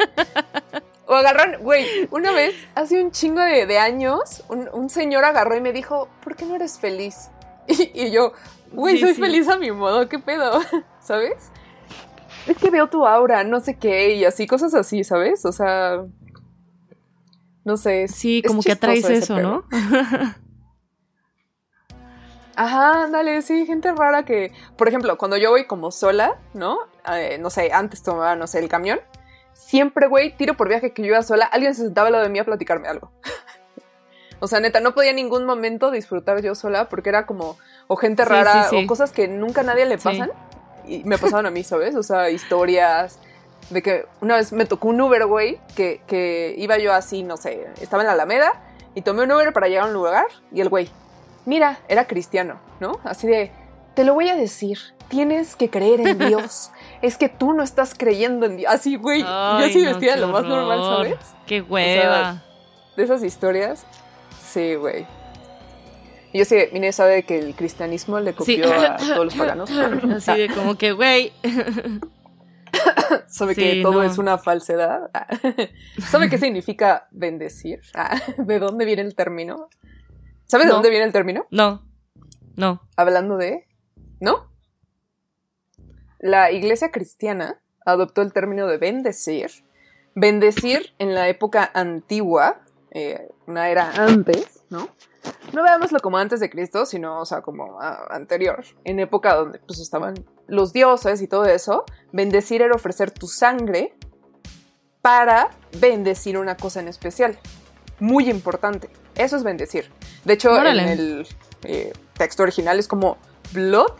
O 1.05 1.15
agarran, 1.15 1.57
güey, 1.61 1.85
una 2.11 2.31
vez, 2.31 2.53
hace 2.75 3.01
un 3.01 3.11
chingo 3.11 3.41
de, 3.41 3.65
de 3.65 3.79
años, 3.79 4.43
un, 4.49 4.69
un 4.73 4.89
señor 4.89 5.23
agarró 5.25 5.55
y 5.55 5.61
me 5.61 5.71
dijo, 5.73 6.07
¿por 6.23 6.35
qué 6.35 6.45
no 6.45 6.55
eres 6.55 6.77
feliz? 6.79 7.29
Y, 7.67 7.91
y 7.93 8.11
yo, 8.11 8.33
güey, 8.73 8.95
Sí, 8.97 9.01
soy 9.03 9.13
sí. 9.15 9.21
feliz 9.21 9.47
a 9.47 9.55
mi 9.57 9.71
modo, 9.71 10.09
¿qué 10.09 10.17
pedo? 10.19 10.59
¿Sabes? 11.01 11.51
Es 12.47 12.57
que 12.57 12.69
veo 12.71 12.87
tu 12.89 13.05
aura, 13.05 13.43
no 13.43 13.59
sé 13.59 13.77
qué, 13.77 14.15
y 14.15 14.25
así, 14.25 14.47
cosas 14.47 14.73
así, 14.73 15.03
¿sabes? 15.03 15.45
O 15.45 15.51
sea, 15.51 16.03
no 17.63 17.77
sé. 17.77 18.03
es- 18.03 18.15
Sí, 18.15 18.41
es 18.43 18.47
como 18.49 18.61
que 18.63 18.71
atraes 18.71 19.07
eso. 19.09 19.39
¿no? 19.39 19.63
Ajá, 22.61 23.07
dale, 23.09 23.41
sí, 23.41 23.65
gente 23.65 23.89
rara 23.93 24.25
que, 24.25 24.51
por 24.75 24.89
ejemplo, 24.89 25.17
cuando 25.17 25.37
yo 25.37 25.49
voy 25.49 25.63
como 25.65 25.91
sola, 25.91 26.35
¿no? 26.53 26.77
Eh, 27.09 27.37
no 27.39 27.49
sé, 27.49 27.71
antes 27.71 28.03
tomaba, 28.03 28.35
no 28.35 28.47
sé, 28.47 28.59
el 28.59 28.67
camión. 28.67 28.99
Siempre, 29.53 30.07
güey, 30.07 30.35
tiro 30.35 30.55
por 30.55 30.67
viaje 30.67 30.91
que 30.91 31.01
yo 31.01 31.07
iba 31.07 31.23
sola, 31.23 31.45
alguien 31.45 31.73
se 31.73 31.83
sentaba 31.83 32.07
al 32.07 32.11
lado 32.11 32.25
de 32.25 32.29
mí 32.29 32.37
a 32.37 32.43
platicarme 32.43 32.89
algo. 32.89 33.11
o 34.41 34.47
sea, 34.47 34.59
neta, 34.59 34.81
no 34.81 34.93
podía 34.93 35.11
en 35.11 35.15
ningún 35.15 35.45
momento 35.45 35.89
disfrutar 35.89 36.41
yo 36.41 36.53
sola 36.53 36.89
porque 36.89 37.07
era 37.07 37.25
como, 37.25 37.57
o 37.87 37.95
gente 37.95 38.23
Sí, 38.23 38.29
rara, 38.29 38.63
sí, 38.65 38.75
sí. 38.75 38.83
o 38.83 38.87
cosas 38.87 39.13
que 39.13 39.29
nunca 39.29 39.61
a 39.61 39.63
nadie 39.63 39.85
le 39.85 39.97
pasan. 39.97 40.29
Y 40.85 41.05
me 41.05 41.17
pasaban 41.17 41.45
a 41.45 41.51
mí, 41.51 41.63
¿sabes? 41.63 41.95
O 41.95 42.03
sea, 42.03 42.29
historias 42.29 43.19
de 43.69 43.81
que 43.81 44.05
una 44.19 44.35
vez 44.35 44.51
me 44.51 44.65
tocó 44.65 44.89
un 44.89 44.99
Uber, 44.99 45.27
güey, 45.27 45.61
que, 45.77 46.01
que 46.07 46.55
iba 46.57 46.77
yo 46.77 46.93
así, 46.93 47.23
no 47.23 47.37
sé, 47.37 47.67
estaba 47.79 48.03
en 48.03 48.07
la 48.07 48.13
Alameda 48.15 48.51
y 48.95 49.01
tomé 49.01 49.23
un 49.23 49.31
Uber 49.31 49.53
para 49.53 49.69
llegar 49.69 49.85
a 49.85 49.87
un 49.87 49.93
lugar 49.93 50.25
y 50.51 50.59
el 50.59 50.67
güey, 50.67 50.89
mira, 51.49 51.79
era 51.89 52.05
cristiano, 52.07 52.59
¿no? 52.79 52.99
Así 53.03 53.27
de, 53.27 53.51
te 53.95 54.03
lo 54.05 54.13
voy 54.13 54.29
a 54.29 54.35
decir, 54.35 54.77
tienes 55.09 55.55
que 55.55 55.69
creer 55.69 55.99
en 56.01 56.17
Dios. 56.29 56.71
Es 57.01 57.17
que 57.17 57.27
tú 57.29 57.53
no 57.53 57.63
estás 57.63 57.93
creyendo 57.97 58.45
en 58.45 58.55
Dios. 58.57 58.71
Así, 58.73 58.95
güey, 58.95 59.21
yo 59.21 59.27
así 59.27 59.79
no, 59.79 59.89
vestida 59.89 60.15
lo 60.15 60.27
más 60.29 60.43
normal. 60.45 60.79
¿sabes? 60.81 61.35
Qué 61.45 61.61
hueva. 61.61 62.43
De 62.95 63.03
esas 63.03 63.23
historias. 63.23 63.85
Sí, 64.41 64.75
güey. 64.75 65.05
Y 66.31 66.37
yo 66.39 66.45
sé, 66.45 66.69
Mine 66.73 66.91
sabe 66.91 67.23
que 67.23 67.39
el 67.39 67.55
cristianismo 67.55 68.19
le 68.19 68.31
Sí. 68.33 68.37
copió 68.61 68.71
a 68.73 68.97
todos 68.97 69.25
los 69.25 69.35
paganos. 69.35 69.69
Así 69.71 70.31
de 70.37 70.49
como 70.53 70.75
que, 70.77 70.91
güey. 70.91 71.33
Sabe 73.27 73.55
Sí, 73.55 73.61
que 73.61 73.81
todo 73.81 73.93
no. 73.93 74.03
es 74.03 74.17
una 74.19 74.37
falsedad. 74.37 75.09
¿Sabe 76.07 76.29
qué 76.29 76.37
significa 76.37 77.07
bendecir? 77.11 77.81
¿De 78.37 78.59
dónde 78.59 78.85
viene 78.85 79.01
el 79.01 79.15
término? 79.15 79.69
¿Sabe 80.49 80.65
de 80.65 80.71
dónde 80.71 80.89
viene 80.89 81.05
el 81.05 81.11
término? 81.11 81.45
No, 81.51 81.85
no. 82.55 82.81
Hablando 82.97 83.37
de... 83.37 83.67
¿No? 84.19 84.51
La 86.17 86.51
iglesia 86.51 86.91
cristiana 86.91 87.61
adoptó 87.85 88.23
el 88.23 88.33
término 88.33 88.65
de 88.65 88.77
bendecir. 88.77 89.51
Bendecir 90.15 90.95
en 90.97 91.13
la 91.13 91.29
época 91.29 91.69
antigua, 91.75 92.61
eh, 92.89 93.29
una 93.45 93.69
era 93.69 93.91
antes, 93.91 94.63
¿no? 94.71 94.89
No 95.53 95.61
veámoslo 95.61 95.99
como 95.99 96.17
antes 96.17 96.39
de 96.39 96.49
Cristo, 96.49 96.87
sino, 96.87 97.21
o 97.21 97.25
sea, 97.25 97.41
como 97.41 97.79
anterior, 97.79 98.65
en 98.85 98.99
época 98.99 99.35
donde 99.35 99.59
pues 99.59 99.79
estaban 99.79 100.15
los 100.47 100.73
dioses 100.73 101.21
y 101.21 101.27
todo 101.27 101.45
eso. 101.45 101.85
Bendecir 102.11 102.63
era 102.63 102.73
ofrecer 102.73 103.11
tu 103.11 103.27
sangre 103.27 103.93
para 105.03 105.51
bendecir 105.79 106.39
una 106.39 106.57
cosa 106.57 106.79
en 106.79 106.87
especial. 106.87 107.37
Muy 107.99 108.31
importante. 108.31 108.89
Eso 109.13 109.35
es 109.35 109.43
bendecir. 109.43 109.91
De 110.25 110.33
hecho, 110.33 110.51
Órale. 110.51 110.83
en 110.83 110.89
el 110.89 111.27
eh, 111.63 111.93
texto 112.17 112.43
original 112.43 112.79
es 112.79 112.87
como 112.87 113.17
blood, 113.51 113.91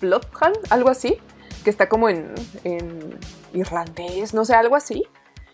bloodhand, 0.00 0.56
algo 0.70 0.90
así, 0.90 1.18
que 1.64 1.70
está 1.70 1.88
como 1.88 2.08
en, 2.08 2.34
en 2.64 3.18
irlandés, 3.52 4.34
no 4.34 4.44
sé, 4.44 4.54
algo 4.54 4.76
así. 4.76 5.04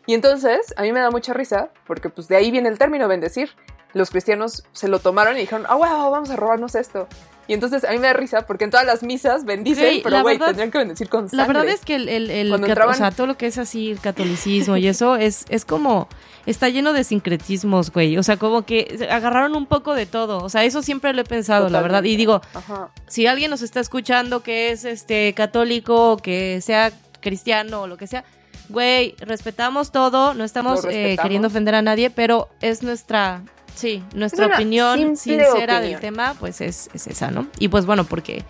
Y 0.06 0.14
entonces, 0.14 0.74
a 0.76 0.82
mí 0.82 0.92
me 0.92 1.00
da 1.00 1.10
mucha 1.10 1.32
risa, 1.32 1.70
porque 1.86 2.10
pues 2.10 2.28
de 2.28 2.36
ahí 2.36 2.50
viene 2.50 2.68
el 2.68 2.78
término 2.78 3.08
bendecir. 3.08 3.50
Los 3.92 4.10
cristianos 4.10 4.64
se 4.72 4.88
lo 4.88 4.98
tomaron 4.98 5.36
y 5.36 5.40
dijeron, 5.40 5.66
ah, 5.68 5.76
wow, 5.76 6.10
vamos 6.10 6.30
a 6.30 6.36
robarnos 6.36 6.74
esto. 6.74 7.08
Y 7.46 7.52
entonces 7.52 7.84
a 7.84 7.90
mí 7.92 7.98
me 7.98 8.06
da 8.06 8.12
risa, 8.14 8.46
porque 8.46 8.64
en 8.64 8.70
todas 8.70 8.86
las 8.86 9.02
misas 9.02 9.44
bendicen, 9.44 10.00
pero 10.02 10.22
güey, 10.22 10.38
tendrían 10.38 10.70
que 10.70 10.78
bendecir 10.78 11.08
con 11.08 11.28
sangre. 11.28 11.36
La 11.36 11.46
verdad 11.46 11.68
es 11.68 11.84
que 11.84 11.96
el, 11.96 12.08
el, 12.08 12.30
el 12.30 12.52
entraban- 12.52 12.94
o 12.94 12.94
sea, 12.94 13.10
todo 13.10 13.26
lo 13.26 13.36
que 13.36 13.46
es 13.46 13.58
así, 13.58 13.90
el 13.90 14.00
catolicismo 14.00 14.76
y 14.76 14.86
eso, 14.88 15.16
es, 15.16 15.44
es 15.50 15.64
como, 15.64 16.08
está 16.46 16.68
lleno 16.70 16.92
de 16.92 17.04
sincretismos, 17.04 17.90
güey. 17.90 18.16
O 18.16 18.22
sea, 18.22 18.36
como 18.38 18.64
que 18.64 19.06
agarraron 19.10 19.54
un 19.56 19.66
poco 19.66 19.94
de 19.94 20.06
todo. 20.06 20.38
O 20.42 20.48
sea, 20.48 20.64
eso 20.64 20.82
siempre 20.82 21.12
lo 21.12 21.20
he 21.20 21.24
pensado, 21.24 21.68
la 21.68 21.80
verdad. 21.82 22.02
Y 22.04 22.16
digo, 22.16 22.40
Ajá. 22.54 22.88
si 23.06 23.26
alguien 23.26 23.50
nos 23.50 23.60
está 23.62 23.80
escuchando 23.80 24.42
que 24.42 24.70
es 24.70 24.84
este 24.84 25.34
católico, 25.34 26.16
que 26.16 26.60
sea 26.62 26.92
cristiano 27.20 27.82
o 27.82 27.86
lo 27.86 27.96
que 27.96 28.06
sea, 28.06 28.24
güey, 28.70 29.14
respetamos 29.18 29.92
todo, 29.92 30.32
no 30.34 30.44
estamos 30.44 30.86
eh, 30.88 31.16
queriendo 31.20 31.48
ofender 31.48 31.74
a 31.74 31.82
nadie, 31.82 32.08
pero 32.10 32.48
es 32.62 32.82
nuestra, 32.82 33.42
sí, 33.74 34.02
nuestra 34.14 34.46
opinión 34.46 35.16
sincera 35.16 35.80
del 35.80 36.00
tema, 36.00 36.34
pues 36.38 36.60
es, 36.60 36.90
es 36.94 37.06
esa, 37.06 37.30
¿no? 37.30 37.46
Y 37.58 37.68
pues 37.68 37.86
bueno, 37.86 38.04
porque 38.04 38.44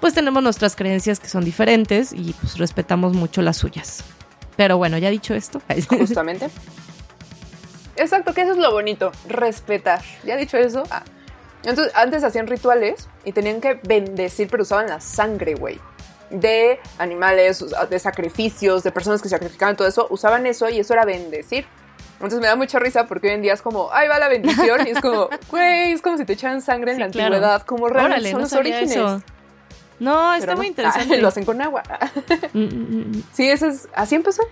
pues 0.00 0.14
tenemos 0.14 0.42
nuestras 0.42 0.74
creencias 0.74 1.20
que 1.20 1.28
son 1.28 1.44
diferentes 1.44 2.12
y 2.12 2.34
pues 2.40 2.58
respetamos 2.58 3.14
mucho 3.14 3.40
las 3.40 3.56
suyas. 3.56 4.02
Pero 4.56 4.76
bueno, 4.76 4.98
ya 4.98 5.10
dicho 5.10 5.32
esto, 5.32 5.62
Justamente. 5.88 6.50
Exacto, 7.96 8.34
que 8.34 8.42
eso 8.42 8.52
es 8.52 8.58
lo 8.58 8.72
bonito, 8.72 9.12
respetar. 9.28 10.02
Ya 10.24 10.36
dicho 10.36 10.56
eso, 10.56 10.82
ah. 10.90 11.04
entonces 11.62 11.92
antes 11.94 12.24
hacían 12.24 12.46
rituales 12.46 13.08
y 13.24 13.32
tenían 13.32 13.60
que 13.60 13.78
bendecir, 13.82 14.48
pero 14.50 14.64
usaban 14.64 14.88
la 14.88 15.00
sangre, 15.00 15.54
güey. 15.54 15.78
De 16.30 16.80
animales, 16.98 17.64
de 17.88 17.98
sacrificios, 17.98 18.82
de 18.82 18.90
personas 18.90 19.22
que 19.22 19.28
sacrificaban 19.28 19.76
todo 19.76 19.86
eso, 19.86 20.06
usaban 20.10 20.46
eso 20.46 20.68
y 20.68 20.80
eso 20.80 20.94
era 20.94 21.04
bendecir. 21.04 21.66
Entonces 22.26 22.40
me 22.40 22.46
da 22.46 22.56
mucha 22.56 22.78
risa 22.78 23.06
porque 23.06 23.28
hoy 23.28 23.34
en 23.34 23.42
día 23.42 23.52
es 23.52 23.62
como, 23.62 23.92
ahí 23.92 24.06
va 24.06 24.18
la 24.18 24.28
bendición, 24.28 24.86
y 24.86 24.90
es 24.90 25.00
como, 25.00 25.28
güey, 25.50 25.92
es 25.92 26.00
como 26.02 26.16
si 26.16 26.24
te 26.24 26.34
echaran 26.34 26.62
sangre 26.62 26.92
en 26.92 26.96
Sí, 26.96 27.02
la 27.02 27.10
claro. 27.10 27.34
antigüedad, 27.34 27.62
como 27.62 27.88
realmente 27.88 28.14
órale, 28.14 28.30
son 28.30 28.40
no 28.40 28.44
los 28.44 28.52
orígenes. 28.52 28.90
eso. 28.92 29.22
No, 29.98 30.34
está 30.34 30.54
muy 30.54 30.66
no. 30.66 30.70
interesante. 30.70 31.16
Ah, 31.16 31.18
lo 31.20 31.28
hacen 31.28 31.44
con 31.44 31.60
agua. 31.60 31.82
Mm, 32.52 32.58
mm, 32.58 33.18
mm. 33.18 33.22
Sí, 33.32 33.48
eso 33.48 33.66
es, 33.66 33.88
así 33.94 34.14
empezó. 34.14 34.42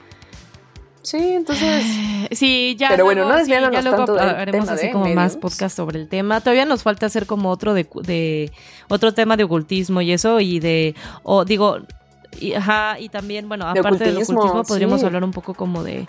Sí, 1.03 1.19
entonces... 1.19 1.85
Sí, 2.33 2.77
ya. 2.79 2.91
Pero 2.91 3.05
bueno, 3.05 3.23
no 3.25 3.31
sí, 3.31 3.51
ya 3.51 3.61
desviándonos 3.61 3.85
luego 3.85 4.05
tanto 4.05 4.21
haremos 4.21 4.67
tema 4.67 4.73
así 4.75 4.87
de 4.87 4.93
como 4.93 5.07
más 5.15 5.37
podcast 5.37 5.77
sobre 5.77 5.99
el 5.99 6.09
tema. 6.09 6.41
Todavía 6.41 6.64
nos 6.64 6.83
falta 6.83 7.07
hacer 7.07 7.27
como 7.27 7.51
otro 7.51 7.75
de, 7.75 8.53
otro 8.89 9.14
tema 9.14 9.37
de 9.37 9.45
ocultismo 9.45 10.01
y 10.01 10.12
eso 10.12 10.39
y 10.39 10.61
de 10.61 10.95
o 11.25 11.45
digo 11.45 11.79
y, 12.39 12.53
ajá, 12.53 13.01
y 13.01 13.09
también 13.09 13.49
bueno, 13.49 13.73
De 13.73 13.81
aparte 13.81 14.05
del 14.05 14.14
ocultismo, 14.14 14.41
ocultismo 14.41 14.64
podríamos 14.64 15.01
sí. 15.01 15.07
hablar 15.07 15.25
un 15.25 15.33
poco 15.33 15.55
como 15.55 15.83
de 15.83 16.07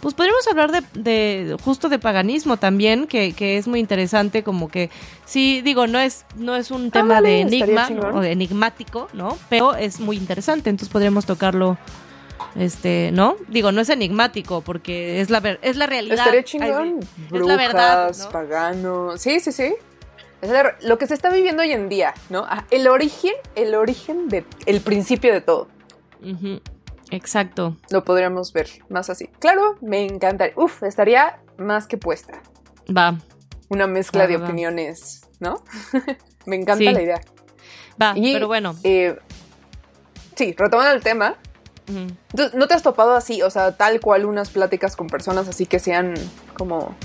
pues 0.00 0.14
podríamos 0.14 0.46
hablar 0.48 0.72
de, 0.72 0.82
de 1.00 1.56
justo 1.64 1.88
de 1.88 1.98
paganismo 1.98 2.56
también, 2.56 3.06
que, 3.06 3.32
que 3.32 3.56
es 3.58 3.66
muy 3.66 3.80
interesante, 3.80 4.42
como 4.42 4.68
que 4.68 4.90
sí, 5.24 5.62
digo, 5.62 5.86
no 5.86 5.98
es, 5.98 6.24
no 6.36 6.56
es 6.56 6.70
un 6.70 6.90
tema 6.90 7.16
Ándale, 7.18 7.28
de 7.28 7.40
enigma 7.40 7.88
o 8.14 8.20
de 8.20 8.32
enigmático, 8.32 9.08
¿no? 9.12 9.36
Pero 9.48 9.74
es 9.74 10.00
muy 10.00 10.16
interesante, 10.16 10.70
entonces 10.70 10.92
podríamos 10.92 11.26
tocarlo, 11.26 11.78
este, 12.54 13.10
¿no? 13.12 13.36
Digo, 13.48 13.72
no 13.72 13.80
es 13.80 13.88
enigmático, 13.88 14.60
porque 14.60 15.20
es 15.20 15.30
la 15.30 15.40
ver, 15.40 15.58
es 15.62 15.76
la 15.76 15.86
realidad. 15.86 16.18
Estaría 16.18 16.40
Ay, 16.40 16.44
chingón. 16.44 17.02
sí. 17.02 17.08
Brujas, 17.30 17.40
Es 17.40 17.46
la 17.46 17.56
verdad, 17.56 18.16
¿no? 18.18 18.28
paganos. 18.30 19.20
Sí, 19.20 19.40
sí, 19.40 19.52
sí. 19.52 19.74
Es 20.42 20.50
lo 20.82 20.98
que 20.98 21.06
se 21.06 21.14
está 21.14 21.30
viviendo 21.30 21.62
hoy 21.62 21.72
en 21.72 21.88
día, 21.88 22.14
¿no? 22.28 22.44
Ah, 22.48 22.64
el 22.70 22.88
origen, 22.88 23.32
el 23.54 23.74
origen 23.74 24.28
de 24.28 24.44
el 24.66 24.80
principio 24.80 25.32
de 25.32 25.40
todo. 25.40 25.68
Exacto. 27.10 27.76
Lo 27.90 28.04
podríamos 28.04 28.52
ver 28.52 28.68
más 28.88 29.10
así. 29.10 29.28
Claro, 29.38 29.76
me 29.80 30.04
encantaría. 30.04 30.54
Uf, 30.56 30.82
estaría 30.82 31.40
más 31.56 31.86
que 31.86 31.98
puesta. 31.98 32.40
Va. 32.94 33.18
Una 33.68 33.86
mezcla 33.86 34.26
de 34.26 34.36
opiniones, 34.36 35.22
¿no? 35.40 35.62
me 36.46 36.56
encanta 36.56 36.90
la 36.92 37.02
idea. 37.02 37.20
Va, 38.00 38.14
pero 38.14 38.46
bueno. 38.46 38.76
Eh, 38.84 39.16
sí, 40.34 40.54
retomando 40.56 40.94
el 40.94 41.02
tema. 41.02 41.36
¿No 42.54 42.66
te 42.66 42.74
has 42.74 42.82
topado 42.82 43.14
así, 43.14 43.42
o 43.42 43.50
sea, 43.50 43.76
tal 43.76 44.00
cual 44.00 44.24
unas 44.24 44.50
pláticas 44.50 44.96
con 44.96 45.06
personas 45.06 45.46
así 45.46 45.66
que 45.66 45.78
sean 45.78 46.14
como 46.54 46.96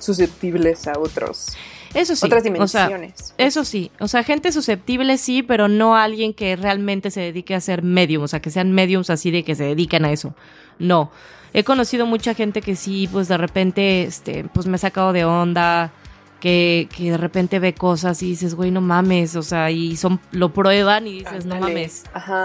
susceptibles 0.00 0.88
a 0.88 0.98
otros 0.98 1.56
eso 1.94 2.16
sí. 2.16 2.26
Otras 2.26 2.44
dimensiones. 2.44 3.34
eso 3.38 3.64
sí. 3.64 3.90
O 4.00 4.08
sea, 4.08 4.22
gente 4.22 4.52
susceptible 4.52 5.18
sí, 5.18 5.42
pero 5.42 5.68
no 5.68 5.96
alguien 5.96 6.34
que 6.34 6.56
realmente 6.56 7.10
se 7.10 7.20
dedique 7.20 7.54
a 7.54 7.60
ser 7.60 7.82
medium. 7.82 8.22
O 8.22 8.28
sea, 8.28 8.40
que 8.40 8.50
sean 8.50 8.72
mediums 8.72 9.10
así 9.10 9.30
de 9.30 9.44
que 9.44 9.54
se 9.54 9.64
dediquen 9.64 10.04
a 10.04 10.12
eso. 10.12 10.34
No. 10.78 11.10
He 11.54 11.64
conocido 11.64 12.06
mucha 12.06 12.34
gente 12.34 12.60
que 12.60 12.76
sí, 12.76 13.08
pues 13.10 13.28
de 13.28 13.38
repente, 13.38 14.02
este, 14.02 14.44
pues 14.44 14.66
me 14.66 14.74
ha 14.74 14.78
sacado 14.78 15.12
de 15.12 15.24
onda 15.24 15.92
que, 16.40 16.88
que, 16.94 17.10
de 17.10 17.16
repente 17.16 17.58
ve 17.58 17.74
cosas 17.74 18.22
y 18.22 18.26
dices, 18.30 18.54
güey, 18.54 18.70
no 18.70 18.80
mames, 18.80 19.36
o 19.36 19.42
sea, 19.42 19.70
y 19.70 19.96
son, 19.96 20.20
lo 20.30 20.52
prueban 20.52 21.06
y 21.06 21.20
dices, 21.20 21.46
no 21.46 21.56
mames. 21.56 22.04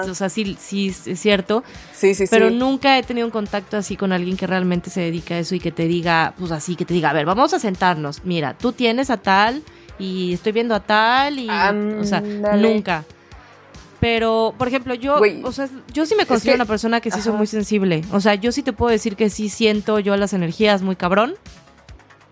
O 0.10 0.16
sea, 0.16 0.30
sí, 0.30 0.58
sí, 0.60 0.88
es 0.88 1.20
cierto. 1.20 1.64
Sí, 1.94 2.16
sí, 2.16 2.26
Pero 2.30 2.50
nunca 2.50 2.98
he 2.98 3.04
tenido 3.04 3.28
un 3.28 3.32
contacto 3.32 3.78
así 3.78 3.96
con 3.96 4.12
alguien 4.12 4.38
que 4.38 4.48
realmente 4.48 4.90
se 4.90 5.02
dedica 5.02 5.36
a 5.36 5.40
eso 5.40 5.56
y 5.56 5.60
que 5.60 5.72
te 5.72 5.88
diga, 5.88 6.34
pues 6.38 6.52
así, 6.52 6.76
que 6.76 6.86
te 6.86 6.94
diga, 6.94 7.12
a 7.12 7.14
ver, 7.14 7.26
vamos 7.26 7.54
a 7.54 7.60
sentarnos, 7.60 8.24
mira, 8.26 8.58
tú 8.58 8.72
tienes 8.74 9.10
a 9.10 9.18
tal 9.18 9.64
y 10.00 10.34
estoy 10.34 10.52
viendo 10.52 10.76
a 10.76 10.80
tal 10.80 11.40
y, 11.40 11.50
o 11.50 12.04
sea, 12.04 12.22
nunca. 12.22 13.06
Pero, 14.04 14.54
por 14.58 14.68
ejemplo, 14.68 14.94
yo, 14.96 15.18
o 15.44 15.52
sea, 15.54 15.70
yo 15.94 16.06
sí 16.06 16.14
me 16.16 16.26
considero 16.26 16.56
una 16.56 16.66
persona 16.66 17.00
que 17.00 17.10
sí 17.10 17.22
soy 17.22 17.32
muy 17.32 17.48
sensible. 17.48 18.04
O 18.12 18.20
sea, 18.20 18.36
yo 18.36 18.52
sí 18.52 18.62
te 18.62 18.74
puedo 18.74 18.92
decir 18.92 19.16
que 19.16 19.30
sí 19.30 19.48
siento 19.48 19.98
yo 20.00 20.18
las 20.18 20.34
energías 20.34 20.82
muy 20.82 20.98
cabrón. 20.98 21.36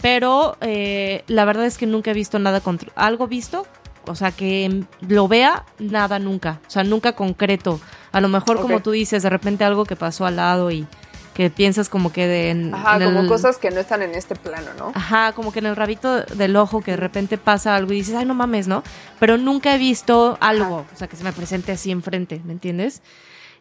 Pero 0.02 0.58
eh, 0.62 1.24
la 1.28 1.46
verdad 1.46 1.66
es 1.66 1.78
que 1.78 1.86
nunca 1.86 2.12
he 2.12 2.14
visto 2.14 2.40
nada 2.40 2.62
contra... 2.62 2.92
Algo 2.96 3.28
visto, 3.28 3.66
o 4.06 4.16
sea, 4.16 4.32
que 4.32 4.84
lo 5.08 5.28
vea, 5.28 5.66
nada 5.80 6.20
nunca. 6.20 6.60
O 6.68 6.70
sea, 6.70 6.84
nunca 6.84 7.14
concreto. 7.14 7.80
A 8.12 8.22
lo 8.22 8.28
mejor, 8.28 8.60
como 8.62 8.82
tú 8.82 8.92
dices, 8.92 9.24
de 9.24 9.30
repente 9.30 9.64
algo 9.64 9.86
que 9.86 9.96
pasó 9.96 10.26
al 10.26 10.38
lado 10.38 10.72
y 10.72 10.88
que 11.34 11.50
piensas 11.50 11.88
como 11.88 12.12
que 12.12 12.28
de... 12.28 12.72
Ajá, 12.74 13.04
como 13.04 13.28
cosas 13.28 13.58
que 13.58 13.72
no 13.72 13.80
están 13.80 14.02
en 14.02 14.16
este 14.16 14.36
plano, 14.36 14.72
¿no? 14.78 14.92
Ajá, 14.96 15.32
como 15.34 15.52
que 15.54 15.60
en 15.60 15.68
el 15.68 15.76
rabito 15.76 16.22
del 16.24 16.56
ojo 16.56 16.82
que 16.82 16.92
de 16.92 16.98
repente 16.98 17.38
pasa 17.38 17.76
algo 17.76 17.94
y 17.94 17.98
dices, 17.98 18.16
ay, 18.16 18.26
no 18.26 18.34
mames, 18.34 18.68
¿no? 18.68 18.84
Pero 19.20 19.38
nunca 19.38 19.76
he 19.76 19.78
visto 19.78 20.38
algo, 20.42 20.86
o 20.94 20.96
sea, 20.96 21.08
que 21.08 21.16
se 21.16 21.24
me 21.24 21.32
presente 21.32 21.72
así 21.72 21.92
enfrente, 21.92 22.42
¿me 22.44 22.52
entiendes? 22.52 23.02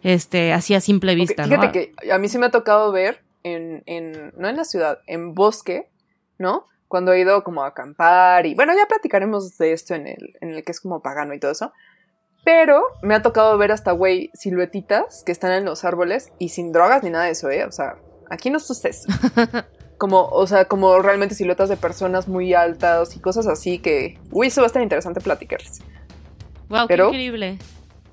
Este, 0.02 0.52
así 0.52 0.74
a 0.74 0.80
simple 0.80 1.14
vista, 1.14 1.44
Fíjate 1.44 1.72
que 1.72 2.10
a 2.10 2.18
mí 2.18 2.28
sí 2.28 2.38
me 2.38 2.46
ha 2.46 2.50
tocado 2.50 2.90
ver 2.90 3.22
en, 3.42 3.82
en, 3.86 4.32
no 4.36 4.48
en 4.48 4.56
la 4.56 4.64
ciudad, 4.64 5.00
en 5.06 5.34
bosque, 5.34 5.89
¿no? 6.40 6.66
Cuando 6.88 7.12
he 7.12 7.20
ido 7.20 7.44
como 7.44 7.62
a 7.62 7.68
acampar 7.68 8.46
y 8.46 8.54
bueno, 8.54 8.72
ya 8.76 8.86
platicaremos 8.86 9.56
de 9.58 9.72
esto 9.72 9.94
en 9.94 10.08
el, 10.08 10.36
en 10.40 10.50
el 10.50 10.64
que 10.64 10.72
es 10.72 10.80
como 10.80 11.02
pagano 11.02 11.34
y 11.34 11.38
todo 11.38 11.52
eso. 11.52 11.72
Pero 12.42 12.82
me 13.02 13.14
ha 13.14 13.22
tocado 13.22 13.56
ver 13.58 13.70
hasta, 13.70 13.92
güey, 13.92 14.30
siluetitas 14.34 15.22
que 15.24 15.30
están 15.30 15.52
en 15.52 15.66
los 15.66 15.84
árboles 15.84 16.32
y 16.38 16.48
sin 16.48 16.72
drogas 16.72 17.02
ni 17.02 17.10
nada 17.10 17.26
de 17.26 17.32
eso, 17.32 17.50
¿eh? 17.50 17.64
O 17.66 17.70
sea, 17.70 17.96
aquí 18.30 18.50
no 18.50 18.58
sucede 18.58 18.90
eso. 18.90 19.08
Como, 19.98 20.28
o 20.28 20.46
sea, 20.46 20.64
como 20.64 20.98
realmente 21.00 21.34
siluetas 21.34 21.68
de 21.68 21.76
personas 21.76 22.26
muy 22.26 22.54
altas 22.54 23.14
y 23.16 23.20
cosas 23.20 23.46
así 23.46 23.80
que, 23.80 24.18
uy, 24.30 24.46
eso 24.46 24.62
va 24.62 24.64
a 24.64 24.68
estar 24.68 24.82
interesante 24.82 25.20
platicarles. 25.20 25.82
Wow, 26.70 26.88
qué 26.88 26.94
increíble. 26.94 27.58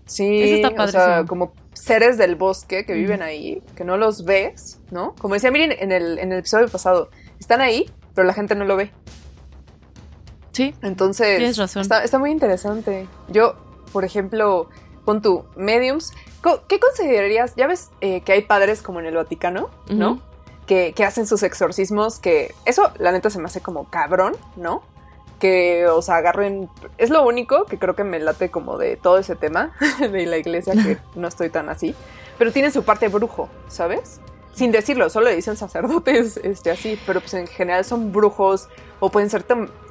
Sí, 0.05 0.61
o 0.77 0.87
sea, 0.89 1.23
como 1.25 1.53
seres 1.71 2.17
del 2.17 2.35
bosque 2.35 2.85
que 2.85 2.93
viven 2.93 3.21
ahí, 3.21 3.63
que 3.77 3.85
no 3.85 3.95
los 3.95 4.25
ves, 4.25 4.81
¿no? 4.91 5.15
Como 5.15 5.35
decía, 5.35 5.49
miren, 5.49 5.73
en 5.79 5.93
el, 5.93 6.19
en 6.19 6.33
el 6.33 6.39
episodio 6.39 6.67
pasado, 6.67 7.09
están 7.39 7.61
ahí, 7.61 7.89
pero 8.17 8.25
la 8.25 8.33
gente 8.33 8.55
no 8.55 8.65
lo 8.65 8.75
ve. 8.75 8.89
Sí. 10.51 10.73
Entonces, 10.81 11.37
tienes 11.37 11.55
razón. 11.55 11.83
Está, 11.83 12.17
muy 12.17 12.31
interesante. 12.31 13.07
Yo, 13.27 13.53
por 13.93 14.05
ejemplo, 14.05 14.69
pon 15.05 15.21
tu 15.21 15.45
mediums. 15.55 16.13
¿Qué 16.67 16.79
considerarías? 16.79 17.53
Ya 17.55 17.67
ves 17.67 17.91
eh, 18.01 18.21
que 18.21 18.31
hay 18.31 18.41
padres 18.41 18.81
como 18.81 18.99
en 19.01 19.05
el 19.05 19.13
Vaticano, 19.13 19.69
¿no? 19.87 20.19
que, 20.65 20.93
que, 20.95 21.03
hacen 21.03 21.27
sus 21.27 21.43
exorcismos, 21.43 22.17
que 22.17 22.55
eso 22.65 22.91
la 22.97 23.11
neta 23.11 23.29
se 23.29 23.37
me 23.37 23.45
hace 23.45 23.61
como 23.61 23.87
cabrón, 23.91 24.35
¿no? 24.55 24.81
Que 25.37 25.85
os 25.85 26.09
agarren. 26.09 26.69
Es 26.97 27.11
lo 27.11 27.23
único 27.23 27.65
que 27.65 27.77
creo 27.77 27.95
que 27.95 28.03
me 28.03 28.19
late 28.19 28.49
como 28.49 28.79
de 28.79 28.95
todo 28.97 29.19
ese 29.19 29.35
tema 29.35 29.73
de 29.99 30.25
la 30.25 30.39
iglesia, 30.39 30.73
que 30.73 30.97
no 31.15 31.27
estoy 31.27 31.51
tan 31.51 31.69
así. 31.69 31.93
Pero 32.39 32.51
tiene 32.51 32.71
su 32.71 32.81
parte 32.81 33.09
brujo, 33.09 33.47
¿sabes? 33.67 34.21
Sin 34.57 34.71
decirlo, 34.71 35.09
solo 35.09 35.29
le 35.29 35.35
dicen 35.35 35.55
sacerdotes 35.55 36.37
este, 36.37 36.71
así, 36.71 36.99
pero 37.05 37.21
pues 37.21 37.35
en 37.35 37.45
general 37.45 37.85
son 37.85 38.11
brujos 38.11 38.67
o 38.99 39.11
pueden 39.11 39.29
ser 39.29 39.45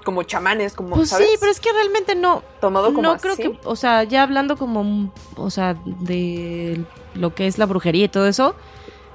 como 0.04 0.24
chamanes, 0.24 0.74
como, 0.74 0.96
pues 0.96 1.10
Sí, 1.10 1.24
pero 1.38 1.52
es 1.52 1.60
que 1.60 1.72
realmente 1.72 2.16
no. 2.16 2.42
Tomado 2.60 2.88
como 2.88 3.02
No 3.02 3.16
creo 3.18 3.36
que, 3.36 3.58
o 3.62 3.76
sea, 3.76 4.02
ya 4.02 4.24
hablando 4.24 4.56
como, 4.56 5.12
o 5.36 5.50
sea, 5.50 5.76
de 5.84 6.84
lo 7.14 7.32
que 7.32 7.46
es 7.46 7.58
la 7.58 7.66
brujería 7.66 8.06
y 8.06 8.08
todo 8.08 8.26
eso, 8.26 8.56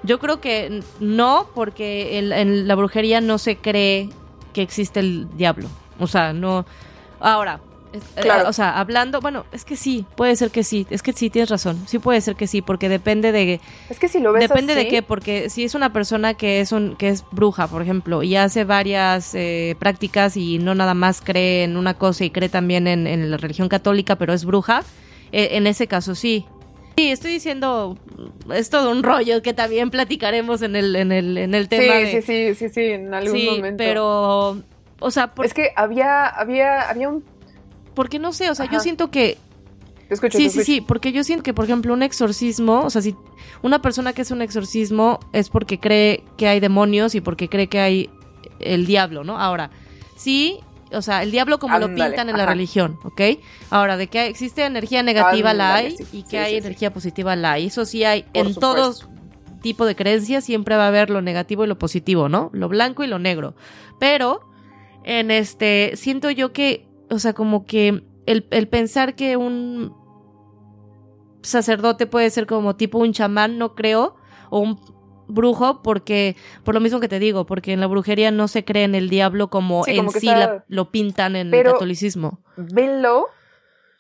yo 0.04 0.20
creo 0.20 0.40
que 0.40 0.82
no, 1.02 1.48
porque 1.54 2.18
en 2.18 2.68
la 2.68 2.76
brujería 2.76 3.20
no 3.20 3.38
se 3.38 3.58
cree 3.58 4.10
que 4.54 4.62
existe 4.62 5.02
el 5.02 5.28
diablo. 5.36 5.68
O 6.00 6.08
sea, 6.08 6.32
no. 6.32 6.66
Ahora, 7.20 7.60
claro. 8.16 8.50
o 8.50 8.54
sea, 8.54 8.80
hablando, 8.80 9.20
bueno, 9.22 9.46
es 9.52 9.66
que 9.66 9.76
sí, 9.76 10.06
puede 10.16 10.36
ser 10.36 10.52
que 10.52 10.64
sí, 10.64 10.88
es 10.90 11.02
que 11.02 11.14
sí, 11.14 11.30
tienes 11.30 11.50
razón, 11.50 11.82
sí 11.88 12.00
puede 12.00 12.22
ser 12.22 12.36
que 12.36 12.48
sí, 12.48 12.62
porque 12.62 12.90
depende 12.90 13.32
de... 13.32 13.60
Es 13.90 14.00
que 14.00 14.08
si 14.08 14.20
lo 14.20 14.34
ves 14.34 14.48
Depende 14.48 14.76
de 14.76 14.88
qué, 14.88 15.02
porque 15.02 15.50
si 15.50 15.64
es 15.64 15.76
una 15.76 15.94
persona 15.94 16.34
que 16.34 16.62
es, 16.62 16.72
un, 16.72 16.96
que 16.96 17.10
es 17.10 17.24
bruja, 17.32 17.68
por 17.68 17.82
ejemplo, 17.82 18.24
y 18.24 18.36
hace 18.36 18.64
varias 18.64 19.34
eh, 19.36 19.76
prácticas 19.80 20.38
y 20.38 20.60
no 20.60 20.76
nada 20.76 20.94
más 20.94 21.22
cree 21.22 21.64
en 21.64 21.78
una 21.78 21.96
cosa 21.96 22.24
y 22.26 22.30
cree 22.30 22.50
también 22.50 22.88
en, 22.88 23.32
la 23.32 23.38
religión 23.38 23.70
católica, 23.70 24.18
pero 24.18 24.34
es 24.34 24.46
bruja, 24.46 24.84
eh, 25.32 25.50
en 25.52 25.68
ese 25.68 25.88
caso 25.88 26.16
sí. 26.16 26.46
Sí, 26.98 27.10
estoy 27.10 27.32
diciendo, 27.32 27.98
es 28.54 28.70
todo 28.70 28.92
un 28.92 29.02
rollo 29.02 29.42
que 29.42 29.54
también 29.54 29.90
platicaremos 29.90 30.62
en 30.62 30.76
el, 30.76 30.96
en 30.96 31.12
el, 31.12 31.38
en 31.38 31.56
el 31.56 31.70
tema. 31.70 31.94
Sí, 32.06 32.22
sí, 32.22 32.22
sí, 32.22 32.56
sí, 32.56 32.70
sí, 32.70 32.82
en 32.82 33.14
algún 33.14 33.38
sí, 33.38 33.50
momento. 33.50 33.78
pero... 33.78 34.62
O 35.04 35.10
sea, 35.10 35.34
es 35.44 35.56
que 35.56 35.72
había, 35.76 36.28
había, 36.28 36.88
había 36.88 37.10
un 37.10 37.24
porque 37.94 38.20
no 38.20 38.34
sé, 38.34 38.50
o 38.50 38.56
sea, 38.56 38.70
yo 38.70 38.80
siento 38.80 39.12
que... 39.12 39.38
sí, 40.32 40.50
sí, 40.50 40.64
sí, 40.64 40.82
porque 40.82 41.12
yo 41.12 41.24
siento 41.24 41.44
que, 41.44 41.54
por 41.54 41.66
ejemplo, 41.66 41.94
un 41.94 42.04
exorcismo, 42.04 42.82
o 42.82 42.90
sea, 42.90 43.02
si 43.02 43.16
una 43.62 43.82
persona 43.82 44.14
que 44.14 44.24
hace 44.24 44.34
un 44.34 44.42
exorcismo 44.42 45.20
es 45.34 45.50
porque 45.50 45.80
cree 45.80 46.24
que 46.38 46.48
hay 46.48 46.60
demonios 46.60 47.16
y 47.16 47.22
porque 47.22 47.50
cree 47.50 47.68
que 47.68 47.80
hay 47.80 48.10
el 48.60 48.86
diablo, 48.86 49.24
¿no? 49.24 49.40
Ahora, 49.40 49.72
sí, 50.16 50.60
o 50.92 51.02
sea, 51.02 51.24
el 51.24 51.32
diablo 51.32 51.60
como 51.60 51.80
lo 51.80 51.88
pintan 51.88 52.30
en 52.30 52.38
la 52.38 52.46
religión, 52.46 52.98
¿ok? 53.04 53.22
Ahora, 53.70 53.98
de 53.98 54.08
que 54.08 54.28
existe 54.28 54.66
energía 54.66 55.04
negativa 55.04 55.54
la 55.54 55.76
hay 55.76 55.96
y 56.12 56.24
que 56.24 56.40
hay 56.40 56.56
energía 56.56 56.92
positiva 56.94 57.36
la 57.36 57.54
hay. 57.54 57.68
Eso 57.68 57.86
sí 57.86 58.04
hay 58.04 58.26
en 58.34 58.54
todos 58.56 59.08
tipo 59.62 59.86
de 59.86 59.96
creencias, 59.96 60.44
siempre 60.44 60.76
va 60.76 60.86
a 60.86 60.88
haber 60.88 61.10
lo 61.10 61.22
negativo 61.22 61.64
y 61.64 61.68
lo 61.68 61.78
positivo, 61.78 62.30
¿no? 62.30 62.50
Lo 62.52 62.68
blanco 62.68 63.04
y 63.04 63.08
lo 63.08 63.20
negro. 63.20 63.56
Pero, 64.00 64.42
en 65.04 65.32
este, 65.32 65.92
siento 65.96 66.30
yo 66.32 66.52
que 66.52 66.86
o 67.12 67.20
sea, 67.20 67.34
como 67.34 67.66
que 67.66 68.04
el, 68.26 68.68
pensar 68.70 69.16
que 69.16 69.36
un 69.36 69.94
sacerdote 71.42 72.08
puede 72.08 72.30
ser 72.30 72.48
como 72.48 72.78
tipo 72.78 73.00
un 73.00 73.12
chamán, 73.12 73.58
no 73.58 73.76
creo, 73.76 74.16
o 74.50 74.60
un 74.60 74.80
brujo, 75.28 75.82
porque, 75.82 76.38
por 76.64 76.74
lo 76.74 76.80
mismo 76.80 77.00
que 77.00 77.10
te 77.10 77.20
digo, 77.20 77.46
porque 77.46 77.74
en 77.74 77.82
la 77.82 77.88
brujería 77.88 78.32
no 78.32 78.48
se 78.48 78.64
cree 78.64 78.86
en 78.86 78.96
el 78.96 79.10
diablo 79.10 79.50
como 79.50 79.86
en 79.88 80.10
sí 80.10 80.30
lo 80.68 80.92
pintan 80.92 81.36
en 81.36 81.54
el 81.54 81.64
catolicismo. 81.64 82.40
Venlo, 82.56 83.28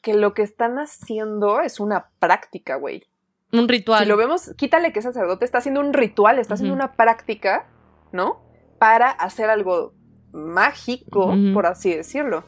que 0.02 0.14
lo 0.14 0.34
que 0.34 0.44
están 0.44 0.80
haciendo 0.80 1.60
es 1.60 1.80
una 1.80 2.12
práctica, 2.20 2.76
güey. 2.76 3.04
Un 3.52 3.68
ritual. 3.68 4.04
Si 4.04 4.06
lo 4.08 4.16
vemos, 4.16 4.54
quítale 4.56 4.94
que 4.94 5.02
sacerdote 5.02 5.44
está 5.44 5.58
haciendo 5.58 5.82
un 5.82 5.92
ritual, 5.92 6.40
está 6.40 6.54
haciendo 6.54 6.74
una 6.74 6.94
práctica, 6.94 7.68
¿no? 8.14 8.42
Para 8.80 9.10
hacer 9.10 9.50
algo 9.50 9.94
mágico, 10.32 11.34
por 11.54 11.66
así 11.66 11.94
decirlo 11.94 12.46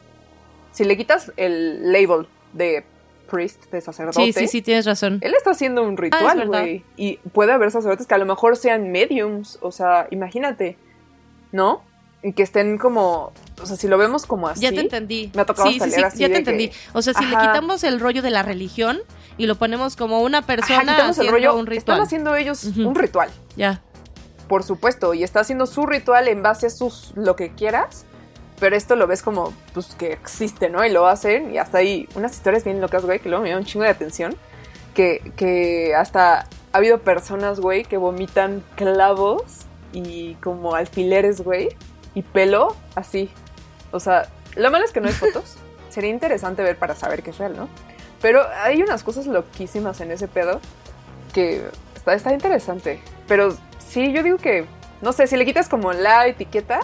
si 0.74 0.84
le 0.84 0.98
quitas 0.98 1.32
el 1.38 1.94
label 1.94 2.28
de 2.52 2.84
priest, 3.30 3.72
de 3.72 3.80
sacerdote. 3.80 4.20
Sí, 4.20 4.34
sí, 4.34 4.48
sí, 4.48 4.62
tienes 4.62 4.86
razón. 4.86 5.20
Él 5.22 5.34
está 5.36 5.52
haciendo 5.52 5.84
un 5.84 5.94
ah, 5.94 6.02
ritual, 6.02 6.48
güey. 6.48 6.84
y 6.98 7.18
puede 7.32 7.54
haber 7.54 7.72
sacerdotes 7.72 8.06
que 8.06 8.14
a 8.14 8.18
lo 8.18 8.26
mejor 8.26 8.58
sean 8.58 8.92
mediums, 8.92 9.58
o 9.62 9.72
sea, 9.72 10.08
imagínate, 10.12 10.78
¿no? 11.52 11.82
Y 12.22 12.34
que 12.34 12.44
estén 12.44 12.78
como, 12.78 13.32
o 13.62 13.66
sea, 13.66 13.76
si 13.76 13.88
lo 13.88 13.98
vemos 13.98 14.26
como 14.26 14.48
así. 14.48 14.62
Ya 14.62 14.72
te 14.72 14.80
entendí. 14.80 15.32
Me 15.34 15.42
ha 15.42 15.46
tocado 15.46 15.70
sí, 15.70 15.80
sí, 15.80 15.92
sí, 15.92 16.20
Ya 16.20 16.30
te 16.30 16.38
entendí. 16.38 16.72
O 16.94 17.02
sea, 17.02 17.14
si 17.14 17.26
le 17.26 17.32
quitamos 17.32 17.84
el 17.84 18.00
rollo 18.00 18.22
de 18.22 18.30
la 18.30 18.44
religión 18.44 19.02
y 19.38 19.46
lo 19.46 19.56
ponemos 19.56 19.96
como 19.96 20.22
una 20.22 20.42
persona 20.42 20.96
haciendo 20.96 21.22
el 21.22 21.28
rollo, 21.30 21.56
un 21.56 21.66
ritual. 21.66 21.78
Están 21.78 22.02
haciendo 22.02 22.36
ellos 22.36 22.64
un 22.64 22.96
ritual. 22.96 23.30
Ya. 23.58 23.82
Por 24.48 24.64
supuesto, 24.64 25.14
y 25.14 25.24
está 25.24 25.42
haciendo 25.42 25.66
su 25.66 25.86
ritual 25.86 26.28
en 26.28 26.44
base 26.44 26.68
a 26.68 26.70
sus 26.70 27.12
lo 27.16 27.36
que 27.36 27.52
quieras 27.52 28.06
Pero 28.60 28.76
esto 28.76 28.96
lo 28.96 29.08
ves 29.08 29.22
como, 29.22 29.54
pues, 29.74 29.96
que 29.96 30.14
existe, 30.14 30.70
¿no? 30.70 30.86
Y 30.86 30.90
lo 30.90 31.08
hacen 31.08 31.54
y 31.54 31.58
hasta 31.58 31.80
hay 31.80 32.08
unas 32.16 32.34
historias 32.34 32.64
bien 32.64 32.82
locas, 32.82 33.06
güey, 33.06 33.20
que 33.20 33.30
luego 33.30 33.44
me 33.44 33.50
llaman 33.50 33.64
un 33.64 33.68
chingo 33.68 33.84
de 33.84 33.92
atención. 33.92 34.36
Que, 34.94 35.34
que 35.36 35.96
hasta 35.96 36.42
ha 36.42 36.78
habido 36.78 37.00
personas, 37.00 37.60
güey, 37.60 37.84
que 37.84 37.98
vomitan 37.98 38.64
clavos 38.76 39.66
y 39.92 40.36
como 40.36 40.76
alfileres, 40.76 41.42
güey, 41.42 41.70
y 42.16 42.22
pelo 42.22 42.76
así. 42.96 43.30
O 43.92 44.00
sea, 44.00 44.28
lo 44.56 44.70
malo 44.72 44.86
es 44.86 44.92
que 44.92 45.02
no 45.02 45.08
hay 45.08 45.14
fotos. 45.14 45.56
Sería 45.90 46.10
interesante 46.10 46.64
ver 46.64 46.78
para 46.78 46.96
saber 46.96 47.22
qué 47.22 47.30
es 47.30 47.38
real, 47.38 47.56
¿no? 47.56 47.70
Pero 48.22 48.42
hay 48.64 48.82
unas 48.82 49.04
cosas 49.04 49.28
loquísimas 49.28 50.02
en 50.02 50.12
ese 50.12 50.28
pedo 50.28 50.60
que 51.34 51.64
está, 51.96 52.14
está 52.14 52.34
interesante. 52.34 53.00
Pero 53.28 53.56
sí, 53.80 54.12
yo 54.12 54.24
digo 54.24 54.38
que, 54.38 54.66
no 55.02 55.14
sé, 55.14 55.28
si 55.28 55.38
le 55.38 55.46
quitas 55.46 55.70
como 55.70 55.94
la 55.94 56.28
etiqueta, 56.28 56.80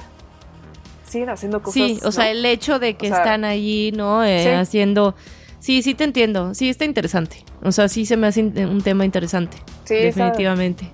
siguen 1.10 1.30
haciendo 1.30 1.62
cosas. 1.62 1.74
Sí, 1.74 1.99
o 2.03 2.12
sea, 2.12 2.32
el 2.32 2.45
hecho 2.45 2.80
de 2.80 2.95
que 2.95 3.07
están 3.07 3.43
allí, 3.43 3.91
¿no? 3.91 4.24
Eh, 4.24 4.55
haciendo... 4.55 5.16
Sí, 5.60 5.82
sí 5.82 5.93
te 5.93 6.05
entiendo. 6.05 6.53
Sí, 6.53 6.70
está 6.70 6.86
interesante. 6.86 7.43
O 7.62 7.74
sea, 7.74 7.89
sí 7.89 8.05
se 8.05 8.16
me 8.16 8.28
hace 8.28 8.41
un 8.41 8.82
tema 8.82 9.03
interesante. 9.03 9.57
Sí, 9.84 9.95
definitivamente. 9.95 10.89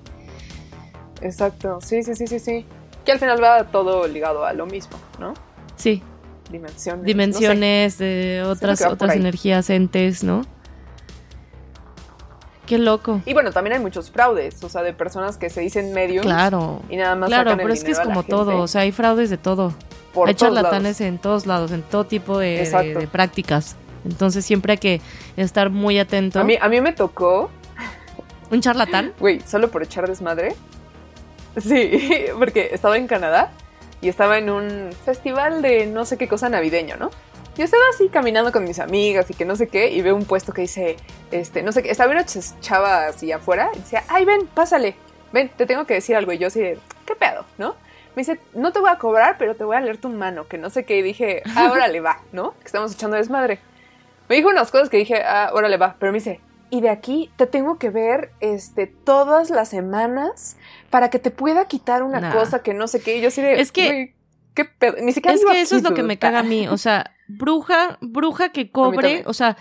Exacto. 1.22 1.80
Sí, 1.82 2.02
sí, 2.02 2.16
sí, 2.16 2.26
sí, 2.26 2.40
sí. 2.40 2.66
Que 3.06 3.12
al 3.12 3.20
final 3.20 3.42
va 3.44 3.66
todo 3.66 4.08
ligado 4.08 4.44
a 4.46 4.54
lo 4.54 4.66
mismo, 4.66 4.98
¿no? 5.20 5.36
Sí. 5.76 6.02
Dimensiones. 6.50 7.06
Dimensiones 7.06 7.98
de 8.00 8.44
otras, 8.44 8.82
otras 8.82 9.16
energías, 9.16 9.70
entes, 9.70 10.24
¿no? 10.24 10.44
Qué 12.66 12.80
loco. 12.80 13.22
Y 13.28 13.34
bueno, 13.34 13.52
también 13.52 13.76
hay 13.76 13.80
muchos 13.80 14.10
fraudes, 14.10 14.64
o 14.64 14.70
sea, 14.70 14.82
de 14.82 14.94
personas 14.94 15.38
que 15.38 15.52
se 15.52 15.62
dicen 15.62 15.94
medios. 15.94 16.26
Claro. 16.26 16.82
Y 16.90 16.98
nada 16.98 17.16
más. 17.16 17.30
Claro, 17.30 17.56
pero 17.58 17.72
es 17.72 17.84
que 17.84 17.92
es 17.92 18.00
como 18.00 18.24
todo, 18.24 18.58
o 18.58 18.68
sea, 18.68 18.82
hay 18.82 18.92
fraudes 18.92 19.30
de 19.30 19.38
todo. 19.38 19.74
Hay 20.26 20.36
charlatanes 20.36 21.02
en 21.02 21.18
todos 21.18 21.46
lados, 21.46 21.72
en 21.72 21.82
todo 21.82 22.06
tipo 22.06 22.38
de, 22.38 23.08
prácticas. 23.12 23.76
Entonces 24.06 24.46
siempre 24.46 24.74
hay 24.74 24.78
que 24.78 25.02
estar 25.36 25.70
muy 25.70 25.98
atento. 26.00 26.40
A 26.40 26.44
mí, 26.44 26.58
a 26.60 26.70
mí 26.70 26.80
me 26.82 26.94
tocó. 26.94 27.50
¿Un 28.52 28.62
charlatán? 28.62 29.14
Güey, 29.20 29.42
solo 29.42 29.72
por 29.72 29.82
echar 29.82 30.08
desmadre. 30.08 30.56
Sí, 31.58 32.26
porque 32.40 32.70
estaba 32.72 32.98
en 32.98 33.08
Canadá 33.08 33.52
y 34.02 34.10
estaba 34.10 34.38
en 34.38 34.50
un 34.50 34.90
festival 35.06 35.62
de 35.62 35.88
no 35.88 36.06
sé 36.06 36.18
qué 36.18 36.28
cosa 36.28 36.50
navideño, 36.50 36.98
¿no? 36.98 37.10
Yo 37.58 37.64
estaba 37.64 37.84
así 37.94 38.10
caminando 38.10 38.52
con 38.52 38.66
mis 38.66 38.80
amigas 38.80 39.32
y 39.32 39.34
que 39.34 39.46
no 39.46 39.56
sé 39.56 39.68
qué, 39.68 39.90
y 39.90 40.02
veo 40.02 40.14
un 40.16 40.26
puesto 40.26 40.52
que 40.52 40.64
dice, 40.64 40.98
este, 41.32 41.64
no 41.64 41.72
sé 41.72 41.82
qué, 41.82 41.90
estaba 41.90 42.12
una 42.12 42.26
chava 42.26 43.08
así 43.08 43.32
afuera 43.32 43.70
y 43.74 43.80
decía, 43.80 44.04
ay, 44.10 44.26
ven, 44.26 44.46
pásale, 44.48 44.96
ven, 45.32 45.50
te 45.56 45.66
tengo 45.66 45.86
que 45.86 45.94
decir 45.94 46.18
algo. 46.18 46.34
Y 46.34 46.38
yo 46.38 46.48
así 46.48 46.60
de, 46.60 46.78
¿qué 47.06 47.16
pedo, 47.16 47.46
no? 47.58 47.76
Me 48.16 48.22
dice, 48.22 48.40
no 48.54 48.72
te 48.72 48.80
voy 48.80 48.90
a 48.90 48.98
cobrar, 48.98 49.38
pero 49.38 49.56
te 49.56 49.64
voy 49.64 49.76
a 49.76 49.82
leer 49.82 49.98
tu 49.98 50.10
mano, 50.10 50.48
que 50.48 50.58
no 50.58 50.70
sé 50.70 50.86
qué. 50.86 50.98
Y 50.98 51.02
dije, 51.02 51.44
ah, 51.56 51.70
órale, 51.72 52.00
va, 52.00 52.20
¿no? 52.32 52.54
Que 52.60 52.66
estamos 52.66 52.94
echando 52.94 53.18
desmadre. 53.18 53.60
Me 54.30 54.36
dijo 54.36 54.50
unas 54.50 54.72
cosas 54.72 54.90
que 54.90 54.98
dije, 54.98 55.22
ah, 55.24 55.52
órale, 55.54 55.78
va, 55.78 55.98
pero 56.00 56.12
me 56.12 56.18
dice, 56.20 56.40
y 56.70 56.82
de 56.82 56.90
aquí 56.90 57.32
te 57.36 57.46
tengo 57.46 57.78
que 57.78 57.90
ver 57.90 58.32
este, 58.40 58.88
todas 58.88 59.50
las 59.50 59.70
semanas 59.70 60.58
para 60.90 61.10
que 61.10 61.20
te 61.20 61.32
pueda 61.32 61.68
quitar 61.68 62.04
una 62.04 62.34
cosa 62.34 62.64
que 62.64 62.74
no 62.74 62.88
sé 62.88 63.02
qué. 63.02 63.18
Y 63.18 63.22
yo 63.22 63.28
así 63.28 63.42
de, 63.42 63.60
es 63.60 63.72
que... 63.72 64.16
¿Qué 64.54 64.64
pedo? 64.64 64.96
Ni 65.02 65.12
siquiera 65.12 65.36
es 65.36 65.44
que 65.44 65.62
eso 65.62 65.76
es 65.76 65.84
lo 65.84 65.94
que 65.94 66.02
me 66.02 66.18
caga 66.18 66.40
a 66.40 66.44
mí. 66.44 66.70
O 66.70 66.78
sea, 66.78 67.12
bruja, 67.28 67.98
bruja 68.00 68.50
que 68.50 68.72
cobre, 68.72 69.24
o 69.26 69.34
sea, 69.34 69.58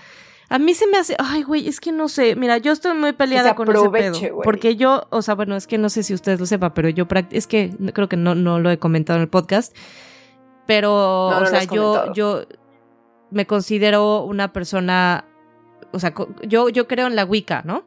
a 0.55 0.59
mí 0.61 0.72
se 0.72 0.86
me 0.86 0.98
hace, 0.98 1.16
ay, 1.18 1.42
güey, 1.42 1.66
es 1.66 1.80
que 1.80 1.90
no 1.90 2.07
sé, 2.07 2.36
mira, 2.36 2.59
yo 2.59 2.70
estoy 2.70 2.96
muy 2.96 3.12
peleada 3.12 3.57
con 3.57 3.68
ese 3.68 3.90
pedo, 3.90 4.20
porque 4.44 4.76
yo, 4.76 5.02
o 5.11 5.20
sea, 5.20 5.34
bueno, 5.34 5.57
es 5.57 5.66
que 5.66 5.78
no 5.78 5.88
sé 5.88 6.05
si 6.05 6.14
ustedes 6.14 6.38
lo 6.38 6.46
sepan, 6.46 6.72
pero 6.74 6.88
yo 6.88 7.09
es 7.32 7.48
que 7.48 7.74
creo 7.92 8.09
que 8.09 8.16
no, 8.16 8.36
no 8.36 8.61
lo 8.61 8.70
he 8.70 8.78
comentado 8.78 9.16
en 9.16 9.22
el 9.22 9.28
podcast, 9.28 9.76
pero, 10.64 11.26
o 11.26 11.46
sea, 11.46 11.64
yo, 11.64 12.12
yo 12.12 12.44
me 13.32 13.48
considero 13.48 14.22
una 14.22 14.52
persona, 14.52 15.24
o 15.90 15.98
sea, 15.98 16.14
yo, 16.46 16.68
yo 16.68 16.86
creo 16.86 17.09
en 17.09 17.16
la 17.16 17.24
Wicca, 17.24 17.62
¿no? 17.64 17.82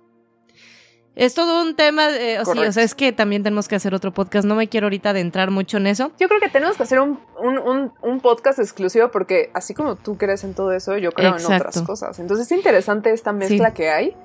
Es 1.18 1.34
todo 1.34 1.63
un 1.63 1.76
tema, 1.76 2.09
o, 2.45 2.72
sea, 2.72 2.84
es 2.84 2.93
que 2.93 3.11
también 3.11 3.41
tenemos 3.41 3.68
que 3.68 3.76
hacer 3.76 3.95
otro 3.95 4.13
podcast. 4.13 4.47
No 4.47 4.53
me 4.53 4.70
quiero 4.70 4.86
ahorita 4.86 5.09
adentrar 5.09 5.49
mucho 5.49 5.78
en 5.78 5.88
eso. 5.88 6.11
Yo 6.20 6.28
creo 6.28 6.39
que 6.39 6.47
tenemos 6.49 6.78
que 6.78 6.84
hacer 6.84 6.99
un, 6.99 8.22
podcast 8.22 8.59
exclusivo 8.59 9.09
porque 9.09 9.49
así 9.55 9.74
como 9.74 9.95
tú 9.95 10.15
crees 10.15 10.43
en 10.43 10.53
todo 10.53 10.72
eso, 10.72 10.95
yo 10.95 11.11
creo 11.11 11.36
en 11.38 11.43
otras 11.43 11.82
cosas. 11.82 12.20
Entonces 12.20 12.45
es 12.45 12.55
interesante 12.55 13.11
esta 13.11 13.34
mezcla 13.34 13.74
que 13.74 13.89
hay, 13.89 14.15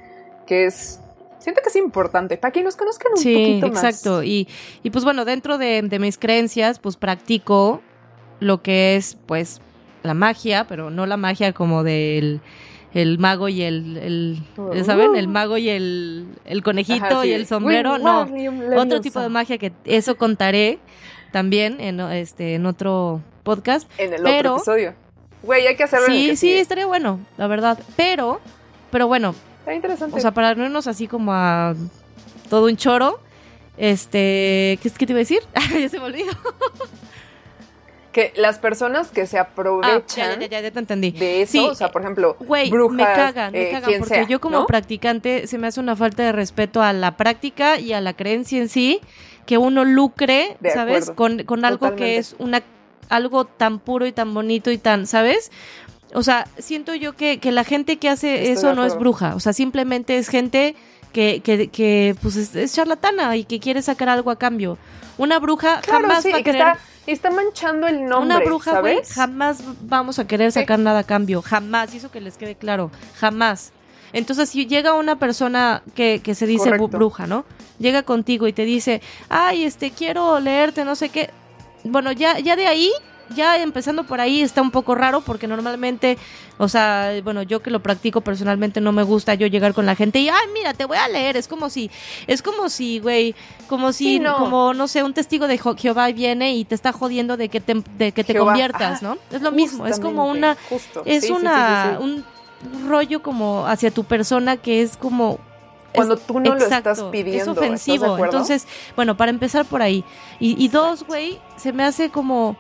que 0.47 0.66
es 0.66 1.01
siento 1.38 1.62
que 1.62 1.70
es 1.70 1.76
importante 1.76 2.36
para 2.36 2.53
que 2.53 2.62
nos 2.62 2.76
conozcan 2.76 3.12
un 3.12 3.22
poquito 3.22 3.68
más. 3.68 3.84
Exacto. 3.84 4.22
Y, 4.22 4.47
y 4.82 4.90
pues 4.90 5.03
bueno, 5.03 5.24
dentro 5.24 5.57
de, 5.57 5.80
de, 5.80 5.99
mis 5.99 6.18
creencias, 6.18 6.78
pues 6.78 6.97
practico 6.97 7.80
lo 8.38 8.62
que 8.62 8.97
es, 8.97 9.16
pues, 9.26 9.62
la 10.03 10.14
magia, 10.14 10.66
pero 10.68 10.90
no 10.90 11.07
la 11.07 11.16
magia 11.16 11.53
como 11.53 11.84
del 11.84 12.40
el 12.95 13.18
mago 13.18 13.49
y 13.49 13.62
el, 13.62 13.97
el 13.97 14.84
¿saben? 14.84 15.16
El 15.16 15.26
uh. 15.26 15.30
mago 15.30 15.57
y 15.59 15.68
el, 15.68 16.26
el 16.45 16.62
conejito 16.62 17.24
y 17.24 17.32
el 17.32 17.47
sombrero, 17.47 17.99
no, 17.99 18.28
otro 18.76 19.01
tipo 19.01 19.20
de 19.20 19.28
magia 19.28 19.59
que 19.59 19.72
eso 19.84 20.16
contaré 20.16 20.78
también 21.32 21.80
en, 21.80 22.01
este, 22.01 22.55
en 22.55 22.66
otro 22.66 23.22
podcast. 23.43 23.90
En 23.99 24.12
el 24.12 24.26
otro 24.26 24.57
episodio. 24.57 24.95
Güey, 25.43 25.66
hay 25.66 25.76
que 25.76 25.84
hacerlo. 25.84 26.07
Sí, 26.07 26.36
sí, 26.36 26.53
estaría 26.53 26.86
bueno, 26.86 27.18
la 27.36 27.47
verdad. 27.49 27.78
Pero, 27.97 28.40
pero 28.90 29.09
bueno. 29.09 29.34
Está 29.61 29.74
interesante. 29.74 30.16
O 30.16 30.20
sea, 30.20 30.32
para 30.32 30.55
no 30.55 30.64
irnos 30.64 30.86
así 30.86 31.09
como 31.09 31.32
a 31.32 31.74
todo 32.49 32.66
un 32.66 32.76
choro, 32.76 33.18
este, 33.76 34.78
¿qué, 34.82 34.90
qué 34.90 35.07
te 35.07 35.12
iba 35.12 35.18
a 35.18 35.26
decir? 35.26 35.40
ya 35.80 35.88
se 35.88 35.99
me 35.99 36.05
olvidó 36.05 36.30
que 38.13 38.33
las 38.37 38.59
personas 38.59 39.11
que 39.11 39.27
se 39.27 39.39
aprovechan 39.39 40.43
ah, 40.43 40.47
ya, 40.47 40.61
ya, 40.61 40.71
te 40.71 40.79
entendí. 40.79 41.11
de 41.13 41.43
eso, 41.43 41.67
o 41.67 41.75
sea, 41.75 41.91
por 41.91 42.03
ejemplo, 42.03 42.37
güey, 42.41 42.71
me 42.71 43.03
cagan, 43.03 43.53
me 43.53 43.71
eh, 43.71 43.73
cagan, 43.73 44.01
porque 44.01 44.27
yo 44.29 44.41
como 44.41 44.67
practicante 44.67 45.47
se 45.47 45.59
me 45.59 45.67
hace 45.67 45.81
una 45.81 45.97
falta 45.97 46.23
de 46.23 46.33
respeto 46.33 46.83
a 46.83 46.93
la 46.93 47.17
práctica 47.17 47.79
y 47.79 47.93
a 47.93 48.01
la 48.01 48.13
creencia 48.13 48.59
en 48.59 48.69
sí, 48.69 49.01
que 49.47 49.59
uno 49.59 49.85
lucre, 49.85 50.57
¿sabes? 50.73 51.11
Con, 51.11 51.45
con 51.45 51.65
algo 51.65 51.97
que 51.97 52.19
es 52.19 52.37
una 52.39 52.63
algo 53.09 53.45
tan 53.45 53.79
puro 53.79 54.07
y 54.07 54.13
tan 54.13 54.33
bonito 54.33 54.71
y 54.71 54.79
tan, 54.79 55.07
¿sabes? 55.07 55.51
O 56.15 56.23
sea, 56.23 56.47
siento 56.59 56.95
yo 56.95 57.15
que, 57.15 57.39
que 57.39 57.53
la 57.53 57.65
gente 57.65 57.99
que 57.99 58.09
hace 58.09 58.53
eso 58.53 58.75
no 58.75 58.85
es 58.85 58.97
bruja, 58.97 59.35
o 59.35 59.41
sea, 59.41 59.53
simplemente 59.53 60.19
es 60.19 60.29
gente 60.29 60.77
que, 61.13 61.41
que, 61.41 61.69
que 61.69 62.17
pues 62.21 62.37
es, 62.37 62.75
charlatana 62.75 63.37
y 63.37 63.45
que 63.45 63.61
quiere 63.61 63.83
sacar 63.83 64.09
algo 64.09 64.31
a 64.31 64.37
cambio. 64.37 64.79
Una 65.19 65.39
bruja 65.39 65.81
jamás 65.87 66.27
va 66.27 66.39
a 66.39 66.43
querer 66.43 66.77
está 67.07 67.31
manchando 67.31 67.87
el 67.87 68.07
nombre. 68.07 68.37
Una 68.37 68.41
bruja, 68.41 68.81
güey, 68.81 69.01
jamás 69.05 69.63
vamos 69.83 70.19
a 70.19 70.27
querer 70.27 70.53
sacar 70.53 70.79
nada 70.79 71.01
a 71.01 71.05
cambio. 71.05 71.43
Jamás. 71.43 71.95
Y 71.95 71.99
eso 71.99 72.11
que 72.11 72.21
les 72.21 72.37
quede 72.37 72.55
claro. 72.55 72.91
Jamás. 73.17 73.73
Entonces, 74.13 74.51
si 74.51 74.67
llega 74.67 74.93
una 74.95 75.17
persona 75.17 75.83
que, 75.95 76.21
que 76.23 76.35
se 76.35 76.47
dice 76.47 76.71
bruja, 76.71 77.27
¿no? 77.27 77.45
Llega 77.79 78.03
contigo 78.03 78.47
y 78.47 78.53
te 78.53 78.65
dice, 78.65 79.01
ay, 79.29 79.65
este, 79.65 79.91
quiero 79.91 80.39
leerte, 80.39 80.85
no 80.85 80.95
sé 80.95 81.09
qué. 81.09 81.31
Bueno, 81.85 82.13
ya, 82.13 82.39
ya 82.39 82.55
de 82.55 82.67
ahí 82.67 82.93
ya 83.35 83.59
empezando 83.59 84.05
por 84.05 84.20
ahí 84.20 84.41
está 84.41 84.62
un 84.62 84.70
poco 84.70 84.95
raro 84.95 85.20
porque 85.20 85.47
normalmente, 85.47 86.18
o 86.59 86.68
sea, 86.68 87.12
bueno, 87.22 87.43
yo 87.43 87.61
que 87.62 87.70
lo 87.70 87.83
practico 87.83 88.20
personalmente 88.20 88.80
no 88.80 88.93
me 88.93 89.03
gusta 89.03 89.35
yo 89.35 89.47
llegar 89.47 89.74
con 89.74 89.87
la 89.87 89.95
gente 89.95 90.18
y, 90.18 90.28
ay, 90.28 90.47
mira, 90.55 90.74
te 90.74 90.85
voy 90.85 90.97
a 90.97 91.09
leer. 91.09 91.37
Es 91.37 91.49
como 91.49 91.70
si, 91.70 91.91
es 92.26 92.43
como 92.43 92.68
si, 92.68 92.99
güey, 93.01 93.35
como 93.68 93.93
si, 93.93 94.20
no. 94.20 94.37
como, 94.37 94.74
no 94.74 94.89
sé, 94.89 95.03
un 95.03 95.14
testigo 95.14 95.49
de 95.49 95.59
Jehová 95.59 96.11
viene 96.12 96.55
y 96.55 96.64
te 96.64 96.74
está 96.74 96.93
jodiendo 96.93 97.37
de 97.37 97.49
que 97.49 97.61
te, 97.61 97.83
de 97.99 98.12
que 98.12 98.24
te 98.24 98.35
conviertas, 98.35 99.03
¿no? 99.03 99.18
Es 99.30 99.43
lo 99.43 99.53
mismo, 99.53 99.87
es 99.87 99.99
como 99.99 100.26
una, 100.28 100.57
es 101.05 101.30
una, 101.30 101.99
un 102.01 102.24
rollo 102.89 103.22
como 103.22 103.66
hacia 103.66 103.91
tu 103.91 104.05
persona 104.05 104.57
que 104.57 104.83
es 104.83 104.97
como 104.97 105.39
cuando 105.93 106.16
tú 106.16 106.41
no 106.41 106.55
lo 106.55 106.64
estás 106.64 107.03
pidiendo. 107.11 107.53
Es 107.53 107.59
ofensivo. 107.59 108.24
Entonces, 108.24 108.66
bueno, 108.97 109.16
para 109.16 109.30
empezar 109.30 109.64
por 109.64 109.83
ahí. 109.83 110.05
Y, 110.41 110.62
y 110.62 110.68
dos, 110.68 111.05
güey, 111.05 111.39
se 111.57 111.72
me 111.72 111.85
hace 111.85 112.11
como 112.11 112.57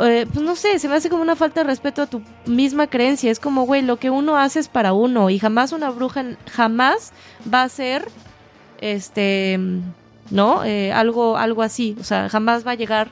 eh, 0.00 0.26
pues 0.32 0.44
no 0.44 0.54
sé, 0.54 0.78
se 0.78 0.88
me 0.88 0.94
hace 0.94 1.08
como 1.08 1.22
una 1.22 1.34
falta 1.34 1.60
de 1.62 1.66
respeto 1.66 2.02
a 2.02 2.06
tu 2.06 2.22
misma 2.46 2.86
creencia. 2.86 3.30
Es 3.30 3.40
como, 3.40 3.64
güey, 3.64 3.82
lo 3.82 3.98
que 3.98 4.10
uno 4.10 4.36
hace 4.36 4.60
es 4.60 4.68
para 4.68 4.92
uno 4.92 5.30
y 5.30 5.38
jamás 5.38 5.72
una 5.72 5.90
bruja 5.90 6.24
jamás 6.52 7.12
va 7.52 7.62
a 7.62 7.68
ser, 7.68 8.08
este, 8.80 9.58
¿no? 10.30 10.64
Eh, 10.64 10.92
algo, 10.92 11.36
algo 11.36 11.62
así. 11.62 11.96
O 12.00 12.04
sea, 12.04 12.28
jamás 12.28 12.66
va 12.66 12.72
a 12.72 12.74
llegar. 12.74 13.08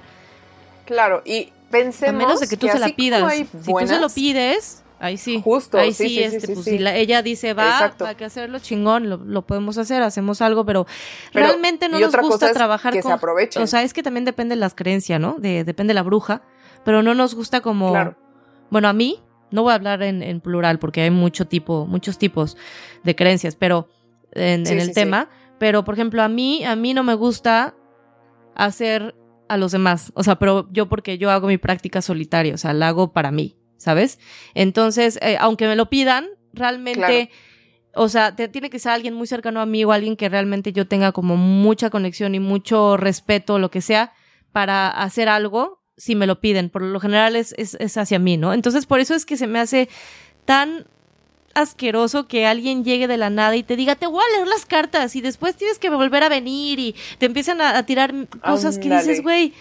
Claro, 0.84 1.22
y 1.24 1.52
pensemos. 1.70 2.22
A 2.22 2.26
menos 2.26 2.40
de 2.40 2.48
que 2.48 2.56
tú 2.56 2.68
se 2.68 2.78
la 2.78 2.88
pidas. 2.90 3.34
Si 3.34 3.72
tú 3.72 3.86
se 3.86 3.98
lo 3.98 4.08
pides, 4.10 4.84
ahí 5.00 5.16
sí. 5.16 5.40
Justo, 5.42 5.78
ahí 5.78 5.92
sí, 5.92 6.22
este, 6.22 6.54
pues, 6.54 6.66
si 6.66 6.76
ella 6.76 7.22
dice 7.22 7.54
va, 7.54 7.94
hay 7.98 8.14
que 8.14 8.26
hacerlo 8.26 8.58
chingón, 8.60 9.08
lo, 9.08 9.42
podemos 9.42 9.78
hacer, 9.78 10.02
hacemos 10.02 10.40
algo, 10.42 10.64
pero, 10.64 10.86
realmente 11.32 11.88
no 11.88 11.98
nos 11.98 12.14
gusta 12.16 12.52
trabajar 12.52 12.92
que 12.92 13.02
con. 13.02 13.18
Se 13.50 13.58
o 13.60 13.66
sea, 13.66 13.82
es 13.82 13.92
que 13.92 14.02
también 14.02 14.24
depende 14.24 14.54
de 14.54 14.60
las 14.60 14.74
creencias, 14.74 15.18
¿no? 15.18 15.36
De, 15.38 15.64
depende 15.64 15.90
de 15.90 15.94
la 15.94 16.02
bruja 16.02 16.42
pero 16.86 17.02
no 17.02 17.16
nos 17.16 17.34
gusta 17.34 17.62
como... 17.62 17.92
Bueno, 18.70 18.86
a 18.86 18.92
mí, 18.92 19.20
no 19.50 19.64
voy 19.64 19.72
a 19.72 19.74
hablar 19.74 20.04
en, 20.04 20.40
plural 20.40 20.78
porque 20.78 21.00
hay 21.00 21.10
mucho 21.10 21.48
tipo, 21.48 21.84
muchos 21.84 22.16
tipos 22.16 22.56
de 23.02 23.16
creencias, 23.16 23.56
pero 23.56 23.88
en, 24.30 24.64
el 24.68 24.94
tema, 24.94 25.28
pero 25.58 25.82
por 25.82 25.94
ejemplo, 25.94 26.22
a 26.22 26.28
mí, 26.28 26.62
a 26.62 26.76
mí 26.76 26.94
no 26.94 27.02
me 27.02 27.14
gusta 27.14 27.74
hacer 28.54 29.16
a 29.48 29.56
los 29.56 29.72
demás. 29.72 30.12
O 30.14 30.22
sea, 30.22 30.36
pero 30.36 30.68
yo 30.70 30.88
porque 30.88 31.18
yo 31.18 31.32
hago 31.32 31.48
mi 31.48 31.58
práctica 31.58 32.00
solitaria, 32.02 32.54
o 32.54 32.58
sea, 32.58 32.72
la 32.72 32.86
hago 32.86 33.12
para 33.12 33.32
mí, 33.32 33.56
¿sabes? 33.78 34.20
Entonces, 34.54 35.18
eh, 35.22 35.36
aunque 35.40 35.66
me 35.66 35.74
lo 35.74 35.90
pidan, 35.90 36.28
realmente, 36.52 37.30
o 37.96 38.08
sea, 38.08 38.36
tiene 38.36 38.70
que 38.70 38.78
ser 38.78 38.92
alguien 38.92 39.14
muy 39.14 39.26
cercano 39.26 39.60
a 39.60 39.66
mí 39.66 39.84
o 39.84 39.90
alguien 39.90 40.16
que 40.16 40.28
realmente 40.28 40.72
yo 40.72 40.86
tenga 40.86 41.10
como 41.10 41.36
mucha 41.36 41.90
conexión 41.90 42.36
y 42.36 42.38
mucho 42.38 42.96
respeto, 42.96 43.58
lo 43.58 43.72
que 43.72 43.80
sea, 43.80 44.12
para 44.52 44.88
hacer 44.88 45.28
algo 45.28 45.75
si 45.96 46.14
me 46.14 46.26
lo 46.26 46.40
piden. 46.40 46.70
Por 46.70 46.82
lo 46.82 47.00
general 47.00 47.36
es, 47.36 47.54
es, 47.58 47.74
es 47.80 47.96
hacia 47.96 48.18
mí, 48.18 48.36
¿no? 48.36 48.52
Entonces, 48.52 48.86
por 48.86 49.00
eso 49.00 49.14
es 49.14 49.26
que 49.26 49.36
se 49.36 49.46
me 49.46 49.58
hace 49.58 49.88
tan 50.44 50.86
asqueroso 51.56 52.28
que 52.28 52.46
alguien 52.46 52.84
llegue 52.84 53.08
de 53.08 53.16
la 53.16 53.30
nada 53.30 53.56
y 53.56 53.62
te 53.62 53.76
diga, 53.76 53.94
te 53.96 54.06
voy 54.06 54.22
a 54.22 54.36
leer 54.36 54.46
las 54.46 54.66
cartas 54.66 55.16
y 55.16 55.22
después 55.22 55.56
tienes 55.56 55.78
que 55.78 55.88
volver 55.88 56.22
a 56.22 56.28
venir 56.28 56.78
y 56.78 56.94
te 57.18 57.26
empiezan 57.26 57.60
a, 57.62 57.84
tirar 57.86 58.12
cosas 58.44 58.78
que 58.78 58.90
dices, 58.90 59.22
güey, 59.22 59.54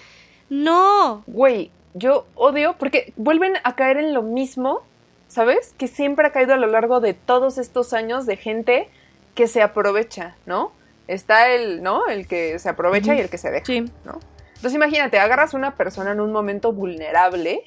no. 0.49 1.23
Güey, 1.25 1.71
yo 1.93 2.27
odio 2.35 2.75
porque 2.77 3.13
vuelven 3.15 3.53
a 3.63 3.75
caer 3.75 3.97
en 3.97 4.13
lo 4.13 4.21
mismo, 4.21 4.81
¿sabes? 5.29 5.73
Que 5.77 5.87
siempre 5.87 6.27
ha 6.27 6.31
caído 6.31 6.53
a 6.53 6.57
lo 6.57 6.67
largo 6.67 6.99
de 6.99 7.13
todos 7.13 7.57
estos 7.57 7.93
años 7.93 8.25
de 8.25 8.35
gente 8.35 8.89
que 9.33 9.47
se 9.47 9.61
aprovecha, 9.61 10.35
¿no? 10.45 10.73
Está 11.07 11.49
el, 11.51 11.81
¿no? 11.81 12.07
El 12.07 12.27
que 12.27 12.59
se 12.59 12.67
aprovecha 12.67 13.15
y 13.15 13.19
el 13.19 13.29
que 13.29 13.37
se 13.37 13.51
deja, 13.51 13.73
¿no? 14.03 14.19
Entonces 14.55 14.73
imagínate, 14.73 15.19
agarras 15.19 15.53
a 15.53 15.57
una 15.57 15.75
persona 15.75 16.11
en 16.11 16.19
un 16.21 16.31
momento 16.31 16.71
vulnerable 16.71 17.61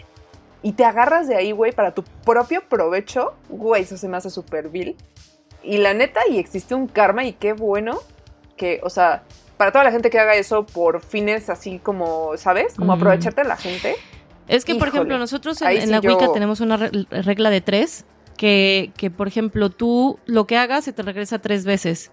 y 0.63 0.73
te 0.73 0.85
agarras 0.85 1.29
de 1.29 1.37
ahí, 1.37 1.53
güey, 1.53 1.73
para 1.73 1.93
tu 1.93 2.03
propio 2.25 2.63
provecho, 2.69 3.35
güey, 3.49 3.83
eso 3.83 3.97
se 3.97 4.09
me 4.09 4.17
hace 4.17 4.31
súper 4.31 4.69
vil. 4.69 4.97
Y 5.63 5.79
la 5.79 5.95
neta, 5.95 6.21
y 6.29 6.39
existe 6.39 6.75
un 6.75 6.89
karma, 6.89 7.25
y 7.25 7.33
qué 7.33 7.53
bueno 7.53 8.01
que, 8.57 8.81
o 8.83 8.91
sea, 8.91 9.23
para 9.57 9.73
toda 9.73 9.85
la 9.85 9.93
gente 9.93 10.11
que 10.11 10.19
haga 10.19 10.35
eso 10.35 10.65
por 10.67 11.01
fines 11.01 11.51
así 11.51 11.79
como, 11.79 12.37
¿sabes? 12.37 12.75
Como 12.75 12.93
aprovecharte 12.93 13.43
de 13.43 13.49
la 13.49 13.57
gente. 13.57 13.97
Es 14.47 14.65
que, 14.65 14.75
por 14.77 14.89
ejemplo, 14.89 15.19
nosotros 15.19 15.61
en, 15.63 15.91
la 15.91 16.01
Wicca 16.01 16.33
tenemos 16.33 16.61
una 16.61 16.77
regla 16.77 17.51
de 17.51 17.61
tres, 17.61 18.05
que, 18.37 18.93
que, 18.97 19.11
por 19.11 19.29
ejemplo, 19.29 19.69
tú 19.69 20.19
lo 20.27 20.47
que 20.47 20.57
hagas 20.57 20.85
se 20.85 20.93
te 20.93 21.03
regresa 21.03 21.39
tres 21.39 21.65
veces. 21.65 22.13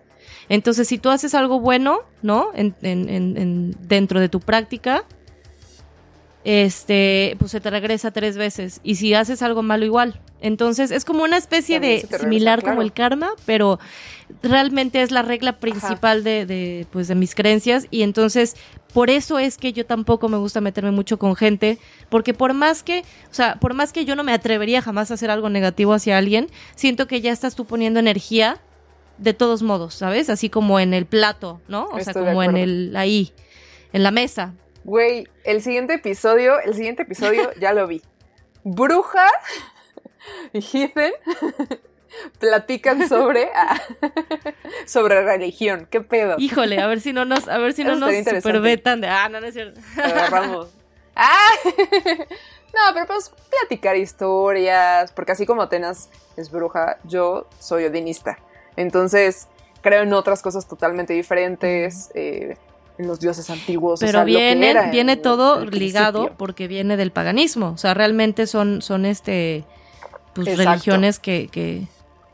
Entonces, 0.49 0.87
si 0.87 0.97
tú 0.97 1.09
haces 1.09 1.33
algo 1.33 1.59
bueno, 1.59 1.99
¿no? 2.21 2.49
En, 2.53 2.75
en, 2.81 3.09
en, 3.09 3.75
dentro 3.87 4.19
de 4.19 4.29
tu 4.29 4.39
práctica, 4.39 5.05
este, 6.45 7.35
pues 7.39 7.51
se 7.51 7.59
te 7.59 7.69
regresa 7.71 8.11
tres 8.11 8.37
veces. 8.37 8.79
Y 8.83 8.95
si 8.95 9.13
haces 9.15 9.41
algo 9.41 9.63
malo, 9.63 9.83
igual. 9.83 10.21
Entonces 10.41 10.91
es 10.91 11.05
como 11.05 11.23
una 11.23 11.37
especie 11.37 11.79
de 11.79 12.07
similar 12.19 12.61
como 12.61 12.83
el 12.83 12.93
karma, 12.93 13.31
pero 13.45 13.79
realmente 14.43 15.01
es 15.01 15.09
la 15.09 15.23
regla 15.23 15.59
principal 15.59 16.23
de, 16.23 16.45
de, 16.45 16.85
pues, 16.91 17.07
de 17.07 17.15
mis 17.15 17.33
creencias. 17.33 17.87
Y 17.89 18.03
entonces, 18.03 18.55
por 18.93 19.09
eso 19.09 19.39
es 19.39 19.57
que 19.57 19.73
yo 19.73 19.87
tampoco 19.87 20.29
me 20.29 20.37
gusta 20.37 20.61
meterme 20.61 20.91
mucho 20.91 21.17
con 21.17 21.35
gente, 21.35 21.79
porque 22.09 22.35
por 22.35 22.53
más 22.53 22.83
que, 22.83 22.99
o 22.99 23.33
sea, 23.33 23.55
por 23.55 23.73
más 23.73 23.91
que 23.91 24.05
yo 24.05 24.15
no 24.15 24.23
me 24.23 24.33
atrevería 24.33 24.83
jamás 24.83 25.09
a 25.09 25.15
hacer 25.15 25.31
algo 25.31 25.49
negativo 25.49 25.93
hacia 25.93 26.15
alguien, 26.15 26.49
siento 26.75 27.07
que 27.07 27.21
ya 27.21 27.31
estás 27.31 27.55
tú 27.55 27.65
poniendo 27.65 27.99
energía 27.99 28.61
de 29.17 29.33
todos 29.33 29.61
modos, 29.61 29.95
¿sabes? 29.95 30.29
Así 30.29 30.49
como 30.49 30.79
en 30.79 30.93
el 30.93 31.05
plato, 31.05 31.61
¿no? 31.67 31.85
O 31.85 31.99
sea, 31.99 32.13
como 32.13 32.43
en 32.43 32.57
el 32.57 32.95
ahí, 32.95 33.33
en 33.93 34.03
la 34.03 34.11
mesa. 34.11 34.53
Güey, 34.83 35.27
el 35.43 35.61
siguiente 35.61 35.95
episodio, 35.95 36.59
el 36.59 36.75
siguiente 36.75 37.03
episodio 37.03 37.51
ya 37.59 37.73
lo 37.73 37.87
vi. 37.87 38.01
Bruja 38.63 39.27
y 40.53 40.83
Ethan 40.83 41.11
platican 42.39 43.07
sobre 43.07 43.49
ah, 43.55 43.81
sobre 44.85 45.23
religión. 45.23 45.87
¿Qué 45.89 46.01
pedo? 46.01 46.35
Híjole, 46.37 46.79
a 46.79 46.87
ver 46.87 47.01
si 47.01 47.13
no 47.13 47.25
nos, 47.25 47.47
a 47.47 47.57
ver 47.57 47.73
si 47.73 47.83
no 47.83 47.95
nos 47.95 48.13
supervetan 48.15 49.01
de 49.01 49.07
ah, 49.07 49.29
no, 49.29 49.41
no 49.41 49.47
es 49.47 49.53
cierto. 49.53 49.79
Agarramos. 49.97 50.69
ah, 51.15 51.51
no, 52.75 52.93
pero 52.93 53.07
pues 53.07 53.31
platicar 53.49 53.95
historias, 53.95 55.11
porque 55.13 55.31
así 55.31 55.45
como 55.45 55.61
Atenas 55.61 56.09
es 56.37 56.51
bruja, 56.51 56.99
yo 57.05 57.47
soy 57.59 57.85
odinista. 57.85 58.37
Entonces, 58.77 59.47
creo 59.81 60.03
en 60.03 60.13
otras 60.13 60.41
cosas 60.41 60.67
totalmente 60.67 61.13
diferentes. 61.13 62.09
Eh, 62.15 62.57
en 62.97 63.07
los 63.07 63.19
dioses 63.19 63.49
antiguos. 63.49 63.99
Pero 63.99 64.23
viene, 64.23 64.89
viene 64.89 65.17
todo 65.17 65.65
ligado 65.65 66.33
porque 66.37 66.67
viene 66.67 66.95
del 66.95 67.11
paganismo. 67.11 67.71
O 67.71 67.77
sea, 67.77 67.93
realmente 67.93 68.47
son, 68.47 68.81
son 68.81 69.05
este 69.05 69.65
pues 70.33 70.57
religiones 70.57 71.19
que, 71.19 71.49
que 71.51 71.87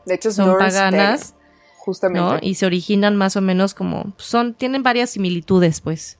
de 0.04 0.14
hecho, 0.14 0.32
son 0.32 0.58
paganas. 0.58 1.34
justamente. 1.78 2.46
Y 2.46 2.54
se 2.54 2.66
originan 2.66 3.16
más 3.16 3.36
o 3.36 3.40
menos 3.40 3.74
como. 3.74 4.12
son, 4.16 4.54
tienen 4.54 4.82
varias 4.82 5.10
similitudes, 5.10 5.80
pues. 5.80 6.18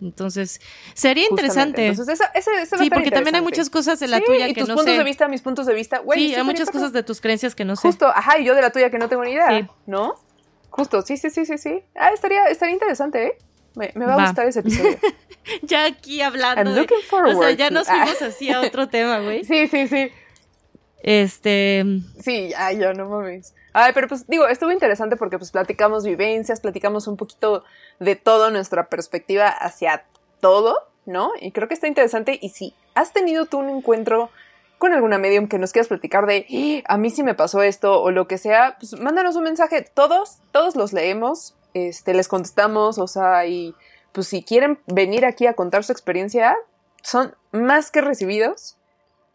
Entonces, 0.00 0.60
sería 0.94 1.26
interesante. 1.28 1.86
Entonces, 1.86 2.20
esa, 2.34 2.78
sí, 2.78 2.90
porque 2.90 3.10
también 3.10 3.36
hay 3.36 3.40
muchas 3.40 3.70
cosas 3.70 3.98
de 3.98 4.08
la 4.08 4.20
tuya 4.20 4.46
que 4.48 4.54
tus 4.54 4.68
puntos 4.68 4.96
de 4.96 5.04
vista, 5.04 5.28
mis 5.28 5.42
puntos 5.42 5.66
de 5.66 5.74
vista. 5.74 6.02
sí, 6.14 6.34
hay 6.34 6.42
muchas 6.44 6.70
cosas 6.70 6.92
de 6.92 7.02
tus 7.02 7.20
creencias 7.20 7.54
que 7.54 7.64
no 7.64 7.76
sé. 7.76 7.82
Justo, 7.82 8.06
ajá, 8.08 8.38
y 8.38 8.44
yo 8.44 8.54
de 8.54 8.62
la 8.62 8.70
tuya 8.70 8.90
que 8.90 8.98
no 8.98 9.08
tengo 9.08 9.24
ni 9.24 9.32
idea, 9.32 9.68
¿no? 9.86 10.14
Justo, 10.70 11.00
sí, 11.00 11.16
sí, 11.16 11.30
sí, 11.30 11.46
sí, 11.46 11.56
sí. 11.56 11.82
Ah, 11.94 12.10
estaría, 12.10 12.44
estaría 12.48 12.74
interesante, 12.74 13.26
¿eh? 13.26 13.38
Me, 13.76 14.06
va, 14.06 14.14
a 14.14 14.26
gustar 14.26 14.46
ese 14.46 14.60
episodio. 14.60 14.98
ya 15.62 15.84
aquí 15.84 16.22
hablando. 16.22 16.74
de, 16.74 16.86
o 17.26 17.42
sea, 17.42 17.50
ya 17.52 17.70
nos 17.70 17.86
fuimos 17.86 18.20
así 18.22 18.50
a 18.50 18.60
otro 18.60 18.88
tema, 18.90 19.20
güey. 19.20 19.44
Sí, 19.44 19.68
sí, 19.68 19.86
sí. 19.86 20.10
Este. 21.02 21.84
Sí, 22.20 22.52
ay, 22.56 22.78
yo 22.78 22.94
no 22.94 23.08
mames. 23.08 23.54
Ay, 23.78 23.92
pero 23.92 24.08
pues 24.08 24.26
digo, 24.26 24.48
estuvo 24.48 24.72
interesante 24.72 25.16
porque 25.16 25.36
pues 25.36 25.50
platicamos 25.50 26.02
vivencias, 26.02 26.60
platicamos 26.60 27.06
un 27.08 27.18
poquito 27.18 27.62
de 28.00 28.16
todo 28.16 28.50
nuestra 28.50 28.88
perspectiva 28.88 29.48
hacia 29.48 30.06
todo, 30.40 30.78
¿no? 31.04 31.32
Y 31.42 31.52
creo 31.52 31.68
que 31.68 31.74
está 31.74 31.86
interesante. 31.86 32.38
Y 32.40 32.48
si 32.48 32.72
has 32.94 33.12
tenido 33.12 33.44
tú 33.44 33.58
un 33.58 33.68
encuentro 33.68 34.30
con 34.78 34.94
alguna 34.94 35.18
medium 35.18 35.46
que 35.46 35.58
nos 35.58 35.72
quieras 35.72 35.88
platicar 35.88 36.24
de 36.24 36.82
a 36.86 36.96
mí 36.96 37.10
sí 37.10 37.22
me 37.22 37.34
pasó 37.34 37.62
esto 37.62 38.00
o 38.00 38.10
lo 38.10 38.26
que 38.26 38.38
sea, 38.38 38.78
pues 38.80 38.98
mándanos 38.98 39.36
un 39.36 39.44
mensaje. 39.44 39.82
Todos, 39.82 40.38
todos 40.52 40.74
los 40.74 40.94
leemos 40.94 41.54
este, 41.74 42.14
les 42.14 42.28
contestamos, 42.28 42.96
o 42.96 43.06
sea, 43.06 43.44
y 43.44 43.74
pues 44.12 44.26
si 44.26 44.42
quieren 44.42 44.78
venir 44.86 45.26
aquí 45.26 45.46
a 45.46 45.52
contar 45.52 45.84
su 45.84 45.92
experiencia, 45.92 46.56
son 47.02 47.34
más 47.52 47.90
que 47.90 48.00
recibidos. 48.00 48.78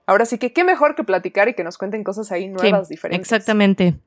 Ahora 0.08 0.26
sí 0.26 0.40
que 0.40 0.52
qué 0.52 0.64
mejor 0.64 0.96
que 0.96 1.04
platicar 1.04 1.48
y 1.48 1.54
que 1.54 1.64
nos 1.64 1.78
cuenten 1.78 2.04
cosas 2.04 2.32
ahí 2.32 2.48
nuevas, 2.48 2.90
diferentes. 2.90 3.32
Exactamente. 3.32 4.00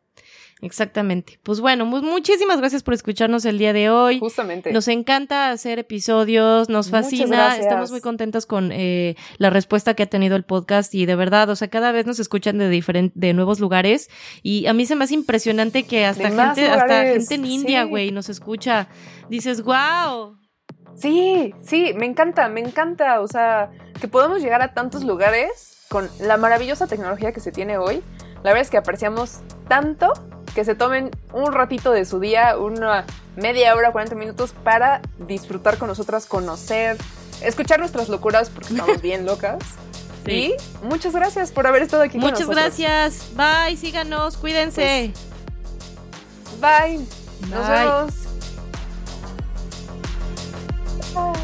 Exactamente. 0.60 1.38
Pues 1.42 1.60
bueno, 1.60 1.84
muchísimas 1.84 2.58
gracias 2.58 2.82
por 2.82 2.94
escucharnos 2.94 3.44
el 3.44 3.58
día 3.58 3.72
de 3.72 3.90
hoy. 3.90 4.18
Justamente. 4.18 4.72
Nos 4.72 4.88
encanta 4.88 5.50
hacer 5.50 5.78
episodios, 5.78 6.68
nos 6.68 6.90
fascina, 6.90 7.56
estamos 7.56 7.90
muy 7.90 8.00
contentos 8.00 8.46
con 8.46 8.70
eh, 8.72 9.16
la 9.38 9.50
respuesta 9.50 9.94
que 9.94 10.04
ha 10.04 10.06
tenido 10.06 10.36
el 10.36 10.44
podcast 10.44 10.94
y 10.94 11.06
de 11.06 11.16
verdad, 11.16 11.50
o 11.50 11.56
sea, 11.56 11.68
cada 11.68 11.92
vez 11.92 12.06
nos 12.06 12.18
escuchan 12.18 12.58
de 12.58 12.68
diferentes, 12.68 13.18
de 13.20 13.34
nuevos 13.34 13.60
lugares 13.60 14.08
y 14.42 14.66
a 14.66 14.72
mí 14.72 14.86
se 14.86 14.96
me 14.96 15.04
hace 15.04 15.14
impresionante 15.14 15.82
que 15.82 16.06
hasta 16.06 16.28
gente, 16.28 16.68
hasta 16.68 17.04
gente 17.04 17.34
en 17.34 17.44
India, 17.44 17.84
güey, 17.84 18.10
nos 18.10 18.28
escucha. 18.28 18.88
Dices, 19.28 19.62
wow. 19.62 20.38
Sí, 20.96 21.52
sí, 21.60 21.92
me 21.96 22.06
encanta, 22.06 22.48
me 22.48 22.60
encanta, 22.60 23.20
o 23.20 23.26
sea, 23.26 23.70
que 24.00 24.08
podamos 24.08 24.40
llegar 24.40 24.62
a 24.62 24.74
tantos 24.74 25.02
lugares 25.04 25.84
con 25.88 26.08
la 26.20 26.36
maravillosa 26.36 26.86
tecnología 26.86 27.32
que 27.32 27.40
se 27.40 27.52
tiene 27.52 27.78
hoy. 27.78 28.02
La 28.36 28.50
verdad 28.50 28.62
es 28.62 28.70
que 28.70 28.76
apreciamos 28.76 29.40
tanto 29.68 30.12
que 30.54 30.64
se 30.64 30.74
tomen 30.74 31.10
un 31.32 31.52
ratito 31.52 31.90
de 31.90 32.04
su 32.04 32.20
día, 32.20 32.56
una 32.56 33.04
media 33.36 33.74
hora, 33.74 33.92
40 33.92 34.14
minutos 34.14 34.54
para 34.62 35.02
disfrutar 35.18 35.78
con 35.78 35.88
nosotras, 35.88 36.26
conocer, 36.26 36.96
escuchar 37.42 37.80
nuestras 37.80 38.08
locuras 38.08 38.50
porque 38.50 38.74
estamos 38.74 39.02
bien 39.02 39.26
locas. 39.26 39.58
Sí. 40.24 40.54
Y 40.82 40.86
muchas 40.86 41.12
gracias 41.12 41.52
por 41.52 41.66
haber 41.66 41.82
estado 41.82 42.02
aquí. 42.02 42.16
Muchas 42.18 42.46
con 42.46 42.56
nosotros. 42.56 42.78
gracias. 42.78 43.26
Bye, 43.36 43.76
síganos, 43.76 44.36
cuídense. 44.36 45.12
Bye. 46.60 46.98
bye. 46.98 47.50
Nos 47.50 47.68
vemos. 47.68 48.14
Bye. 51.14 51.43